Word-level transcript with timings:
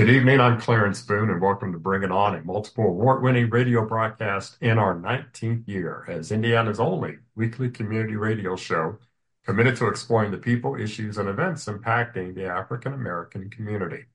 Good 0.00 0.08
evening, 0.08 0.40
I'm 0.40 0.58
Clarence 0.58 1.02
Boone, 1.02 1.28
and 1.28 1.42
welcome 1.42 1.72
to 1.72 1.78
Bring 1.78 2.02
It 2.04 2.10
On, 2.10 2.34
a 2.34 2.42
multiple 2.42 2.86
award 2.86 3.22
winning 3.22 3.50
radio 3.50 3.84
broadcast 3.84 4.56
in 4.62 4.78
our 4.78 4.94
19th 4.94 5.68
year 5.68 6.06
as 6.08 6.32
Indiana's 6.32 6.80
only 6.80 7.18
weekly 7.34 7.68
community 7.68 8.16
radio 8.16 8.56
show 8.56 8.96
committed 9.44 9.76
to 9.76 9.88
exploring 9.88 10.30
the 10.30 10.38
people, 10.38 10.74
issues, 10.74 11.18
and 11.18 11.28
events 11.28 11.66
impacting 11.66 12.34
the 12.34 12.46
African 12.46 12.94
American 12.94 13.50
community. 13.50 14.06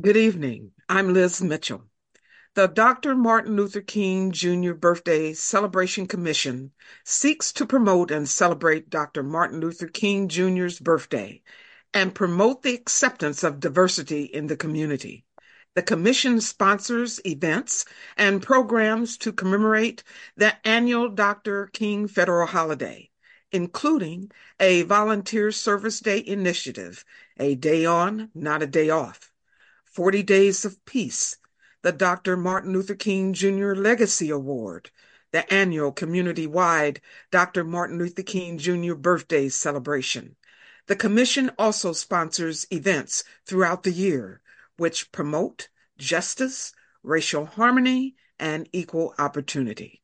Good 0.00 0.16
evening. 0.16 0.72
I'm 0.88 1.14
Liz 1.14 1.40
Mitchell. 1.40 1.84
The 2.54 2.66
Dr. 2.66 3.14
Martin 3.14 3.54
Luther 3.54 3.82
King 3.82 4.32
Jr. 4.32 4.72
Birthday 4.72 5.32
Celebration 5.32 6.08
Commission 6.08 6.72
seeks 7.04 7.52
to 7.52 7.66
promote 7.66 8.10
and 8.10 8.28
celebrate 8.28 8.90
Dr. 8.90 9.22
Martin 9.22 9.60
Luther 9.60 9.86
King 9.86 10.26
Jr.'s 10.26 10.80
birthday 10.80 11.40
and 11.94 12.14
promote 12.14 12.62
the 12.62 12.74
acceptance 12.74 13.42
of 13.42 13.60
diversity 13.60 14.24
in 14.24 14.46
the 14.46 14.56
community. 14.56 15.24
The 15.74 15.82
Commission 15.82 16.40
sponsors 16.40 17.20
events 17.24 17.86
and 18.16 18.42
programs 18.42 19.16
to 19.18 19.32
commemorate 19.32 20.02
the 20.36 20.54
annual 20.66 21.08
Dr. 21.08 21.68
King 21.68 22.08
Federal 22.08 22.46
Holiday, 22.46 23.10
including 23.52 24.30
a 24.60 24.82
Volunteer 24.82 25.50
Service 25.50 26.00
Day 26.00 26.22
initiative, 26.26 27.04
a 27.38 27.54
day 27.54 27.86
on, 27.86 28.30
not 28.34 28.62
a 28.62 28.66
day 28.66 28.90
off, 28.90 29.32
40 29.84 30.22
Days 30.22 30.64
of 30.64 30.84
Peace, 30.84 31.36
the 31.82 31.92
Dr. 31.92 32.36
Martin 32.36 32.72
Luther 32.72 32.94
King 32.94 33.32
Jr. 33.32 33.74
Legacy 33.74 34.30
Award, 34.30 34.90
the 35.32 35.50
annual 35.52 35.90
community 35.90 36.46
wide 36.46 37.00
Dr. 37.30 37.64
Martin 37.64 37.98
Luther 37.98 38.22
King 38.22 38.58
Jr. 38.58 38.94
birthday 38.94 39.48
celebration, 39.48 40.36
the 40.86 40.96
Commission 40.96 41.50
also 41.58 41.92
sponsors 41.92 42.66
events 42.70 43.24
throughout 43.46 43.82
the 43.82 43.92
year 43.92 44.40
which 44.76 45.12
promote 45.12 45.68
justice, 45.98 46.72
racial 47.02 47.46
harmony, 47.46 48.16
and 48.38 48.68
equal 48.72 49.14
opportunity. 49.18 50.02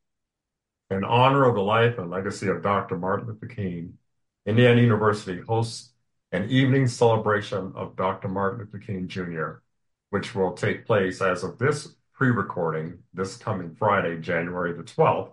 In 0.90 1.04
honor 1.04 1.44
of 1.44 1.54
the 1.54 1.60
life 1.60 1.98
and 1.98 2.10
legacy 2.10 2.48
of 2.48 2.62
Dr. 2.62 2.96
Martin 2.96 3.26
Luther 3.26 3.46
King, 3.46 3.98
Indiana 4.46 4.80
University 4.80 5.40
hosts 5.40 5.92
an 6.32 6.48
evening 6.48 6.86
celebration 6.86 7.72
of 7.74 7.96
Dr. 7.96 8.28
Martin 8.28 8.60
Luther 8.60 8.78
King 8.78 9.08
Jr., 9.08 9.60
which 10.10 10.34
will 10.34 10.52
take 10.52 10.86
place 10.86 11.20
as 11.20 11.42
of 11.42 11.58
this 11.58 11.88
pre 12.14 12.28
recording 12.28 12.98
this 13.12 13.36
coming 13.36 13.74
Friday, 13.74 14.18
January 14.18 14.72
the 14.72 14.82
12th, 14.82 15.32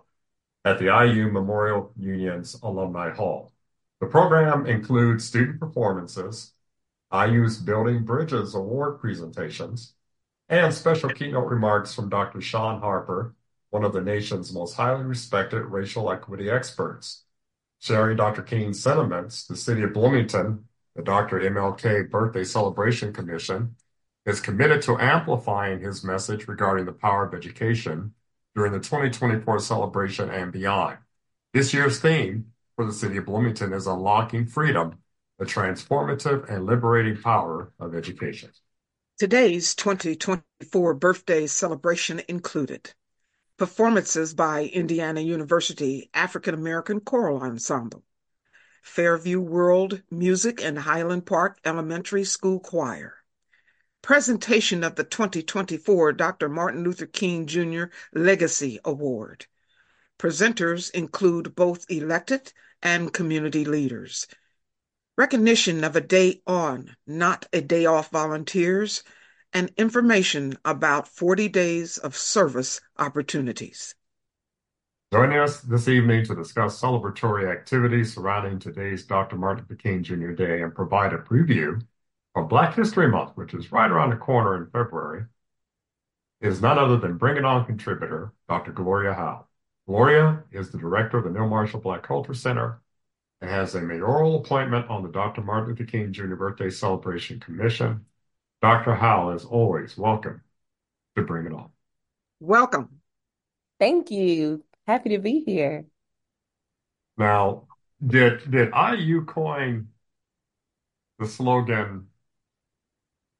at 0.64 0.78
the 0.78 0.86
IU 0.86 1.30
Memorial 1.30 1.92
Union's 1.96 2.54
Alumni 2.62 3.14
Hall. 3.14 3.52
The 4.00 4.06
program 4.06 4.66
includes 4.66 5.24
student 5.24 5.58
performances, 5.58 6.52
IU's 7.10 7.56
Building 7.56 8.04
Bridges 8.04 8.54
award 8.54 9.00
presentations, 9.00 9.94
and 10.50 10.72
special 10.74 11.08
keynote 11.08 11.48
remarks 11.48 11.94
from 11.94 12.10
Dr. 12.10 12.42
Shaun 12.42 12.80
Harper, 12.80 13.34
one 13.70 13.84
of 13.84 13.94
the 13.94 14.02
nation's 14.02 14.52
most 14.52 14.74
highly 14.74 15.04
respected 15.04 15.62
racial 15.62 16.10
equity 16.10 16.50
experts. 16.50 17.24
Sharing 17.78 18.18
Dr. 18.18 18.42
King's 18.42 18.82
sentiments, 18.82 19.46
the 19.46 19.56
City 19.56 19.82
of 19.82 19.94
Bloomington, 19.94 20.64
the 20.94 21.02
Dr. 21.02 21.40
MLK 21.40 22.10
Birthday 22.10 22.44
Celebration 22.44 23.14
Commission, 23.14 23.76
is 24.26 24.40
committed 24.40 24.82
to 24.82 24.98
amplifying 24.98 25.80
his 25.80 26.04
message 26.04 26.48
regarding 26.48 26.84
the 26.84 26.92
power 26.92 27.24
of 27.24 27.34
education 27.34 28.12
during 28.54 28.72
the 28.72 28.80
2024 28.80 29.58
celebration 29.58 30.28
and 30.30 30.52
beyond. 30.52 30.98
This 31.54 31.72
year's 31.72 32.00
theme 32.00 32.52
for 32.76 32.84
the 32.84 32.92
city 32.92 33.16
of 33.16 33.24
Bloomington 33.24 33.72
is 33.72 33.86
unlocking 33.86 34.46
freedom, 34.46 34.98
the 35.38 35.46
transformative 35.46 36.48
and 36.50 36.66
liberating 36.66 37.16
power 37.16 37.72
of 37.80 37.94
education. 37.94 38.50
Today's 39.18 39.74
2024 39.74 40.94
birthday 40.94 41.46
celebration 41.46 42.20
included 42.28 42.92
performances 43.56 44.34
by 44.34 44.64
Indiana 44.64 45.22
University 45.22 46.10
African 46.12 46.52
American 46.52 47.00
Choral 47.00 47.40
Ensemble, 47.40 48.04
Fairview 48.82 49.40
World 49.40 50.02
Music 50.10 50.62
and 50.62 50.78
Highland 50.78 51.24
Park 51.24 51.58
Elementary 51.64 52.24
School 52.24 52.60
Choir, 52.60 53.14
presentation 54.02 54.84
of 54.84 54.96
the 54.96 55.04
2024 55.04 56.12
Dr. 56.12 56.50
Martin 56.50 56.84
Luther 56.84 57.06
King 57.06 57.46
Jr. 57.46 57.84
Legacy 58.12 58.78
Award. 58.84 59.46
Presenters 60.18 60.90
include 60.90 61.54
both 61.54 61.90
elected 61.90 62.52
and 62.82 63.12
community 63.12 63.64
leaders. 63.64 64.26
Recognition 65.16 65.84
of 65.84 65.96
a 65.96 66.00
day 66.00 66.42
on, 66.46 66.94
not 67.06 67.46
a 67.52 67.60
day 67.60 67.86
off 67.86 68.10
volunteers, 68.10 69.02
and 69.52 69.72
information 69.76 70.58
about 70.64 71.08
40 71.08 71.48
days 71.48 71.98
of 71.98 72.16
service 72.16 72.80
opportunities. 72.98 73.94
Joining 75.12 75.38
us 75.38 75.60
this 75.60 75.88
evening 75.88 76.24
to 76.26 76.34
discuss 76.34 76.80
celebratory 76.80 77.50
activities 77.50 78.12
surrounding 78.12 78.58
today's 78.58 79.06
Dr. 79.06 79.36
Martin 79.36 79.64
Luther 79.68 79.80
King 79.80 80.02
Jr. 80.02 80.32
Day 80.32 80.62
and 80.62 80.74
provide 80.74 81.12
a 81.12 81.18
preview 81.18 81.80
of 82.34 82.48
Black 82.48 82.74
History 82.74 83.08
Month, 83.08 83.32
which 83.36 83.54
is 83.54 83.72
right 83.72 83.90
around 83.90 84.10
the 84.10 84.16
corner 84.16 84.56
in 84.56 84.70
February, 84.70 85.24
is 86.40 86.60
none 86.60 86.78
other 86.78 86.98
than 86.98 87.16
Bring 87.16 87.36
It 87.36 87.44
On 87.44 87.64
contributor, 87.64 88.32
Dr. 88.48 88.72
Gloria 88.72 89.14
Howell. 89.14 89.45
Gloria 89.86 90.42
is 90.50 90.70
the 90.70 90.78
director 90.78 91.18
of 91.18 91.24
the 91.24 91.30
Neal 91.30 91.48
Marshall 91.48 91.80
Black 91.80 92.02
Culture 92.02 92.34
Center 92.34 92.80
and 93.40 93.48
has 93.48 93.74
a 93.74 93.80
mayoral 93.80 94.40
appointment 94.40 94.90
on 94.90 95.02
the 95.02 95.08
Dr. 95.08 95.42
Martin 95.42 95.68
Luther 95.68 95.84
King 95.84 96.12
Jr. 96.12 96.34
Birthday 96.34 96.70
Celebration 96.70 97.38
Commission. 97.38 98.04
Dr. 98.62 98.94
Howell, 98.96 99.30
as 99.30 99.44
always, 99.44 99.96
welcome 99.96 100.42
to 101.14 101.22
Bring 101.22 101.46
It 101.46 101.52
On. 101.52 101.70
Welcome. 102.40 103.00
Thank 103.78 104.10
you. 104.10 104.64
Happy 104.88 105.10
to 105.10 105.18
be 105.18 105.44
here. 105.44 105.84
Now, 107.16 107.68
did 108.04 108.50
did 108.50 108.72
IU 108.74 109.24
coin 109.24 109.88
the 111.18 111.26
slogan 111.26 112.08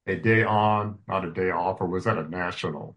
"a 0.07 0.15
day 0.17 0.45
on, 0.45 0.99
not 1.09 1.25
a 1.25 1.33
day 1.33 1.51
off," 1.51 1.81
or 1.81 1.87
was 1.87 2.05
that 2.05 2.19
a 2.19 2.29
national 2.29 2.97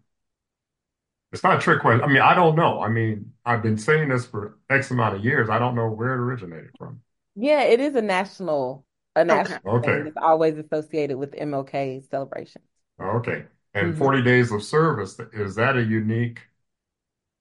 it's 1.32 1.42
not 1.42 1.56
a 1.56 1.60
trick 1.60 1.80
question. 1.80 2.02
I 2.02 2.08
mean, 2.08 2.22
I 2.22 2.34
don't 2.34 2.56
know. 2.56 2.80
I 2.80 2.88
mean, 2.88 3.32
I've 3.44 3.62
been 3.62 3.78
saying 3.78 4.08
this 4.08 4.26
for 4.26 4.58
X 4.68 4.90
amount 4.90 5.16
of 5.16 5.24
years. 5.24 5.48
I 5.48 5.58
don't 5.58 5.74
know 5.74 5.88
where 5.88 6.14
it 6.14 6.18
originated 6.18 6.70
from. 6.76 7.00
Yeah, 7.36 7.62
it 7.62 7.80
is 7.80 7.94
a 7.94 8.02
national, 8.02 8.84
a 9.14 9.24
national 9.24 9.76
okay. 9.76 9.92
thing. 9.92 10.06
It's 10.08 10.16
always 10.20 10.58
associated 10.58 11.16
with 11.16 11.32
MLK 11.32 12.08
celebrations. 12.10 12.64
Okay. 13.00 13.44
And 13.74 13.90
mm-hmm. 13.90 13.98
40 13.98 14.22
days 14.22 14.50
of 14.50 14.62
service, 14.62 15.18
is 15.32 15.54
that 15.54 15.76
a 15.76 15.82
unique 15.82 16.40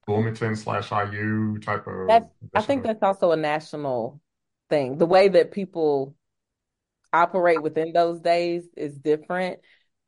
Bloomington 0.05 0.55
slash 0.55 0.91
IU 0.91 1.57
type 1.59 1.87
of? 1.87 2.07
That's, 2.07 2.29
I 2.53 2.61
think 2.61 2.83
that's 2.83 3.01
also 3.01 3.31
a 3.31 3.37
national 3.37 4.21
thing. 4.69 4.97
The 4.97 5.05
way 5.05 5.27
that 5.29 5.51
people 5.51 6.15
operate 7.11 7.61
within 7.61 7.91
those 7.93 8.19
days 8.19 8.67
is 8.77 8.97
different 8.97 9.59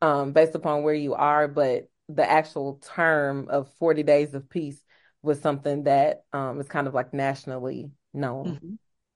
um, 0.02 0.34
based 0.34 0.56
upon 0.56 0.84
where 0.84 0.94
you 0.94 1.14
are, 1.14 1.48
but 1.48 1.88
the 2.16 2.30
actual 2.30 2.82
term 2.96 3.48
of 3.50 3.70
40 3.80 4.04
days 4.04 4.34
of 4.34 4.50
peace 4.50 4.82
was 5.22 5.40
something 5.40 5.84
that 5.84 6.24
um, 6.34 6.60
is 6.60 6.68
kind 6.68 6.88
of 6.88 6.94
like 6.94 7.14
nationally 7.14 7.92
known. 8.14 8.60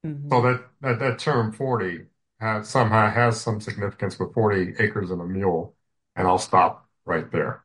Mm-hmm. 0.04 0.10
Mm-hmm. 0.10 0.30
So 0.30 0.42
that, 0.42 0.66
that, 0.82 1.00
that 1.00 1.20
term 1.20 1.52
40 1.52 2.06
has, 2.40 2.70
somehow 2.70 3.10
has 3.10 3.42
some 3.42 3.60
significance 3.60 4.20
with 4.20 4.34
40 4.34 4.76
acres 4.80 5.12
and 5.12 5.22
a 5.22 5.26
mule. 5.26 5.76
And 6.16 6.28
I'll 6.28 6.38
stop 6.38 6.88
right 7.06 7.30
there. 7.32 7.64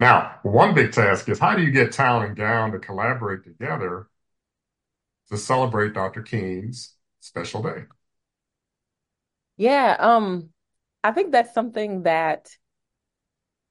Now, 0.00 0.38
one 0.42 0.74
big 0.74 0.92
task 0.92 1.28
is 1.28 1.38
how 1.38 1.54
do 1.54 1.62
you 1.62 1.70
get 1.70 1.92
town 1.92 2.24
and 2.24 2.36
gown 2.36 2.72
to 2.72 2.78
collaborate 2.78 3.44
together 3.44 4.08
to 5.30 5.36
celebrate 5.36 5.94
Dr. 5.94 6.22
King's 6.22 6.94
special 7.20 7.62
day? 7.62 7.84
Yeah, 9.56 9.96
um, 9.98 10.50
I 11.02 11.12
think 11.12 11.32
that's 11.32 11.54
something 11.54 12.02
that 12.02 12.50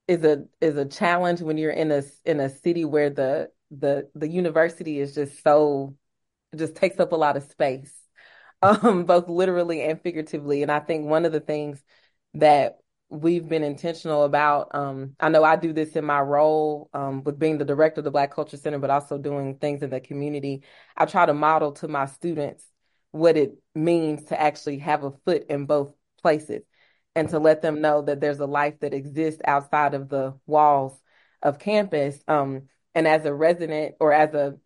is 0.07 0.23
a 0.23 0.45
is 0.61 0.77
a 0.77 0.85
challenge 0.85 1.41
when 1.41 1.57
you're 1.57 1.71
in 1.71 1.91
a 1.91 2.03
in 2.25 2.39
a 2.39 2.49
city 2.49 2.85
where 2.85 3.09
the 3.09 3.49
the 3.71 4.09
the 4.15 4.27
university 4.27 4.99
is 4.99 5.15
just 5.15 5.43
so 5.43 5.95
just 6.55 6.75
takes 6.75 6.99
up 6.99 7.11
a 7.11 7.15
lot 7.15 7.37
of 7.37 7.43
space 7.43 7.93
um 8.61 9.05
both 9.05 9.27
literally 9.27 9.81
and 9.81 10.01
figuratively 10.01 10.61
and 10.61 10.71
i 10.71 10.79
think 10.79 11.05
one 11.05 11.25
of 11.25 11.31
the 11.31 11.39
things 11.39 11.83
that 12.33 12.77
we've 13.09 13.47
been 13.47 13.63
intentional 13.63 14.23
about. 14.23 14.73
Um, 14.73 15.15
I 15.19 15.29
know 15.29 15.43
I 15.43 15.55
do 15.55 15.73
this 15.73 15.95
in 15.95 16.05
my 16.05 16.21
role 16.21 16.89
um, 16.93 17.23
with 17.23 17.39
being 17.39 17.57
the 17.57 17.65
director 17.65 18.01
of 18.01 18.05
the 18.05 18.11
Black 18.11 18.33
Culture 18.33 18.57
Center, 18.57 18.79
but 18.79 18.89
also 18.89 19.17
doing 19.17 19.57
things 19.57 19.83
in 19.83 19.89
the 19.89 19.99
community. 19.99 20.63
I 20.97 21.05
try 21.05 21.25
to 21.25 21.33
model 21.33 21.71
to 21.73 21.87
my 21.87 22.05
students 22.07 22.65
what 23.11 23.37
it 23.37 23.57
means 23.73 24.25
to 24.25 24.39
actually 24.39 24.79
have 24.79 25.03
a 25.03 25.11
foot 25.23 25.45
in 25.49 25.65
both 25.65 25.93
places 26.21 26.63
and 27.15 27.29
to 27.29 27.39
let 27.39 27.61
them 27.61 27.81
know 27.81 28.01
that 28.01 28.19
there's 28.19 28.39
a 28.39 28.45
life 28.45 28.79
that 28.81 28.93
exists 28.93 29.41
outside 29.45 29.93
of 29.93 30.09
the 30.09 30.33
walls 30.45 30.99
of 31.41 31.59
campus. 31.59 32.19
Um, 32.27 32.63
and 32.93 33.07
as 33.07 33.25
a 33.25 33.33
resident 33.33 33.95
or 33.99 34.13
as 34.13 34.33
a 34.33 34.57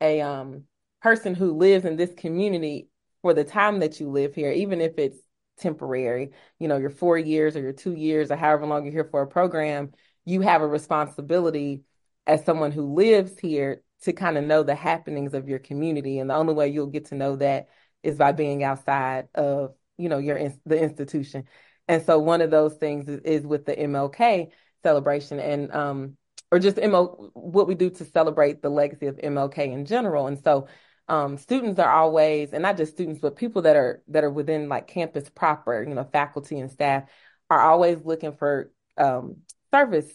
a 0.00 0.20
um, 0.20 0.64
person 1.02 1.34
who 1.34 1.56
lives 1.56 1.84
in 1.84 1.96
this 1.96 2.12
community 2.14 2.88
for 3.22 3.34
the 3.34 3.44
time 3.44 3.80
that 3.80 3.98
you 4.00 4.08
live 4.08 4.34
here, 4.34 4.52
even 4.52 4.80
if 4.80 4.98
it's 4.98 5.18
temporary, 5.58 6.30
you 6.58 6.68
know, 6.68 6.76
your 6.76 6.90
four 6.90 7.18
years 7.18 7.56
or 7.56 7.60
your 7.60 7.72
two 7.72 7.94
years 7.94 8.30
or 8.30 8.36
however 8.36 8.66
long 8.66 8.84
you're 8.84 8.92
here 8.92 9.08
for 9.10 9.22
a 9.22 9.26
program, 9.26 9.92
you 10.24 10.40
have 10.40 10.62
a 10.62 10.66
responsibility 10.66 11.82
as 12.26 12.44
someone 12.44 12.72
who 12.72 12.94
lives 12.94 13.38
here 13.38 13.82
to 14.02 14.12
kind 14.12 14.38
of 14.38 14.44
know 14.44 14.62
the 14.62 14.74
happenings 14.74 15.34
of 15.34 15.48
your 15.48 15.58
community. 15.58 16.18
And 16.18 16.30
the 16.30 16.34
only 16.34 16.54
way 16.54 16.68
you'll 16.68 16.86
get 16.86 17.06
to 17.06 17.16
know 17.16 17.36
that 17.36 17.68
is 18.02 18.16
by 18.16 18.32
being 18.32 18.62
outside 18.62 19.28
of, 19.34 19.74
you 19.96 20.08
know, 20.08 20.18
your 20.18 20.38
the 20.64 20.80
institution. 20.80 21.44
And 21.88 22.04
so 22.04 22.18
one 22.18 22.40
of 22.42 22.50
those 22.50 22.74
things 22.74 23.08
is, 23.08 23.46
with 23.46 23.64
the 23.64 23.74
MLK 23.74 24.50
celebration 24.84 25.40
and 25.40 25.72
um 25.72 26.16
or 26.50 26.58
just 26.58 26.76
ML 26.76 27.30
what 27.34 27.66
we 27.66 27.74
do 27.74 27.90
to 27.90 28.04
celebrate 28.04 28.62
the 28.62 28.70
legacy 28.70 29.06
of 29.06 29.16
MLK 29.16 29.72
in 29.72 29.84
general. 29.84 30.26
And 30.26 30.42
so 30.42 30.68
um, 31.08 31.38
students 31.38 31.78
are 31.80 31.90
always, 31.90 32.52
and 32.52 32.62
not 32.62 32.76
just 32.76 32.92
students, 32.92 33.20
but 33.20 33.36
people 33.36 33.62
that 33.62 33.76
are 33.76 34.02
that 34.08 34.24
are 34.24 34.30
within 34.30 34.68
like 34.68 34.86
campus 34.86 35.28
proper, 35.30 35.82
you 35.82 35.94
know, 35.94 36.04
faculty 36.04 36.58
and 36.58 36.70
staff 36.70 37.04
are 37.50 37.60
always 37.60 37.98
looking 38.04 38.32
for 38.32 38.70
um, 38.98 39.36
service 39.72 40.10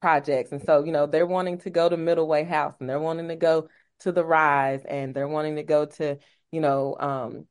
projects. 0.00 0.52
And 0.52 0.62
so, 0.62 0.84
you 0.84 0.92
know, 0.92 1.06
they're 1.06 1.26
wanting 1.26 1.58
to 1.58 1.70
go 1.70 1.88
to 1.88 1.96
Middle 1.96 2.26
Way 2.26 2.44
House 2.44 2.74
and 2.80 2.88
they're 2.88 3.00
wanting 3.00 3.28
to 3.28 3.36
go 3.36 3.68
to 4.00 4.12
the 4.12 4.24
Rise 4.24 4.84
and 4.84 5.14
they're 5.14 5.28
wanting 5.28 5.56
to 5.56 5.62
go 5.62 5.86
to, 5.86 6.18
you 6.50 6.60
know, 6.60 6.96
um, 6.98 7.46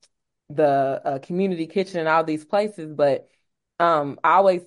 the 0.49 1.01
uh, 1.03 1.19
community 1.19 1.67
kitchen 1.67 1.99
and 1.99 2.09
all 2.09 2.23
these 2.23 2.45
places. 2.45 2.93
But 2.93 3.27
um, 3.79 4.19
I 4.23 4.33
always 4.33 4.61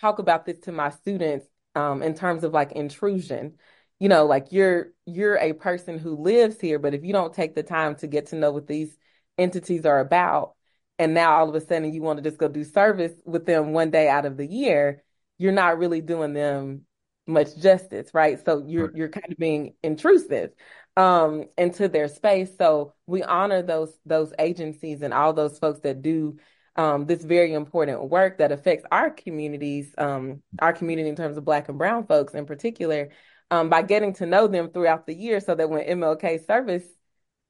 talk 0.00 0.18
about 0.18 0.46
this 0.46 0.58
to 0.60 0.72
my 0.72 0.90
students 0.90 1.46
um, 1.74 2.02
in 2.02 2.14
terms 2.14 2.44
of 2.44 2.52
like 2.52 2.72
intrusion 2.72 3.54
you 3.98 4.08
know, 4.08 4.26
like 4.26 4.48
you're 4.50 4.92
you're 5.06 5.36
a 5.36 5.52
person 5.52 5.98
who 5.98 6.14
lives 6.16 6.60
here, 6.60 6.78
but 6.78 6.94
if 6.94 7.04
you 7.04 7.12
don't 7.12 7.34
take 7.34 7.54
the 7.54 7.62
time 7.62 7.96
to 7.96 8.06
get 8.06 8.26
to 8.26 8.36
know 8.36 8.52
what 8.52 8.66
these 8.66 8.96
entities 9.36 9.84
are 9.86 9.98
about, 9.98 10.54
and 10.98 11.14
now 11.14 11.36
all 11.36 11.48
of 11.48 11.54
a 11.54 11.60
sudden 11.60 11.92
you 11.92 12.02
want 12.02 12.18
to 12.18 12.22
just 12.22 12.38
go 12.38 12.48
do 12.48 12.64
service 12.64 13.12
with 13.24 13.44
them 13.46 13.72
one 13.72 13.90
day 13.90 14.08
out 14.08 14.24
of 14.26 14.36
the 14.36 14.46
year, 14.46 15.02
you're 15.36 15.52
not 15.52 15.78
really 15.78 16.00
doing 16.00 16.32
them 16.32 16.82
much 17.26 17.56
justice, 17.56 18.10
right? 18.14 18.42
So 18.44 18.64
you're 18.66 18.96
you're 18.96 19.08
kind 19.08 19.32
of 19.32 19.38
being 19.38 19.74
intrusive 19.82 20.52
um, 20.96 21.46
into 21.56 21.88
their 21.88 22.08
space. 22.08 22.50
So 22.56 22.94
we 23.06 23.24
honor 23.24 23.62
those 23.62 23.92
those 24.06 24.32
agencies 24.38 25.02
and 25.02 25.12
all 25.12 25.32
those 25.32 25.58
folks 25.58 25.80
that 25.80 26.02
do 26.02 26.38
um, 26.78 27.06
this 27.06 27.24
very 27.24 27.52
important 27.52 28.08
work 28.08 28.38
that 28.38 28.52
affects 28.52 28.86
our 28.92 29.10
communities, 29.10 29.92
um, 29.98 30.40
our 30.60 30.72
community 30.72 31.08
in 31.08 31.16
terms 31.16 31.36
of 31.36 31.44
Black 31.44 31.68
and 31.68 31.76
Brown 31.76 32.06
folks 32.06 32.34
in 32.34 32.46
particular 32.46 33.10
um, 33.50 33.68
by 33.68 33.82
getting 33.82 34.12
to 34.14 34.26
know 34.26 34.46
them 34.46 34.70
throughout 34.70 35.04
the 35.04 35.14
year 35.14 35.40
so 35.40 35.56
that 35.56 35.68
when 35.68 35.84
MLK 35.84 36.46
service 36.46 36.84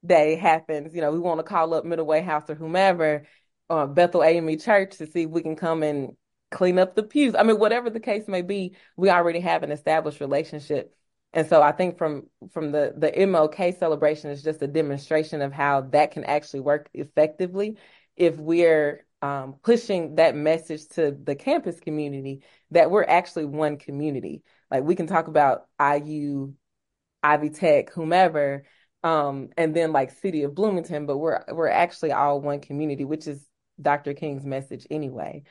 day 0.04 0.34
happens, 0.36 0.94
you 0.94 1.02
know, 1.02 1.12
we 1.12 1.18
want 1.18 1.40
to 1.40 1.44
call 1.44 1.74
up 1.74 1.84
Middle 1.84 2.06
Way 2.06 2.22
House 2.22 2.48
or 2.48 2.54
whomever, 2.54 3.26
uh, 3.68 3.86
Bethel 3.86 4.24
AME 4.24 4.58
Church 4.58 4.96
to 4.96 5.06
see 5.06 5.24
if 5.24 5.30
we 5.30 5.42
can 5.42 5.56
come 5.56 5.82
and 5.82 6.16
clean 6.50 6.78
up 6.78 6.94
the 6.94 7.02
pews. 7.02 7.34
I 7.34 7.42
mean, 7.42 7.58
whatever 7.58 7.90
the 7.90 8.00
case 8.00 8.26
may 8.28 8.40
be, 8.40 8.76
we 8.96 9.10
already 9.10 9.40
have 9.40 9.62
an 9.62 9.72
established 9.72 10.20
relationship. 10.20 10.94
And 11.34 11.46
so 11.46 11.60
I 11.60 11.72
think 11.72 11.98
from 11.98 12.28
from 12.50 12.72
the 12.72 12.94
the 12.96 13.10
MLK 13.10 13.78
celebration 13.78 14.30
is 14.30 14.42
just 14.42 14.62
a 14.62 14.66
demonstration 14.66 15.42
of 15.42 15.52
how 15.52 15.82
that 15.92 16.12
can 16.12 16.24
actually 16.24 16.60
work 16.60 16.88
effectively 16.94 17.76
if 18.16 18.38
we're 18.38 19.04
um, 19.22 19.56
pushing 19.62 20.16
that 20.16 20.36
message 20.36 20.86
to 20.90 21.10
the 21.10 21.34
campus 21.34 21.80
community 21.80 22.42
that 22.70 22.90
we're 22.90 23.04
actually 23.04 23.46
one 23.46 23.76
community. 23.76 24.42
Like 24.70 24.84
we 24.84 24.94
can 24.94 25.06
talk 25.06 25.28
about 25.28 25.66
IU, 25.80 26.54
Ivy 27.22 27.50
Tech, 27.50 27.92
whomever, 27.92 28.64
um, 29.02 29.48
and 29.56 29.74
then 29.74 29.92
like 29.92 30.10
City 30.10 30.42
of 30.42 30.54
Bloomington, 30.54 31.06
but 31.06 31.18
we're 31.18 31.44
we're 31.48 31.68
actually 31.68 32.12
all 32.12 32.40
one 32.40 32.60
community, 32.60 33.04
which 33.04 33.26
is 33.26 33.44
Dr. 33.80 34.14
King's 34.14 34.44
message 34.44 34.86
anyway. 34.90 35.44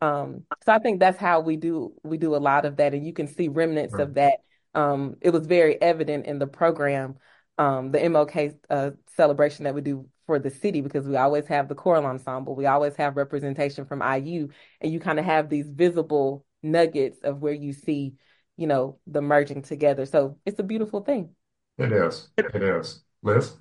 Um, 0.00 0.44
so 0.64 0.72
I 0.72 0.78
think 0.78 1.00
that's 1.00 1.18
how 1.18 1.40
we 1.40 1.56
do 1.56 1.94
we 2.02 2.18
do 2.18 2.34
a 2.34 2.38
lot 2.38 2.64
of 2.64 2.76
that, 2.76 2.94
and 2.94 3.06
you 3.06 3.12
can 3.12 3.28
see 3.28 3.48
remnants 3.48 3.94
right. 3.94 4.02
of 4.02 4.14
that. 4.14 4.38
Um, 4.74 5.16
it 5.20 5.30
was 5.30 5.46
very 5.46 5.80
evident 5.80 6.26
in 6.26 6.38
the 6.38 6.46
program, 6.46 7.16
um, 7.58 7.92
the 7.92 7.98
MLK 7.98 8.56
uh, 8.68 8.90
celebration 9.16 9.64
that 9.64 9.74
we 9.74 9.82
do 9.82 10.08
for 10.26 10.38
the 10.38 10.50
city 10.50 10.80
because 10.80 11.06
we 11.06 11.16
always 11.16 11.46
have 11.46 11.68
the 11.68 11.74
choral 11.74 12.06
ensemble, 12.06 12.54
we 12.54 12.66
always 12.66 12.96
have 12.96 13.16
representation 13.16 13.84
from 13.84 14.02
IU, 14.02 14.48
and 14.80 14.92
you 14.92 15.00
kind 15.00 15.18
of 15.18 15.24
have 15.24 15.48
these 15.48 15.68
visible 15.68 16.44
nuggets 16.62 17.18
of 17.22 17.40
where 17.40 17.52
you 17.52 17.72
see 17.72 18.14
you 18.56 18.66
know, 18.66 18.98
the 19.06 19.20
merging 19.20 19.62
together. 19.62 20.06
So 20.06 20.38
it's 20.46 20.58
a 20.58 20.64
beautiful 20.64 21.00
thing. 21.00 21.30
It 21.78 21.92
is. 21.92 22.28
It 22.36 22.54
is. 22.54 23.02
Liz? 23.22 23.52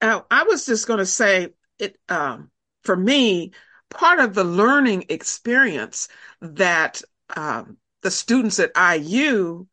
Uh, 0.00 0.22
I 0.30 0.44
was 0.44 0.66
just 0.66 0.86
going 0.86 0.98
to 0.98 1.06
say 1.06 1.50
it, 1.78 1.98
um, 2.08 2.50
for 2.82 2.96
me, 2.96 3.52
part 3.90 4.18
of 4.18 4.34
the 4.34 4.44
learning 4.44 5.06
experience 5.08 6.08
that 6.40 7.02
um, 7.36 7.76
the 8.02 8.10
students 8.10 8.58
at 8.58 8.72
IU 8.76 9.66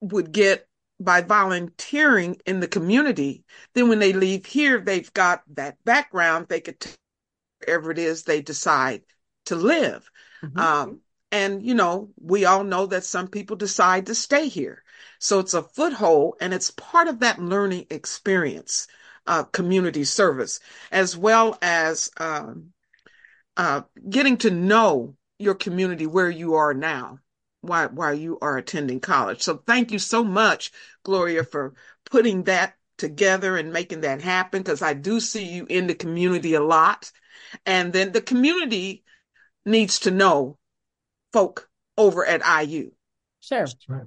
would 0.00 0.30
get 0.30 0.65
by 0.98 1.20
volunteering 1.20 2.36
in 2.46 2.60
the 2.60 2.68
community, 2.68 3.44
then 3.74 3.88
when 3.88 3.98
they 3.98 4.12
leave 4.12 4.46
here, 4.46 4.80
they've 4.80 5.12
got 5.12 5.42
that 5.54 5.76
background, 5.84 6.46
they 6.48 6.60
could, 6.60 6.84
wherever 7.58 7.90
it 7.90 7.98
is 7.98 8.22
they 8.22 8.40
decide 8.40 9.02
to 9.46 9.56
live. 9.56 10.10
Mm-hmm. 10.42 10.58
Um, 10.58 11.00
and, 11.32 11.62
you 11.62 11.74
know, 11.74 12.10
we 12.18 12.44
all 12.44 12.64
know 12.64 12.86
that 12.86 13.04
some 13.04 13.28
people 13.28 13.56
decide 13.56 14.06
to 14.06 14.14
stay 14.14 14.48
here. 14.48 14.82
So 15.18 15.40
it's 15.40 15.54
a 15.54 15.62
foothold 15.62 16.36
and 16.40 16.54
it's 16.54 16.70
part 16.70 17.08
of 17.08 17.20
that 17.20 17.38
learning 17.38 17.86
experience, 17.90 18.86
uh, 19.26 19.44
community 19.44 20.04
service, 20.04 20.60
as 20.90 21.16
well 21.16 21.58
as 21.60 22.10
um, 22.18 22.72
uh, 23.56 23.82
getting 24.08 24.38
to 24.38 24.50
know 24.50 25.16
your 25.38 25.54
community 25.54 26.06
where 26.06 26.30
you 26.30 26.54
are 26.54 26.72
now 26.72 27.18
while, 27.66 27.88
while 27.88 28.14
you 28.14 28.38
are 28.40 28.56
attending 28.56 29.00
college. 29.00 29.42
So 29.42 29.62
thank 29.66 29.92
you 29.92 29.98
so 29.98 30.24
much, 30.24 30.72
Gloria, 31.04 31.44
for 31.44 31.74
putting 32.10 32.44
that 32.44 32.74
together 32.98 33.56
and 33.56 33.72
making 33.72 34.00
that 34.00 34.22
happen 34.22 34.62
because 34.62 34.82
I 34.82 34.94
do 34.94 35.20
see 35.20 35.44
you 35.44 35.66
in 35.68 35.86
the 35.86 35.94
community 35.94 36.54
a 36.54 36.62
lot. 36.62 37.10
And 37.64 37.92
then 37.92 38.12
the 38.12 38.20
community 38.22 39.04
needs 39.64 40.00
to 40.00 40.10
know 40.10 40.58
folk 41.32 41.68
over 41.98 42.24
at 42.24 42.42
IU. 42.66 42.90
Sure. 43.40 43.66
Right. 43.88 44.02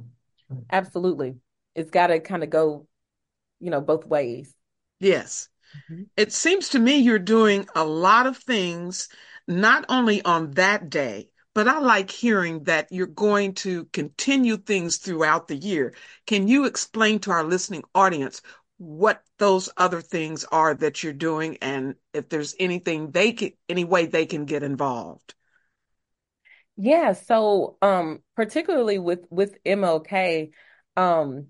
Right. 0.49 0.63
Absolutely. 0.71 1.35
It's 1.75 1.91
got 1.91 2.07
to 2.07 2.19
kind 2.19 2.43
of 2.43 2.49
go, 2.49 2.87
you 3.59 3.69
know, 3.69 3.81
both 3.81 4.05
ways. 4.05 4.53
Yes. 4.99 5.49
Mm-hmm. 5.91 6.03
It 6.17 6.33
seems 6.33 6.69
to 6.69 6.79
me 6.79 6.97
you're 6.97 7.19
doing 7.19 7.67
a 7.75 7.85
lot 7.85 8.25
of 8.25 8.37
things, 8.37 9.09
not 9.47 9.85
only 9.89 10.23
on 10.23 10.51
that 10.51 10.89
day, 10.89 11.29
but 11.59 11.67
I 11.67 11.79
like 11.79 12.09
hearing 12.09 12.63
that 12.63 12.87
you're 12.89 13.05
going 13.05 13.53
to 13.55 13.83
continue 13.91 14.55
things 14.55 14.95
throughout 14.95 15.49
the 15.49 15.57
year. 15.57 15.93
Can 16.25 16.47
you 16.47 16.63
explain 16.63 17.19
to 17.19 17.31
our 17.31 17.43
listening 17.43 17.83
audience 17.93 18.41
what 18.77 19.21
those 19.39 19.67
other 19.75 19.99
things 19.99 20.45
are 20.45 20.73
that 20.75 21.03
you're 21.03 21.11
doing 21.11 21.57
and 21.61 21.95
if 22.13 22.29
there's 22.29 22.55
anything 22.61 23.11
they 23.11 23.33
can, 23.33 23.51
any 23.67 23.83
way 23.83 24.05
they 24.05 24.25
can 24.25 24.45
get 24.45 24.63
involved? 24.63 25.33
Yeah, 26.77 27.11
so 27.11 27.75
um 27.81 28.23
particularly 28.37 28.97
with 28.97 29.25
with 29.29 29.57
MLK, 29.65 30.51
um 30.95 31.47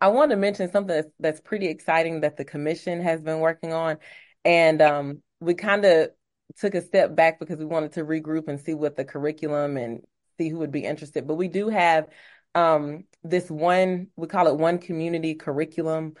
I 0.00 0.08
want 0.08 0.32
to 0.32 0.36
mention 0.36 0.72
something 0.72 0.96
that's, 0.96 1.12
that's 1.20 1.40
pretty 1.40 1.68
exciting 1.68 2.22
that 2.22 2.36
the 2.36 2.44
commission 2.44 3.00
has 3.02 3.20
been 3.22 3.38
working 3.38 3.72
on. 3.72 3.98
And 4.44 4.82
um 4.82 5.22
we 5.38 5.54
kind 5.54 5.84
of 5.84 6.10
took 6.58 6.74
a 6.74 6.82
step 6.82 7.14
back 7.14 7.38
because 7.38 7.58
we 7.58 7.64
wanted 7.64 7.92
to 7.92 8.04
regroup 8.04 8.48
and 8.48 8.60
see 8.60 8.74
what 8.74 8.96
the 8.96 9.04
curriculum 9.04 9.76
and 9.76 10.02
see 10.38 10.48
who 10.48 10.58
would 10.58 10.72
be 10.72 10.84
interested. 10.84 11.26
But 11.26 11.34
we 11.34 11.48
do 11.48 11.68
have 11.68 12.08
um 12.54 13.04
this 13.22 13.50
one, 13.50 14.08
we 14.16 14.26
call 14.26 14.48
it 14.48 14.56
one 14.56 14.78
community 14.78 15.34
curriculum, 15.34 16.14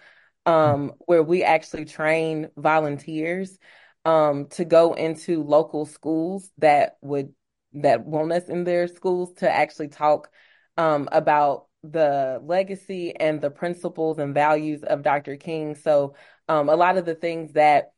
um, 0.46 0.92
where 1.06 1.22
we 1.22 1.42
actually 1.42 1.84
train 1.84 2.48
volunteers 2.56 3.58
um 4.04 4.46
to 4.46 4.64
go 4.64 4.94
into 4.94 5.42
local 5.42 5.84
schools 5.84 6.50
that 6.58 6.96
would 7.02 7.34
that 7.72 8.04
want 8.04 8.32
us 8.32 8.48
in 8.48 8.64
their 8.64 8.88
schools 8.88 9.32
to 9.34 9.50
actually 9.50 9.88
talk 9.88 10.30
um, 10.76 11.08
about 11.12 11.66
the 11.82 12.40
legacy 12.44 13.14
and 13.14 13.40
the 13.40 13.50
principles 13.50 14.18
and 14.18 14.34
values 14.34 14.82
of 14.82 15.02
Dr. 15.02 15.36
King. 15.36 15.74
So 15.74 16.14
um, 16.48 16.68
a 16.68 16.76
lot 16.76 16.96
of 16.98 17.04
the 17.04 17.14
things 17.14 17.52
that 17.52 17.92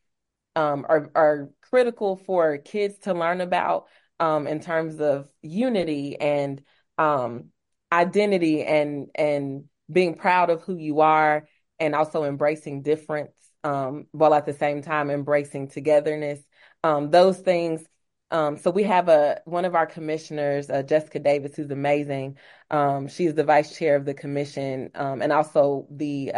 um, 0.55 0.85
are 0.89 1.11
are 1.15 1.51
critical 1.73 2.17
for 2.17 2.59
kids 2.59 2.99
to 2.99 3.15
learn 3.15 3.41
about 3.41 3.87
um, 4.21 4.47
in 4.47 4.61
terms 4.61 5.01
of 5.01 5.29
unity 5.41 6.21
and 6.21 6.63
um, 6.99 7.47
identity 7.91 8.63
and 8.63 9.09
and 9.15 9.65
being 9.91 10.15
proud 10.15 10.51
of 10.51 10.63
who 10.63 10.77
you 10.77 11.01
are 11.01 11.47
and 11.81 11.95
also 11.95 12.25
embracing 12.25 12.83
difference 12.83 13.33
um, 13.65 14.07
while 14.13 14.35
at 14.35 14.45
the 14.45 14.53
same 14.53 14.83
time 14.83 15.11
embracing 15.11 15.69
togetherness. 15.69 16.41
Um, 16.85 17.11
those 17.11 17.39
things. 17.39 17.83
Um, 18.31 18.57
so 18.57 18.71
we 18.71 18.85
have 18.85 19.09
a 19.09 19.41
one 19.45 19.65
of 19.65 19.75
our 19.75 19.87
commissioners, 19.87 20.71
uh, 20.71 20.83
Jessica 20.83 21.19
Davis, 21.19 21.57
who's 21.57 21.71
amazing. 21.71 22.39
Um, 22.71 23.09
she's 23.09 23.35
the 23.35 23.45
vice 23.45 23.77
chair 23.77 23.97
of 23.97 24.05
the 24.05 24.15
commission 24.15 24.91
and 24.95 25.33
also 25.33 25.87
the 25.91 26.33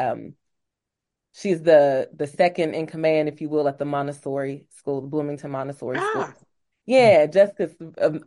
she's 1.34 1.62
the 1.62 2.08
the 2.14 2.26
second 2.26 2.74
in 2.74 2.86
command, 2.86 3.28
if 3.28 3.40
you 3.40 3.48
will, 3.48 3.68
at 3.68 3.78
the 3.78 3.84
Montessori 3.84 4.66
school, 4.70 5.02
the 5.02 5.08
Bloomington 5.08 5.50
Montessori 5.50 5.98
ah. 5.98 6.08
school. 6.10 6.28
Yeah, 6.86 7.26
Jessica's 7.26 7.74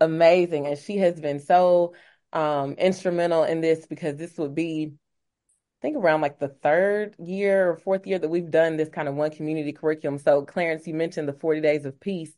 amazing, 0.01 0.65
and 0.65 0.77
she 0.77 0.97
has 0.97 1.19
been 1.19 1.39
so 1.39 1.93
um, 2.33 2.73
instrumental 2.73 3.43
in 3.43 3.61
this 3.61 3.85
because 3.85 4.17
this 4.17 4.35
would 4.37 4.55
be, 4.55 4.93
I 4.93 5.79
think, 5.81 5.95
around 5.95 6.21
like 6.21 6.39
the 6.39 6.47
third 6.47 7.15
year 7.19 7.69
or 7.69 7.77
fourth 7.77 8.07
year 8.07 8.17
that 8.17 8.29
we've 8.29 8.49
done 8.49 8.75
this 8.75 8.89
kind 8.89 9.07
of 9.07 9.13
one 9.13 9.29
community 9.29 9.73
curriculum. 9.73 10.17
So, 10.17 10.41
Clarence, 10.41 10.87
you 10.87 10.95
mentioned 10.95 11.27
the 11.27 11.33
40 11.33 11.61
Days 11.61 11.85
of 11.85 11.99
Peace 11.99 12.31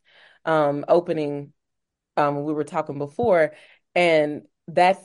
um, 0.43 0.83
opening. 0.89 1.53
Um, 2.17 2.43
we 2.43 2.51
were 2.51 2.65
talking 2.65 2.97
before, 2.97 3.53
and 3.95 4.41
that's 4.67 4.99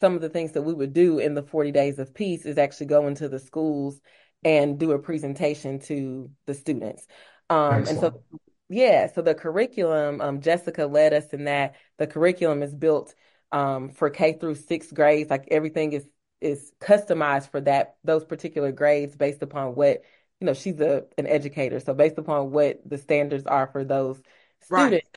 some 0.00 0.14
of 0.14 0.22
the 0.22 0.30
things 0.30 0.52
that 0.52 0.62
we 0.62 0.72
would 0.72 0.94
do 0.94 1.18
in 1.18 1.34
the 1.34 1.42
40 1.42 1.72
Days 1.72 1.98
of 1.98 2.14
Peace 2.14 2.46
is 2.46 2.56
actually 2.56 2.86
go 2.86 3.06
into 3.06 3.28
the 3.28 3.38
schools 3.38 4.00
and 4.44 4.78
do 4.78 4.92
a 4.92 4.98
presentation 4.98 5.78
to 5.80 6.30
the 6.46 6.54
students. 6.54 7.06
Um, 7.50 7.86
and 7.86 7.98
so 7.98 8.22
yeah, 8.68 9.06
so 9.12 9.22
the 9.22 9.34
curriculum, 9.34 10.20
um, 10.20 10.40
Jessica 10.40 10.86
led 10.86 11.12
us 11.12 11.28
in 11.28 11.44
that. 11.44 11.76
The 11.98 12.06
curriculum 12.06 12.62
is 12.62 12.74
built 12.74 13.14
um, 13.52 13.90
for 13.90 14.10
K 14.10 14.34
through 14.34 14.56
sixth 14.56 14.92
grades. 14.94 15.30
Like 15.30 15.48
everything 15.50 15.92
is 15.92 16.06
is 16.40 16.72
customized 16.80 17.50
for 17.50 17.60
that 17.62 17.96
those 18.04 18.24
particular 18.24 18.72
grades 18.72 19.16
based 19.16 19.42
upon 19.42 19.74
what 19.74 20.02
you 20.40 20.46
know. 20.46 20.54
She's 20.54 20.80
a 20.80 21.04
an 21.18 21.26
educator, 21.26 21.80
so 21.80 21.94
based 21.94 22.18
upon 22.18 22.50
what 22.50 22.80
the 22.84 22.98
standards 22.98 23.46
are 23.46 23.66
for 23.66 23.84
those 23.84 24.20
students. 24.60 25.08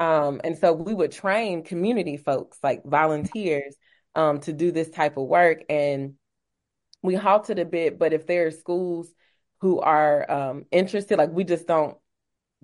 Right. 0.00 0.26
Um, 0.26 0.40
and 0.42 0.56
so 0.56 0.72
we 0.72 0.94
would 0.94 1.12
train 1.12 1.62
community 1.62 2.16
folks, 2.16 2.58
like 2.62 2.82
volunteers, 2.84 3.76
um, 4.14 4.40
to 4.40 4.52
do 4.54 4.72
this 4.72 4.88
type 4.88 5.18
of 5.18 5.26
work. 5.26 5.62
And 5.68 6.14
we 7.02 7.14
halted 7.14 7.58
a 7.58 7.64
bit, 7.64 7.98
but 7.98 8.12
if 8.12 8.26
there 8.26 8.46
are 8.46 8.50
schools 8.50 9.12
who 9.60 9.80
are 9.80 10.30
um, 10.30 10.64
interested, 10.70 11.18
like 11.18 11.30
we 11.30 11.44
just 11.44 11.66
don't 11.66 11.96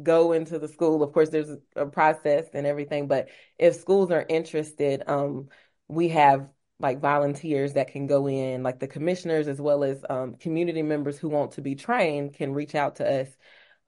go 0.03 0.33
into 0.33 0.59
the 0.59 0.69
school. 0.69 1.03
Of 1.03 1.13
course, 1.13 1.31
there's 1.31 1.51
a 1.75 1.87
process 1.87 2.47
and 2.53 2.67
everything, 2.67 3.09
but 3.09 3.29
if 3.59 3.77
schools 3.77 4.11
are 4.11 4.25
interested, 4.29 5.03
um, 5.07 5.49
we 5.89 6.09
have 6.09 6.49
like 6.79 7.01
volunteers 7.01 7.73
that 7.75 7.89
can 7.89 8.07
go 8.07 8.29
in, 8.29 8.63
like 8.63 8.79
the 8.79 8.89
commissioners 8.89 9.49
as 9.49 9.61
well 9.61 9.83
as 9.83 10.05
um, 10.11 10.35
community 10.35 10.83
members 10.83 11.17
who 11.19 11.29
want 11.29 11.53
to 11.53 11.63
be 11.63 11.75
trained 11.75 12.35
can 12.35 12.53
reach 12.53 12.75
out 12.75 12.97
to 12.97 13.21
us, 13.21 13.29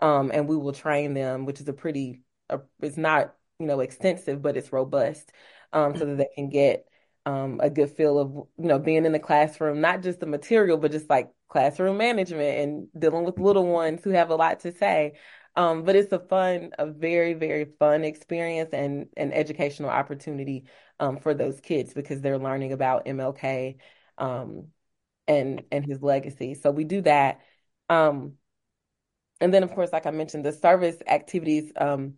um, 0.00 0.30
and 0.32 0.48
we 0.48 0.56
will 0.56 0.72
train 0.72 1.12
them, 1.12 1.44
which 1.44 1.60
is 1.60 1.68
a 1.68 1.72
pretty, 1.74 2.22
uh, 2.48 2.58
it's 2.80 2.96
not 2.96 3.34
you 3.58 3.66
know 3.66 3.80
extensive, 3.80 4.40
but 4.40 4.56
it's 4.56 4.72
robust, 4.72 5.30
um, 5.72 5.96
so 5.96 6.06
that 6.06 6.16
they 6.16 6.28
can 6.34 6.48
get 6.48 6.87
um, 7.28 7.60
a 7.62 7.68
good 7.68 7.90
feel 7.90 8.18
of 8.18 8.32
you 8.32 8.68
know 8.68 8.78
being 8.78 9.04
in 9.04 9.12
the 9.12 9.18
classroom, 9.18 9.80
not 9.82 10.02
just 10.02 10.20
the 10.20 10.26
material, 10.26 10.78
but 10.78 10.92
just 10.92 11.10
like 11.10 11.30
classroom 11.48 11.98
management 11.98 12.58
and 12.60 12.88
dealing 12.98 13.24
with 13.24 13.38
little 13.38 13.66
ones 13.66 14.02
who 14.02 14.10
have 14.10 14.30
a 14.30 14.34
lot 14.36 14.60
to 14.60 14.72
say. 14.72 15.14
Um, 15.54 15.84
but 15.84 15.94
it's 15.96 16.12
a 16.12 16.20
fun, 16.20 16.70
a 16.78 16.86
very, 16.86 17.34
very 17.34 17.66
fun 17.78 18.04
experience 18.04 18.70
and 18.72 19.08
an 19.16 19.32
educational 19.32 19.90
opportunity 19.90 20.64
um, 21.00 21.18
for 21.18 21.34
those 21.34 21.60
kids 21.60 21.92
because 21.94 22.20
they're 22.22 22.38
learning 22.38 22.72
about 22.72 23.06
MLK 23.06 23.76
um, 24.18 24.68
and 25.26 25.62
and 25.70 25.84
his 25.84 26.00
legacy. 26.02 26.54
So 26.54 26.70
we 26.70 26.84
do 26.84 27.02
that. 27.02 27.40
Um, 27.90 28.34
and 29.40 29.52
then, 29.52 29.62
of 29.62 29.72
course, 29.74 29.92
like 29.92 30.06
I 30.06 30.10
mentioned, 30.10 30.44
the 30.44 30.52
service 30.52 30.96
activities. 31.06 31.72
Um, 31.76 32.14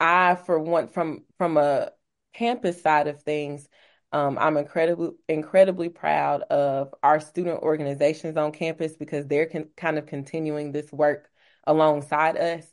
I, 0.00 0.34
for 0.36 0.58
one, 0.58 0.88
from 0.88 1.24
from 1.38 1.56
a 1.56 1.92
campus 2.34 2.82
side 2.82 3.08
of 3.08 3.22
things, 3.22 3.68
um, 4.12 4.36
I'm 4.38 4.56
incredibly 4.58 5.10
incredibly 5.28 5.88
proud 5.88 6.42
of 6.42 6.94
our 7.02 7.18
student 7.18 7.62
organizations 7.62 8.36
on 8.36 8.52
campus 8.52 8.94
because 8.94 9.26
they're 9.26 9.46
con- 9.46 9.70
kind 9.76 9.98
of 9.98 10.06
continuing 10.06 10.70
this 10.70 10.92
work 10.92 11.30
alongside 11.66 12.36
us. 12.36 12.66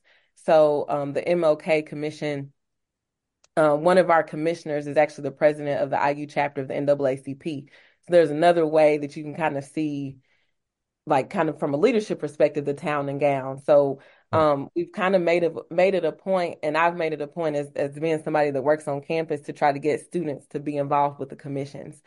So 0.46 0.86
um, 0.90 1.14
the 1.14 1.22
MLK 1.22 1.86
Commission, 1.86 2.52
uh, 3.56 3.76
one 3.76 3.98
of 3.98 4.10
our 4.10 4.24
commissioners 4.24 4.86
is 4.86 4.98
actually 4.98 5.24
the 5.24 5.32
president 5.32 5.82
of 5.82 5.90
the 5.90 6.14
IU 6.14 6.28
chapter 6.28 6.62
of 6.62 6.68
the 6.68 6.74
NAACP. 6.74 7.70
So 7.70 8.12
there's 8.12 8.32
another 8.32 8.66
way 8.66 8.98
that 8.98 9.16
you 9.16 9.24
can 9.24 9.36
kind 9.36 9.58
of 9.58 9.64
see, 9.64 10.18
like 11.06 11.30
kind 11.30 11.48
of 11.48 11.58
from 11.58 11.74
a 11.74 11.78
leadership 11.78 12.20
perspective, 12.20 12.66
the 12.66 12.74
town 12.74 13.10
and 13.10 13.20
gown. 13.20 13.62
So. 13.64 14.00
Um, 14.32 14.70
we've 14.76 14.92
kind 14.92 15.16
of 15.16 15.22
made 15.22 15.44
it 15.44 15.54
made 15.72 15.96
it 15.96 16.06
a 16.06 16.12
point, 16.12 16.60
and 16.62 16.78
I've 16.78 16.96
made 16.96 17.14
it 17.14 17.22
a 17.22 17.28
point 17.28 17.56
as 17.56 17.70
as 17.76 17.98
being 17.98 18.22
somebody 18.24 18.52
that 18.52 18.62
works 18.62 18.88
on 18.88 19.02
campus 19.02 19.42
to 19.42 19.54
try 19.54 19.72
to 19.72 19.80
get 19.80 20.02
students 20.02 20.48
to 20.50 20.60
be 20.60 20.78
involved 20.78 21.20
with 21.20 21.30
the 21.30 21.36
commissions. 21.36 22.02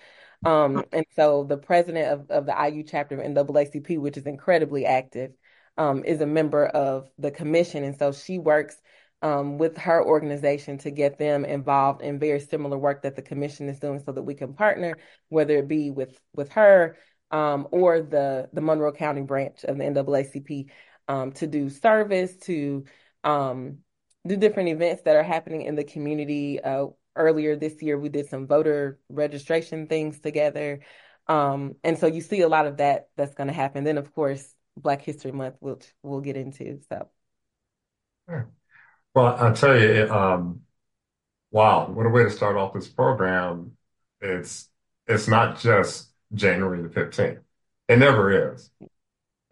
Um, 0.45 0.85
and 0.93 1.07
so 1.14 1.45
the 1.45 1.57
president 1.57 2.09
of, 2.09 2.31
of 2.31 2.47
the 2.47 2.71
IU 2.71 2.83
chapter 2.83 3.21
of 3.21 3.25
NAACP, 3.25 3.99
which 3.99 4.17
is 4.17 4.26
incredibly 4.26 4.87
active, 4.87 5.33
um, 5.79 6.05
is 6.05 6.21
a 6.21 6.26
member 6.26 6.67
of 6.67 7.09
the 7.19 7.31
commission. 7.31 7.85
And 7.85 7.97
so 7.97 8.12
she 8.12 8.38
works 8.38 8.76
um, 9.23 9.59
with 9.59 9.76
her 9.79 10.05
organization 10.05 10.79
to 10.79 10.91
get 10.91 11.19
them 11.19 11.45
involved 11.45 12.02
in 12.02 12.19
very 12.19 12.41
similar 12.41 12.76
work 12.76 13.02
that 13.02 13.14
the 13.14 13.23
commission 13.23 13.69
is 13.69 13.79
doing 13.79 14.02
so 14.05 14.12
that 14.12 14.23
we 14.23 14.35
can 14.35 14.52
partner, 14.55 14.97
whether 15.29 15.59
it 15.59 15.69
be 15.69 15.91
with, 15.91 16.21
with 16.35 16.50
her 16.52 16.97
um, 17.31 17.69
or 17.71 18.02
the, 18.02 18.49
the 18.52 18.61
Monroe 18.61 18.93
County 18.93 19.23
branch 19.23 19.64
of 19.64 19.79
the 19.79 19.85
NAACP 19.85 20.67
um, 21.09 21.32
to 21.32 21.47
do 21.47 21.71
service, 21.71 22.37
to 22.38 22.85
um, 23.25 23.78
do 24.26 24.37
different 24.37 24.68
events 24.71 25.02
that 25.04 25.16
are 25.16 25.23
happening 25.23 25.62
in 25.62 25.75
the 25.75 25.85
community. 25.85 26.61
Uh, 26.61 26.87
earlier 27.16 27.56
this 27.56 27.82
year, 27.82 27.99
we 27.99 28.09
did 28.09 28.28
some 28.28 28.47
voter 28.47 28.99
registration 29.09 29.87
things 29.87 30.21
together. 30.21 30.80
Um, 31.28 31.76
and 31.85 31.99
so 31.99 32.06
you 32.06 32.21
see 32.21 32.40
a 32.40 32.49
lot 32.49 32.66
of 32.66 32.78
that 32.78 33.09
that's 33.16 33.35
going 33.35 33.49
to 33.49 33.54
happen. 33.54 33.85
Then, 33.85 33.99
of 33.99 34.14
course, 34.14 34.54
Black 34.76 35.02
History 35.02 35.32
Month, 35.32 35.56
which 35.61 35.92
we'll 36.02 36.21
get 36.21 36.37
into. 36.37 36.80
So, 36.88 37.09
well, 39.14 39.37
I'll 39.38 39.54
tell 39.54 39.78
you, 39.78 40.09
um, 40.11 40.62
wow, 41.50 41.88
what 41.88 42.06
a 42.06 42.09
way 42.09 42.25
to 42.25 42.30
start 42.30 42.56
off 42.56 42.75
this 42.75 42.88
program. 42.88 43.76
It's 44.21 44.68
it's 45.06 45.28
not 45.28 45.59
just 45.59 46.12
January 46.35 46.82
the 46.82 46.88
15th. 46.88 47.40
It 47.88 47.99
never 47.99 48.52
is. 48.54 48.71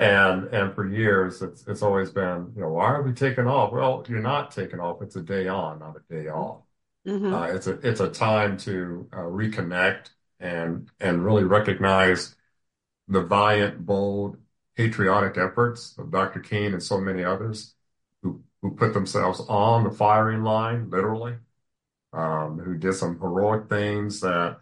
And 0.00 0.44
and 0.46 0.74
for 0.74 0.86
years 0.86 1.42
it's 1.42 1.66
it's 1.68 1.82
always 1.82 2.10
been, 2.10 2.52
you 2.56 2.62
know, 2.62 2.70
why 2.70 2.86
are 2.86 3.02
we 3.02 3.12
taking 3.12 3.46
off? 3.46 3.70
Well, 3.70 4.04
you're 4.08 4.18
not 4.20 4.50
taking 4.50 4.80
off. 4.80 5.02
It's 5.02 5.16
a 5.16 5.20
day 5.20 5.46
on, 5.46 5.78
not 5.80 5.96
a 5.96 6.14
day 6.14 6.28
off. 6.30 6.62
Mm-hmm. 7.06 7.34
Uh, 7.34 7.46
it's 7.48 7.66
a 7.66 7.72
it's 7.86 8.00
a 8.00 8.08
time 8.08 8.56
to 8.58 9.06
uh, 9.12 9.18
reconnect 9.18 10.08
and 10.40 10.88
and 11.00 11.22
really 11.22 11.44
recognize 11.44 12.34
the 13.08 13.20
valiant, 13.20 13.84
bold, 13.84 14.38
patriotic 14.74 15.36
efforts 15.36 15.94
of 15.98 16.10
Dr. 16.10 16.40
King 16.40 16.72
and 16.72 16.82
so 16.82 16.98
many 16.98 17.22
others 17.22 17.74
who, 18.22 18.42
who 18.62 18.70
put 18.70 18.94
themselves 18.94 19.42
on 19.48 19.84
the 19.84 19.90
firing 19.90 20.44
line, 20.44 20.88
literally, 20.88 21.34
um, 22.14 22.58
who 22.58 22.76
did 22.76 22.94
some 22.94 23.18
heroic 23.20 23.68
things 23.68 24.20
that, 24.20 24.60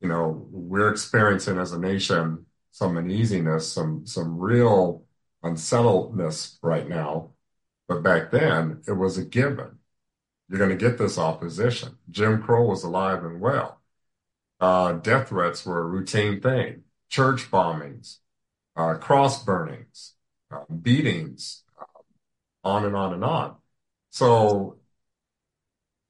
you 0.00 0.08
know, 0.08 0.46
we're 0.52 0.90
experiencing 0.90 1.58
as 1.58 1.72
a 1.72 1.78
nation 1.78 2.46
some 2.74 2.96
uneasiness, 2.96 3.72
some 3.72 4.04
some 4.04 4.36
real 4.36 5.04
unsettledness 5.44 6.58
right 6.60 6.88
now. 6.88 7.30
But 7.86 8.02
back 8.02 8.32
then, 8.32 8.82
it 8.88 8.92
was 8.94 9.16
a 9.16 9.24
given. 9.24 9.78
You're 10.48 10.58
going 10.58 10.76
to 10.76 10.76
get 10.76 10.98
this 10.98 11.16
opposition. 11.16 11.98
Jim 12.10 12.42
Crow 12.42 12.64
was 12.66 12.82
alive 12.82 13.24
and 13.24 13.40
well. 13.40 13.80
Uh, 14.60 14.94
death 14.94 15.28
threats 15.28 15.64
were 15.64 15.82
a 15.82 15.86
routine 15.86 16.40
thing. 16.40 16.82
Church 17.08 17.48
bombings, 17.48 18.18
uh, 18.76 18.94
cross 18.94 19.44
burnings, 19.44 20.14
uh, 20.50 20.64
beatings, 20.82 21.62
uh, 21.80 21.84
on 22.68 22.86
and 22.86 22.96
on 22.96 23.14
and 23.14 23.24
on. 23.24 23.56
So 24.10 24.78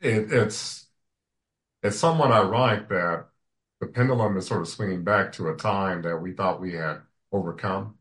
it, 0.01 0.33
it's 0.33 0.87
it's 1.83 1.99
somewhat 1.99 2.33
ironic 2.33 2.89
that 2.89 3.27
the 3.81 3.87
pendulum 3.87 4.37
is 4.37 4.47
sort 4.47 4.63
of 4.63 4.69
swinging 4.69 5.05
back 5.05 5.33
to 5.33 5.49
a 5.49 5.57
time 5.57 6.03
that 6.03 6.19
we 6.19 6.33
thought 6.33 6.61
we 6.61 6.73
had 6.75 7.03
overcome. 7.33 7.97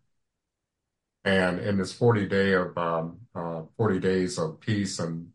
And 1.26 1.60
in 1.60 1.78
this 1.78 1.94
40 1.94 2.28
day 2.28 2.54
of 2.54 2.78
um, 2.78 3.20
uh, 3.36 3.64
40 3.78 4.00
days 4.00 4.38
of 4.38 4.60
peace 4.60 5.00
and 5.00 5.32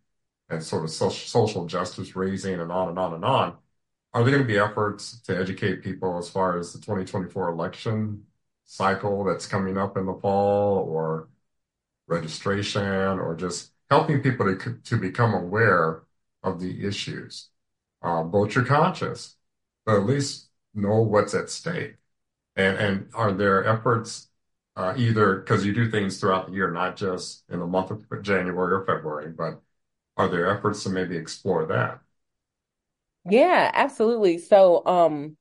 and 0.50 0.62
sort 0.62 0.85
of 0.85 0.90
social, 0.90 1.28
social 1.28 1.66
justice 1.66 2.16
raising 2.16 2.59
and 2.61 2.73
on 2.73 2.88
and 2.88 2.99
on 2.99 3.14
and 3.14 3.25
on, 3.25 3.57
are 4.14 4.25
there 4.25 4.33
going 4.33 4.42
to 4.42 4.49
be 4.49 4.59
efforts 4.59 5.21
to 5.23 5.38
educate 5.38 5.83
people 5.83 6.18
as 6.18 6.30
far 6.30 6.59
as 6.59 6.73
the 6.73 6.78
2024 6.78 7.50
election 7.50 8.25
cycle 8.64 9.25
that's 9.25 9.47
coming 9.47 9.76
up 9.78 9.97
in 9.97 10.07
the 10.07 10.14
fall 10.14 10.78
or 10.88 11.28
registration 12.09 12.83
or 12.83 13.37
just 13.37 13.73
helping 13.90 14.23
people 14.23 14.47
to, 14.57 14.75
to 14.85 14.97
become 14.99 15.35
aware 15.35 16.02
of 16.42 16.61
the 16.61 16.87
issues. 16.87 17.50
Uh, 18.02 18.25
vote 18.25 18.54
your 18.54 18.64
conscience, 18.64 19.37
but 19.88 19.97
at 19.97 20.07
least 20.07 20.50
know 20.75 21.00
what's 21.02 21.35
at 21.35 21.50
stake. 21.50 21.97
And, 22.57 22.78
and 22.78 23.11
are 23.14 23.33
there 23.33 23.64
efforts 23.66 24.28
uh, 24.76 24.95
either 24.97 25.37
because 25.37 25.66
you 25.66 25.75
do 25.75 25.90
things 25.90 26.21
throughout 26.21 26.49
the 26.49 26.52
year, 26.54 26.71
not 26.73 26.97
just 26.97 27.45
in 27.50 27.61
the 27.61 27.66
month 27.66 27.90
of 27.92 28.23
January 28.23 28.75
or 28.75 28.87
February, 28.87 29.33
but 29.33 29.62
are 30.16 30.28
there 30.28 30.49
efforts 30.57 30.85
to 30.85 30.90
maybe 30.90 31.16
explore 31.16 31.66
that? 31.66 32.00
Yeah, 33.25 33.71
absolutely. 33.75 34.38
So, 34.38 34.85
um, 34.87 35.37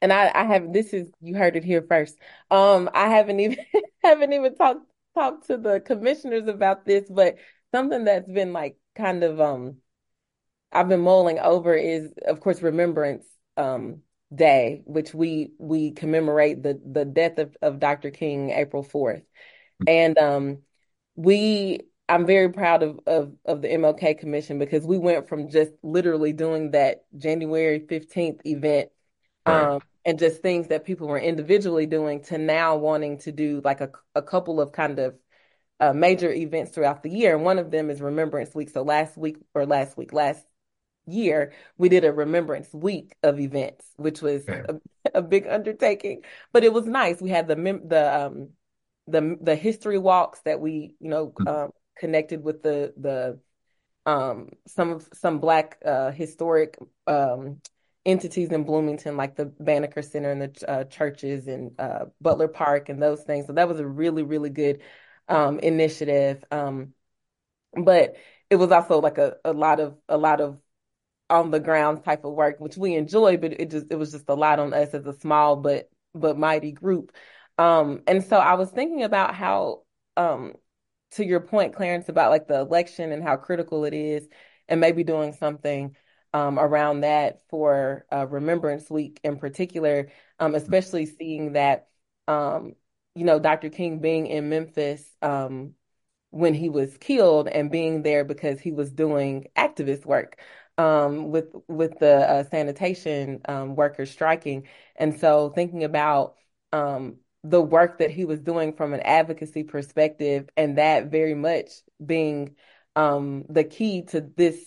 and 0.00 0.12
I, 0.12 0.30
I 0.34 0.44
have 0.44 0.72
this 0.72 0.92
is 0.92 1.08
you 1.20 1.36
heard 1.36 1.56
it 1.56 1.64
here 1.64 1.82
first. 1.82 2.18
Um, 2.50 2.90
I 2.94 3.08
haven't 3.08 3.40
even 3.40 3.58
haven't 4.02 4.32
even 4.32 4.54
talked 4.56 4.86
talked 5.14 5.46
to 5.48 5.56
the 5.58 5.80
commissioners 5.80 6.48
about 6.48 6.84
this, 6.84 7.08
but 7.10 7.36
something 7.72 8.04
that's 8.04 8.28
been 8.30 8.52
like 8.52 8.76
kind 8.96 9.22
of 9.24 9.40
um 9.40 9.76
I've 10.72 10.88
been 10.88 11.00
mulling 11.00 11.38
over 11.38 11.74
is 11.74 12.12
of 12.26 12.40
course 12.40 12.62
Remembrance 12.62 13.26
um 13.56 14.02
Day, 14.34 14.82
which 14.86 15.12
we 15.12 15.52
we 15.58 15.90
commemorate 15.92 16.62
the 16.62 16.80
the 16.84 17.04
death 17.04 17.38
of, 17.38 17.56
of 17.60 17.78
Dr. 17.78 18.10
King 18.10 18.50
April 18.50 18.82
4th. 18.82 19.22
And 19.86 20.16
um 20.18 20.58
we 21.16 21.80
I'm 22.08 22.26
very 22.26 22.50
proud 22.52 22.82
of, 22.82 23.00
of 23.06 23.34
of 23.44 23.62
the 23.62 23.68
MLK 23.68 24.18
Commission 24.18 24.58
because 24.58 24.86
we 24.86 24.98
went 24.98 25.28
from 25.28 25.48
just 25.50 25.72
literally 25.82 26.32
doing 26.32 26.70
that 26.72 27.04
January 27.16 27.80
15th 27.80 28.40
event 28.46 28.90
Right. 29.46 29.72
um, 29.74 29.80
and 30.04 30.18
just 30.18 30.42
things 30.42 30.68
that 30.68 30.84
people 30.84 31.08
were 31.08 31.18
individually 31.18 31.86
doing 31.86 32.22
to 32.24 32.38
now 32.38 32.76
wanting 32.76 33.18
to 33.18 33.32
do 33.32 33.60
like 33.64 33.80
a, 33.80 33.90
a 34.14 34.22
couple 34.22 34.60
of 34.60 34.72
kind 34.72 34.98
of 34.98 35.14
uh, 35.80 35.92
major 35.92 36.32
events 36.32 36.72
throughout 36.72 37.02
the 37.02 37.10
year. 37.10 37.34
And 37.34 37.44
one 37.44 37.58
of 37.58 37.70
them 37.70 37.90
is 37.90 38.00
Remembrance 38.00 38.54
Week. 38.54 38.70
So 38.70 38.82
last 38.82 39.16
week 39.16 39.36
or 39.54 39.66
last 39.66 39.96
week, 39.96 40.12
last 40.12 40.44
year, 41.06 41.52
we 41.78 41.88
did 41.88 42.04
a 42.04 42.12
Remembrance 42.12 42.72
Week 42.74 43.16
of 43.22 43.40
events, 43.40 43.86
which 43.96 44.22
was 44.22 44.48
Okay. 44.48 44.66
a, 44.68 44.74
a 45.14 45.22
big 45.22 45.46
undertaking, 45.46 46.22
but 46.52 46.64
it 46.64 46.72
was 46.72 46.86
nice. 46.86 47.20
We 47.20 47.30
had 47.30 47.48
the 47.48 47.56
mem- 47.56 47.88
the 47.88 48.14
um 48.26 48.50
the 49.08 49.36
the 49.40 49.56
history 49.56 49.98
walks 49.98 50.40
that 50.42 50.60
we 50.60 50.94
you 51.00 51.08
know 51.10 51.34
um, 51.46 51.70
connected 51.98 52.42
with 52.44 52.62
the 52.62 52.94
the 52.96 53.38
um 54.06 54.48
some 54.66 54.90
of 54.90 55.08
some 55.14 55.38
black 55.38 55.78
uh 55.84 56.10
historic 56.10 56.78
um 57.06 57.60
entities 58.04 58.50
in 58.50 58.64
Bloomington 58.64 59.16
like 59.16 59.36
the 59.36 59.46
Banneker 59.46 60.02
Center 60.02 60.30
and 60.32 60.42
the 60.42 60.70
uh, 60.70 60.84
churches 60.84 61.46
and 61.46 61.72
uh 61.80 62.06
Butler 62.20 62.48
Park 62.48 62.88
and 62.88 63.00
those 63.00 63.22
things. 63.22 63.46
So 63.46 63.52
that 63.52 63.68
was 63.68 63.78
a 63.80 63.86
really 63.86 64.24
really 64.24 64.50
good 64.50 64.82
um 65.28 65.60
initiative. 65.60 66.44
Um 66.50 66.94
but 67.74 68.16
it 68.50 68.56
was 68.56 68.70
also 68.72 69.00
like 69.00 69.18
a, 69.18 69.36
a 69.44 69.52
lot 69.52 69.80
of 69.80 69.96
a 70.08 70.16
lot 70.18 70.40
of 70.40 70.58
on 71.32 71.50
the 71.50 71.60
ground 71.60 72.04
type 72.04 72.24
of 72.24 72.34
work, 72.34 72.60
which 72.60 72.76
we 72.76 72.94
enjoy, 72.94 73.38
but 73.38 73.54
it 73.58 73.70
just 73.70 73.86
it 73.90 73.96
was 73.96 74.12
just 74.12 74.28
a 74.28 74.34
lot 74.34 74.58
on 74.58 74.74
us 74.74 74.90
as 74.94 75.06
a 75.06 75.18
small 75.18 75.56
but 75.56 75.90
but 76.14 76.38
mighty 76.38 76.72
group. 76.72 77.12
Um, 77.58 78.02
and 78.06 78.22
so 78.22 78.36
I 78.36 78.54
was 78.54 78.70
thinking 78.70 79.02
about 79.02 79.34
how, 79.34 79.82
um, 80.16 80.52
to 81.12 81.24
your 81.24 81.40
point, 81.40 81.74
Clarence, 81.74 82.08
about 82.10 82.30
like 82.30 82.48
the 82.48 82.60
election 82.60 83.12
and 83.12 83.22
how 83.22 83.36
critical 83.36 83.84
it 83.86 83.94
is, 83.94 84.28
and 84.68 84.80
maybe 84.80 85.04
doing 85.04 85.32
something 85.32 85.96
um, 86.34 86.58
around 86.58 87.00
that 87.00 87.40
for 87.48 88.04
uh, 88.12 88.26
Remembrance 88.26 88.90
Week 88.90 89.18
in 89.24 89.38
particular, 89.38 90.08
um, 90.38 90.54
especially 90.54 91.06
seeing 91.06 91.54
that, 91.54 91.88
um, 92.28 92.74
you 93.14 93.24
know, 93.24 93.38
Dr. 93.38 93.70
King 93.70 94.00
being 94.00 94.26
in 94.26 94.48
Memphis 94.50 95.04
um, 95.22 95.74
when 96.30 96.54
he 96.54 96.68
was 96.68 96.96
killed 96.98 97.48
and 97.48 97.70
being 97.70 98.02
there 98.02 98.24
because 98.24 98.60
he 98.60 98.72
was 98.72 98.90
doing 98.92 99.46
activist 99.56 100.04
work 100.06 100.38
um, 100.78 101.30
with 101.30 101.54
with 101.68 101.98
the 101.98 102.30
uh, 102.30 102.44
sanitation 102.44 103.40
um, 103.46 103.76
workers 103.76 104.10
striking, 104.10 104.66
and 104.96 105.18
so 105.18 105.50
thinking 105.50 105.84
about 105.84 106.36
um, 106.72 107.16
the 107.44 107.60
work 107.60 107.98
that 107.98 108.10
he 108.10 108.24
was 108.24 108.40
doing 108.40 108.72
from 108.74 108.94
an 108.94 109.00
advocacy 109.00 109.64
perspective, 109.64 110.48
and 110.56 110.78
that 110.78 111.10
very 111.10 111.34
much 111.34 111.70
being 112.04 112.56
um, 112.96 113.44
the 113.48 113.64
key 113.64 114.02
to 114.02 114.20
this 114.20 114.58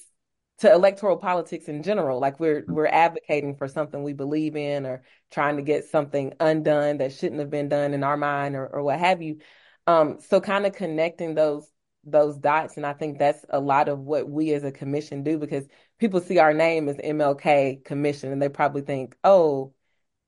to 0.60 0.72
electoral 0.72 1.18
politics 1.18 1.68
in 1.68 1.84
general. 1.84 2.20
Like 2.20 2.39
we're 2.39 2.63
we're 2.68 2.88
advocating 2.88 3.56
for 3.56 3.68
something 3.68 4.04
we 4.04 4.13
believe 4.13 4.56
in, 4.56 4.86
or 4.86 5.04
trying 5.32 5.58
to 5.58 5.63
get 5.63 5.86
something 5.86 6.34
undone 6.39 6.98
that 7.00 7.13
shouldn't 7.13 7.41
have 7.41 7.50
been 7.50 7.70
done 7.70 7.94
in 7.94 8.04
our 8.04 8.18
mind, 8.18 8.56
or 8.56 8.68
or 8.68 8.84
what 8.84 9.00
have 9.00 9.22
you. 9.22 9.39
Um, 9.88 10.20
so 10.20 10.41
kind 10.41 10.65
of 10.65 10.74
connecting 10.74 11.36
those 11.36 11.70
those 12.06 12.38
dots, 12.38 12.78
and 12.78 12.86
I 12.86 12.94
think 12.94 13.18
that's 13.18 13.44
a 13.50 13.60
lot 13.60 13.89
of 13.89 14.00
what 14.00 14.30
we 14.30 14.54
as 14.54 14.63
a 14.63 14.72
commission 14.72 15.24
do 15.24 15.38
because 15.38 15.65
people 15.99 16.21
see 16.21 16.39
our 16.39 16.53
name 16.53 16.89
as 16.89 16.97
MLK 16.97 17.84
Commission, 17.84 18.31
and 18.31 18.41
they 18.41 18.49
probably 18.49 18.81
think, 18.81 19.15
oh 19.23 19.73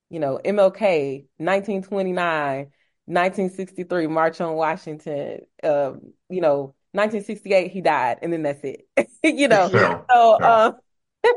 you 0.09 0.19
know, 0.19 0.39
MLK, 0.43 1.25
1929, 1.37 2.71
1963, 3.05 4.07
March 4.07 4.41
on 4.41 4.55
Washington, 4.55 5.41
uh, 5.63 5.93
you 6.29 6.41
know, 6.41 6.75
1968, 6.93 7.71
he 7.71 7.81
died, 7.81 8.19
and 8.21 8.31
then 8.31 8.43
that's 8.43 8.61
it. 8.63 8.87
you 9.23 9.47
know, 9.47 9.69
so 10.09 10.41
um, 10.41 10.75